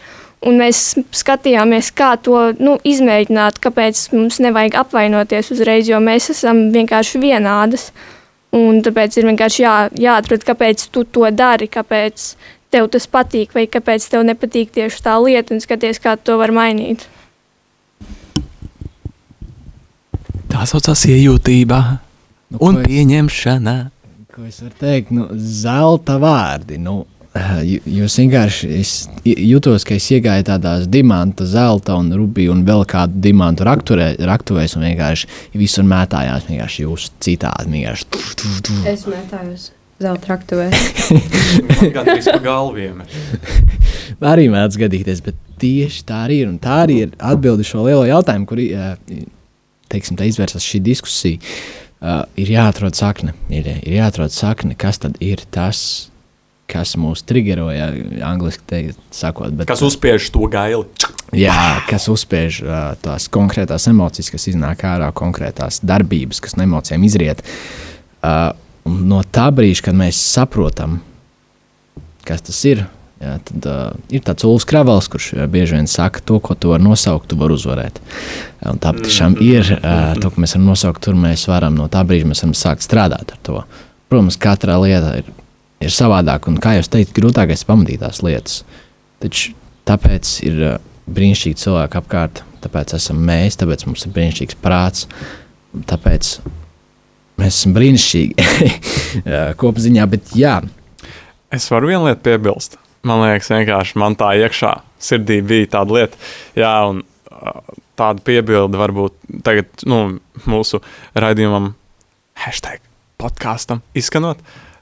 Un 0.46 0.60
mēs 0.62 0.80
skatījāmies, 1.16 1.88
kā 1.98 2.12
to 2.22 2.52
nu, 2.62 2.76
izmēģināt, 2.86 3.58
kāpēc 3.64 4.02
mums 4.14 4.38
nevajag 4.46 4.76
apvainoties 4.84 5.50
uzreiz, 5.56 5.88
jo 5.90 5.98
mēs 6.04 6.30
esam 6.36 6.68
vienkārši 6.76 7.22
vienādas. 7.24 7.88
Un 8.56 8.78
tāpēc 8.86 9.18
ir 9.18 9.26
vienkārši 9.32 9.64
jā, 9.66 9.74
jāatrod, 10.00 10.46
kāpēc 10.48 10.86
tu 10.94 11.04
to 11.04 11.26
dari, 11.34 11.68
kāpēc 11.68 12.28
tev 12.72 12.88
tas 12.94 13.08
patīk, 13.10 13.56
vai 13.58 13.66
kāpēc 13.68 14.06
tev 14.12 14.24
nepatīk 14.30 14.70
tieši 14.78 15.02
tā 15.04 15.18
lieta, 15.24 15.56
un 15.56 15.64
skaties, 15.64 16.00
kā 16.04 16.14
to 16.16 16.38
var 16.40 16.54
mainīt. 16.56 17.08
Tā 20.52 20.64
saucās 20.70 21.04
iejūtība 21.10 21.80
Nu, 22.54 22.58
un 22.62 22.78
es- 22.82 22.88
pieņemšana. 22.88 23.76
Ko 24.36 24.44
es 24.48 24.62
varu 24.62 24.76
teikt? 24.80 25.12
Nu, 25.12 25.28
zelta 25.36 26.18
vārdi. 26.22 26.78
Nu, 26.78 27.06
jūs 27.36 28.16
vienkārši 28.22 28.70
es 28.80 28.92
jutos, 29.26 29.84
ka 29.88 29.98
es 29.98 30.08
iegāju 30.16 30.46
tādās 30.48 30.86
dimanta, 30.92 31.48
zelta 31.50 31.98
un 32.00 32.12
rubija 32.16 32.54
un 32.54 32.64
vēl 32.68 32.86
kādu 32.88 33.20
dimantu 33.26 33.68
rakturē, 33.68 34.14
raktuvēs 34.30 34.78
un 34.78 34.86
vienkārši 34.88 35.32
visur 35.60 35.88
mētājās. 35.90 36.48
Vienkārši 36.50 36.86
jūs 36.86 37.10
citādi. 37.24 37.72
Vienkārši. 37.76 38.08
tuf, 38.16 38.30
tuf, 38.40 38.62
tuf. 38.66 38.86
Es 38.88 39.04
metājos 39.10 39.72
zelta 40.02 40.26
traktuvē. 40.30 40.70
Gan 41.96 42.08
trīs 42.08 42.28
pa 42.30 42.40
galviem. 42.44 43.04
Arī 44.34 44.48
mēdz 44.52 44.80
gadīties, 44.80 45.24
bet 45.26 45.40
tieši 45.62 46.04
tā 46.08 46.26
arī 46.26 46.42
ir. 46.44 46.52
Un 46.52 46.60
tā 46.62 46.82
arī 46.86 47.02
ir 47.06 47.16
atbilde 47.20 47.66
šo 47.68 47.86
lielo 47.86 48.04
jautājumu, 48.08 48.48
kur 48.50 48.60
eh, 48.64 48.96
teiksim, 49.92 50.20
tā 50.20 50.28
izvērsās 50.30 50.66
šī 50.66 50.84
diskusija. 50.86 51.56
Uh, 52.06 52.26
ir 52.38 52.52
jāatrod 52.52 52.94
sakne, 52.94 53.32
ir, 53.50 53.66
ir 53.82 53.94
jāatrod 53.96 54.34
sakne, 54.36 54.76
kas 54.78 55.00
tad 55.02 55.16
ir 55.24 55.40
tas, 55.50 56.12
kas 56.70 56.96
mūs 57.00 57.24
triggeroja, 57.28 57.92
angļuiski 58.26 58.66
teikt, 58.70 59.00
sakot. 59.14 59.54
Bet, 59.56 59.70
Kas 59.70 59.84
uzspiež 59.86 60.30
to 60.34 60.48
gaili? 60.52 60.86
Jā, 61.36 61.82
kas 61.90 62.08
uzspiež 62.12 62.62
uh, 62.64 62.92
tās 63.02 63.28
konkrētās 63.34 63.88
emocijas, 63.92 64.32
kas 64.34 64.48
iznāk 64.52 64.86
ārā, 64.88 65.12
konkrētās 65.16 65.82
darbības, 65.86 66.42
kas 66.44 66.56
no 66.58 66.66
emocijām 66.66 67.06
izriet. 67.06 67.44
Uh, 68.22 68.54
no 68.86 69.22
tā 69.24 69.50
brīža, 69.54 69.90
kad 69.90 69.98
mēs 69.98 70.20
saprotam, 70.22 71.00
kas 72.26 72.46
tas 72.46 72.60
ir, 72.70 72.86
jā, 73.22 73.38
tad 73.50 73.70
uh, 73.70 73.86
ir 74.14 74.26
tāds 74.26 74.48
Ulus 74.48 74.68
Kravels, 74.70 75.10
kurš 75.12 75.32
uh, 75.36 75.46
bieži 75.52 75.78
vien 75.78 75.90
saka, 75.92 76.24
to, 76.26 76.40
ko 76.42 76.58
tu 76.58 76.74
vari 76.74 76.86
nosaukt, 76.86 77.30
tu 77.30 77.40
vari 77.42 77.58
uzvarēt. 77.58 78.02
Un 78.72 78.82
tā 78.82 78.96
tiešām 78.98 79.38
ir 79.44 79.76
uh, 79.78 80.14
to, 80.22 80.32
ko 80.32 80.46
mēs 80.46 80.56
varam 80.58 80.70
nosaukt, 80.72 81.04
tur 81.06 81.18
mēs 81.20 81.46
varam 81.52 81.78
no 81.78 81.90
tā 81.92 82.06
brīža 82.08 82.30
varam 82.32 82.58
sākt 82.58 82.86
strādāt 82.86 83.36
ar 83.36 83.42
to. 83.46 83.66
Protams, 84.10 84.38
katra 84.42 84.78
lieta 84.82 85.18
ir, 85.22 85.34
ir 85.84 85.94
savādāka, 85.94 86.52
un 86.52 86.60
kā 86.62 86.76
jau 86.78 86.86
teicu, 86.96 87.16
grūtākais 87.20 87.64
ir 87.64 87.70
pamatīt 87.70 88.04
tās 88.04 88.22
lietas. 88.26 88.62
Taču 89.24 89.56
tāpēc 89.90 90.36
ir 90.48 90.62
uh, 90.64 90.78
brīnišķīgi 91.12 91.62
cilvēki 91.62 92.00
apkārt, 92.02 92.44
tāpēc 92.64 92.96
esam 92.98 93.20
mēs, 93.28 93.60
tāpēc 93.62 93.86
mums 93.90 94.08
ir 94.08 94.16
brīnišķīgs 94.16 94.60
prāts, 94.64 95.06
tāpēc 95.92 96.32
mēs 97.42 97.52
esam 97.52 97.76
brīnišķīgi 97.76 98.48
uh, 98.48 99.54
kopziņā, 99.62 100.10
bet 100.12 100.34
jā, 100.38 100.60
Es 101.56 101.70
varu 101.72 101.88
vienu 101.88 102.08
lietu 102.08 102.24
piebilst. 102.26 102.80
Man 103.06 103.22
liekas, 103.22 103.52
vienkārši 103.54 104.00
man 104.02 104.16
tā 104.18 104.32
iekšā 104.42 104.72
sirdī 105.00 105.38
bija 105.46 105.70
tāda 105.78 105.94
lieta, 105.96 106.18
jā, 106.58 106.72
un 106.90 107.04
uh, 107.04 107.76
tāda 108.00 108.24
piebilde 108.26 108.80
varbūt 108.82 109.16
tagad 109.46 109.86
nu, 109.88 110.00
mūsu 110.50 110.82
raidījumam, 111.16 111.76
hashtag 112.44 112.82
podkāstam 113.22 113.84
izskanot. 113.96 114.42
Uh, 114.42 114.75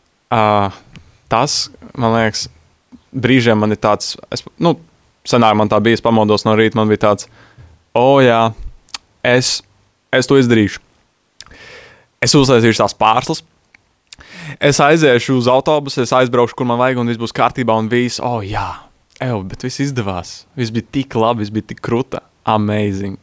tas, 1.31 1.57
man 1.97 2.17
liekas, 2.17 2.47
brīžiem 3.13 3.59
man 3.59 3.75
ir 3.75 3.81
tāds, 3.81 4.15
es, 4.33 4.43
nu, 4.61 4.75
senāk 5.27 5.55
man 5.57 5.71
tā 5.71 5.79
bija, 5.83 5.99
es 5.99 6.03
pamodos 6.03 6.45
no 6.47 6.55
rīta, 6.57 6.77
man 6.79 6.89
bija 6.91 7.05
tāds, 7.07 7.29
o 7.93 8.05
oh, 8.15 8.19
jā, 8.23 8.47
es, 9.23 9.59
es 10.13 10.29
to 10.29 10.39
izdarīšu. 10.41 10.81
Es 12.23 12.33
uztaisīšu 12.39 12.79
tās 12.79 12.95
pārslas, 12.95 13.43
es 14.63 14.79
aiziešu 14.83 15.37
uz 15.41 15.49
autobusu, 15.51 16.03
es 16.03 16.13
aizbraukšu, 16.15 16.55
kur 16.57 16.67
man 16.69 16.79
vajag, 16.81 17.01
un 17.01 17.11
viss 17.11 17.21
būs 17.21 17.35
kārtībā. 17.35 17.75
Un 17.79 17.89
viss, 17.91 18.21
oh, 18.23 18.39
jā, 18.45 18.67
evo, 19.23 19.41
bet 19.47 19.65
viss 19.65 19.81
izdevās. 19.83 20.43
Viss 20.59 20.73
bija 20.73 20.87
tik 20.99 21.17
labi, 21.19 21.43
viss 21.43 21.53
bija 21.53 21.71
tik 21.73 21.83
krūta. 21.83 22.23
Amazing. 22.49 23.19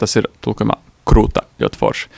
Tas 0.00 0.14
ir 0.18 0.28
tulkojumā 0.44 0.76
krūta, 1.08 1.44
ļoti 1.62 1.80
forši. 1.80 2.08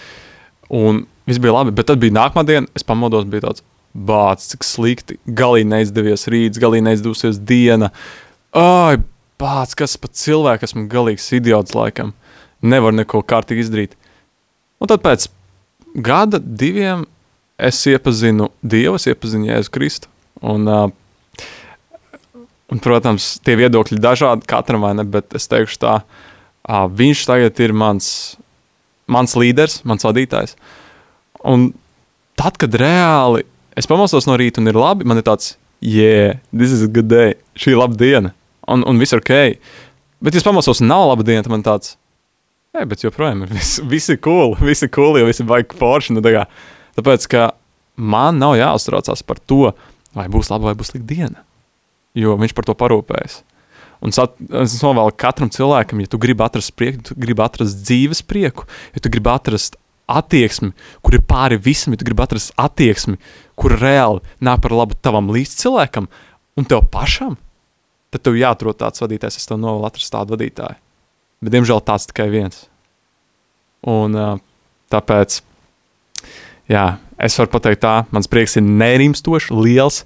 Un 0.76 1.05
viss 1.28 1.40
bija 1.42 1.57
labi, 1.57 1.74
bet 1.76 1.88
tad 1.90 2.03
bija 2.03 2.16
nākamā 2.16 2.47
diena, 2.49 2.70
es 2.76 2.86
pamodos, 2.86 3.26
bija 3.30 3.49
tāds 3.49 3.64
bācis, 3.97 4.53
cik 4.53 4.66
slikti. 4.66 5.18
Galīgi 5.26 5.70
neizdevies 5.70 6.26
rīts, 6.32 6.61
galīgi 6.62 6.86
neizdevusies 6.86 7.40
diena. 7.49 7.90
Ai, 8.57 8.99
bācis, 9.40 9.78
kas 9.78 9.97
pat 10.01 10.16
cilvēks, 10.18 10.70
esmu 10.70 10.86
galīgs 10.92 11.28
idiots 11.36 11.76
laikam. 11.76 12.12
Nevar 12.64 12.94
neko 12.97 13.22
kārtīgi 13.26 13.66
izdarīt. 13.66 13.97
Un 14.80 14.90
tad 14.90 15.03
pēc 15.05 15.28
gada, 16.05 16.40
diviem 16.40 17.07
es 17.57 17.80
iepazinu 17.88 18.51
Dievu, 18.61 18.99
es 18.99 19.09
iepazinu 19.09 19.49
Jēzu 19.49 19.72
Kristu. 19.72 20.12
Un, 20.44 20.68
uh, 20.68 21.47
un, 22.72 22.80
protams, 22.84 23.36
tie 23.44 23.57
viedokļi 23.59 24.01
dažādi 24.03 24.49
katram, 24.49 24.84
ne? 24.99 25.07
Bet 25.09 25.36
es 25.38 25.49
teikšu, 25.49 25.80
tā, 25.80 25.94
uh, 26.03 26.84
viņš 26.92 27.24
tagad 27.30 27.64
ir 27.64 27.72
mans, 27.76 28.11
mans 29.09 29.36
līderis, 29.38 29.80
mans 29.88 30.05
vadītājs. 30.05 30.57
Un 31.47 31.70
tad, 32.36 32.59
kad 32.61 32.76
reāli 32.76 33.47
es 33.77 33.89
pamostos 33.89 34.27
no 34.29 34.39
rīta 34.41 34.62
un 34.62 34.70
ir 34.70 34.79
labi, 34.79 35.07
man 35.09 35.20
ir 35.20 35.27
tāds, 35.27 35.55
yeah, 35.85 36.41
this 36.53 36.72
is 36.72 36.85
a 36.87 36.91
good 36.91 37.11
day, 37.12 37.37
šī 37.59 37.74
ir 37.74 37.81
laba 37.83 37.99
diena, 38.01 38.33
un, 38.66 38.85
un 38.89 38.99
viss 39.01 39.14
ir 39.14 39.22
ok. 39.22 39.37
Bet, 40.24 40.35
ja 40.35 40.41
es 40.41 40.47
pamosos 40.47 40.81
un 40.81 40.91
nav 40.91 41.11
laba 41.11 41.27
diena, 41.27 41.45
tad 41.45 41.53
man 41.53 41.64
tāds, 41.66 41.97
Ei, 42.77 42.85
bet 42.85 43.01
joprojām 43.01 43.47
ir 43.47 43.53
viss 43.93 44.11
ir 44.12 44.18
cool, 44.24 44.57
viss 44.61 44.85
ir 44.85 44.93
cool, 44.93 45.16
jo 45.20 45.29
viss 45.29 45.41
ir 45.41 45.49
baigi 45.49 45.77
forši. 45.79 46.16
Nu, 46.16 46.24
tā 46.24 46.45
Tāpēc, 46.97 47.27
ka 47.29 47.51
man 47.97 48.39
nav 48.41 48.55
jāuztraucās 48.57 49.22
par 49.27 49.41
to, 49.49 49.72
vai 50.16 50.27
būs 50.33 50.49
laba 50.53 50.70
vai 50.70 50.77
būs 50.79 50.93
slikta 50.93 51.09
diena, 51.11 51.43
jo 52.16 52.37
viņš 52.41 52.55
par 52.57 52.68
to 52.68 52.77
parūpējas. 52.77 53.43
Un 54.05 54.12
es 54.12 54.77
novēlu 54.81 55.12
katram 55.16 55.51
cilvēkam, 55.53 56.01
ja 56.05 56.12
tu 56.12 56.20
gribi 56.20 56.45
atrast 56.45 56.74
prieku, 56.77 57.03
tu 57.09 57.16
gribi 57.20 57.45
atrast 57.45 57.81
dzīves 57.85 58.20
prieku, 58.29 58.66
ja 58.93 59.03
tu 59.05 59.12
gribi 59.12 59.33
atrast 59.33 59.77
attieksmi, 60.07 60.73
kur 61.03 61.17
ir 61.17 61.25
pāri 61.27 61.59
visam, 61.63 61.95
ja 61.95 62.01
tu 62.01 62.07
gribi 62.09 62.23
atrast 62.23 62.55
attieksmi, 62.61 63.19
kur 63.59 63.75
reāli 63.81 64.23
nāk 64.45 64.63
par 64.65 64.75
labu 64.77 64.99
tavam 65.03 65.33
līdzcilvēkam 65.35 66.09
un 66.57 66.69
tev 66.69 66.87
pašam, 66.93 67.37
tad 68.15 68.25
tev 68.25 68.39
jāatrod 68.39 68.79
tāds 68.81 69.03
vadītājs. 69.03 69.41
Es 69.41 69.51
tev 69.51 69.61
novēlu 69.61 69.89
atrast 69.89 70.13
tādu 70.15 70.37
vadītāju. 70.37 70.79
Bet, 71.43 71.53
diemžēl, 71.53 71.83
tāds 71.85 72.09
tikai 72.09 72.31
viens. 72.33 72.65
Un 73.87 74.17
tāpēc 74.93 75.41
jā, 76.71 76.87
es 77.23 77.37
varu 77.41 77.53
pateikt, 77.53 77.83
tā, 77.85 77.97
mans 78.15 78.31
prieks 78.31 78.57
ir 78.59 78.65
nerimstošs, 78.67 79.53
liels, 79.55 80.03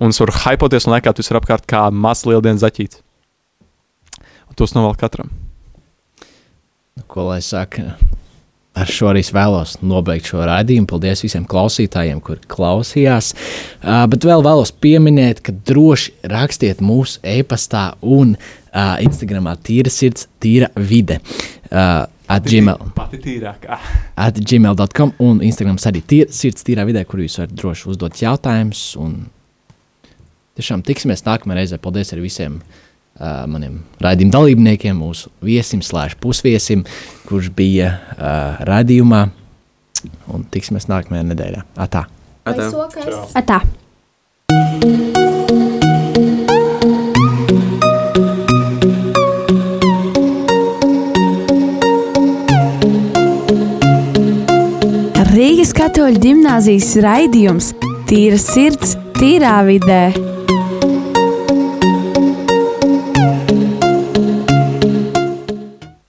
un 0.00 0.12
es 0.14 0.20
varu 0.20 0.34
hypoties 0.44 0.88
un 0.88 0.96
lekāt 0.96 1.20
visur 1.22 1.38
apkārt 1.38 1.68
kā 1.70 1.86
mazs 1.92 2.26
lieldienas 2.28 2.64
zaķīts. 2.64 3.00
Un 4.50 4.58
tos 4.58 4.74
novēl 4.76 4.98
katram. 5.00 5.30
Nu, 6.94 7.06
ko 7.10 7.28
lai 7.30 7.40
saka? 7.42 7.94
Ar 8.74 8.90
šo 8.90 9.12
arī 9.12 9.22
vēlos 9.34 9.76
nobeigt 9.86 10.26
šo 10.32 10.42
raidījumu. 10.48 10.88
Paldies 10.90 11.22
visiem 11.22 11.44
klausītājiem, 11.46 12.18
kur 12.24 12.40
klausījās. 12.50 13.30
Uh, 13.78 14.02
bet 14.10 14.26
vēl 14.26 14.42
vēlos 14.42 14.74
pieminēt, 14.82 15.44
ka 15.46 15.54
droši 15.54 16.16
rakstiet 16.32 16.82
mūsu 16.82 17.22
e-pastā 17.22 17.92
un 18.02 18.34
uh, 18.34 18.96
Instagramā 19.04 19.54
tīra 19.62 19.92
sirds, 19.94 20.26
tīra 20.42 20.72
vide. 20.74 21.20
Uh, 21.70 22.10
At 22.24 22.46
gmail. 22.48 22.80
Pati 22.96 23.18
tīrākā. 23.20 23.76
At 24.16 24.38
gmail.com 24.40 25.12
un 25.20 25.42
Instagram 25.44 25.76
arī 25.90 26.00
tīr, 26.08 26.30
sirds 26.32 26.64
tīrā 26.64 26.86
vidē, 26.88 27.02
kur 27.04 27.20
jūs 27.20 27.36
varat 27.42 27.52
droši 27.52 27.90
uzdot 27.92 28.16
jautājumus. 28.16 28.80
Tiešām 30.56 30.84
tiksimies 30.86 31.24
nākamajā 31.26 31.58
reizē. 31.60 31.78
Paldies 31.82 32.14
visiem 32.16 32.62
uh, 33.20 33.44
maniem 33.50 33.80
raidījuma 34.02 34.34
dalībniekiem, 34.38 34.98
mūsu 34.98 35.32
viesim, 35.44 35.82
slēdz 35.84 36.18
pusviesim, 36.22 36.84
kurš 37.28 37.50
bija 37.56 37.94
uh, 38.16 38.60
raidījumā. 38.68 39.24
Un 40.34 40.44
tiksimies 40.52 40.90
nākamajā 40.90 41.24
nedēļā. 41.30 41.64
Atā! 41.80 42.04
Atā. 42.44 42.68
Atā. 43.40 43.62
Rīgas 55.34 55.72
katoļu 55.74 56.20
gimnāzijas 56.22 56.92
raidījums 57.02 57.72
Tīra 58.04 58.36
sirds, 58.38 58.98
tīrā 59.16 59.56
vidē. 59.64 60.33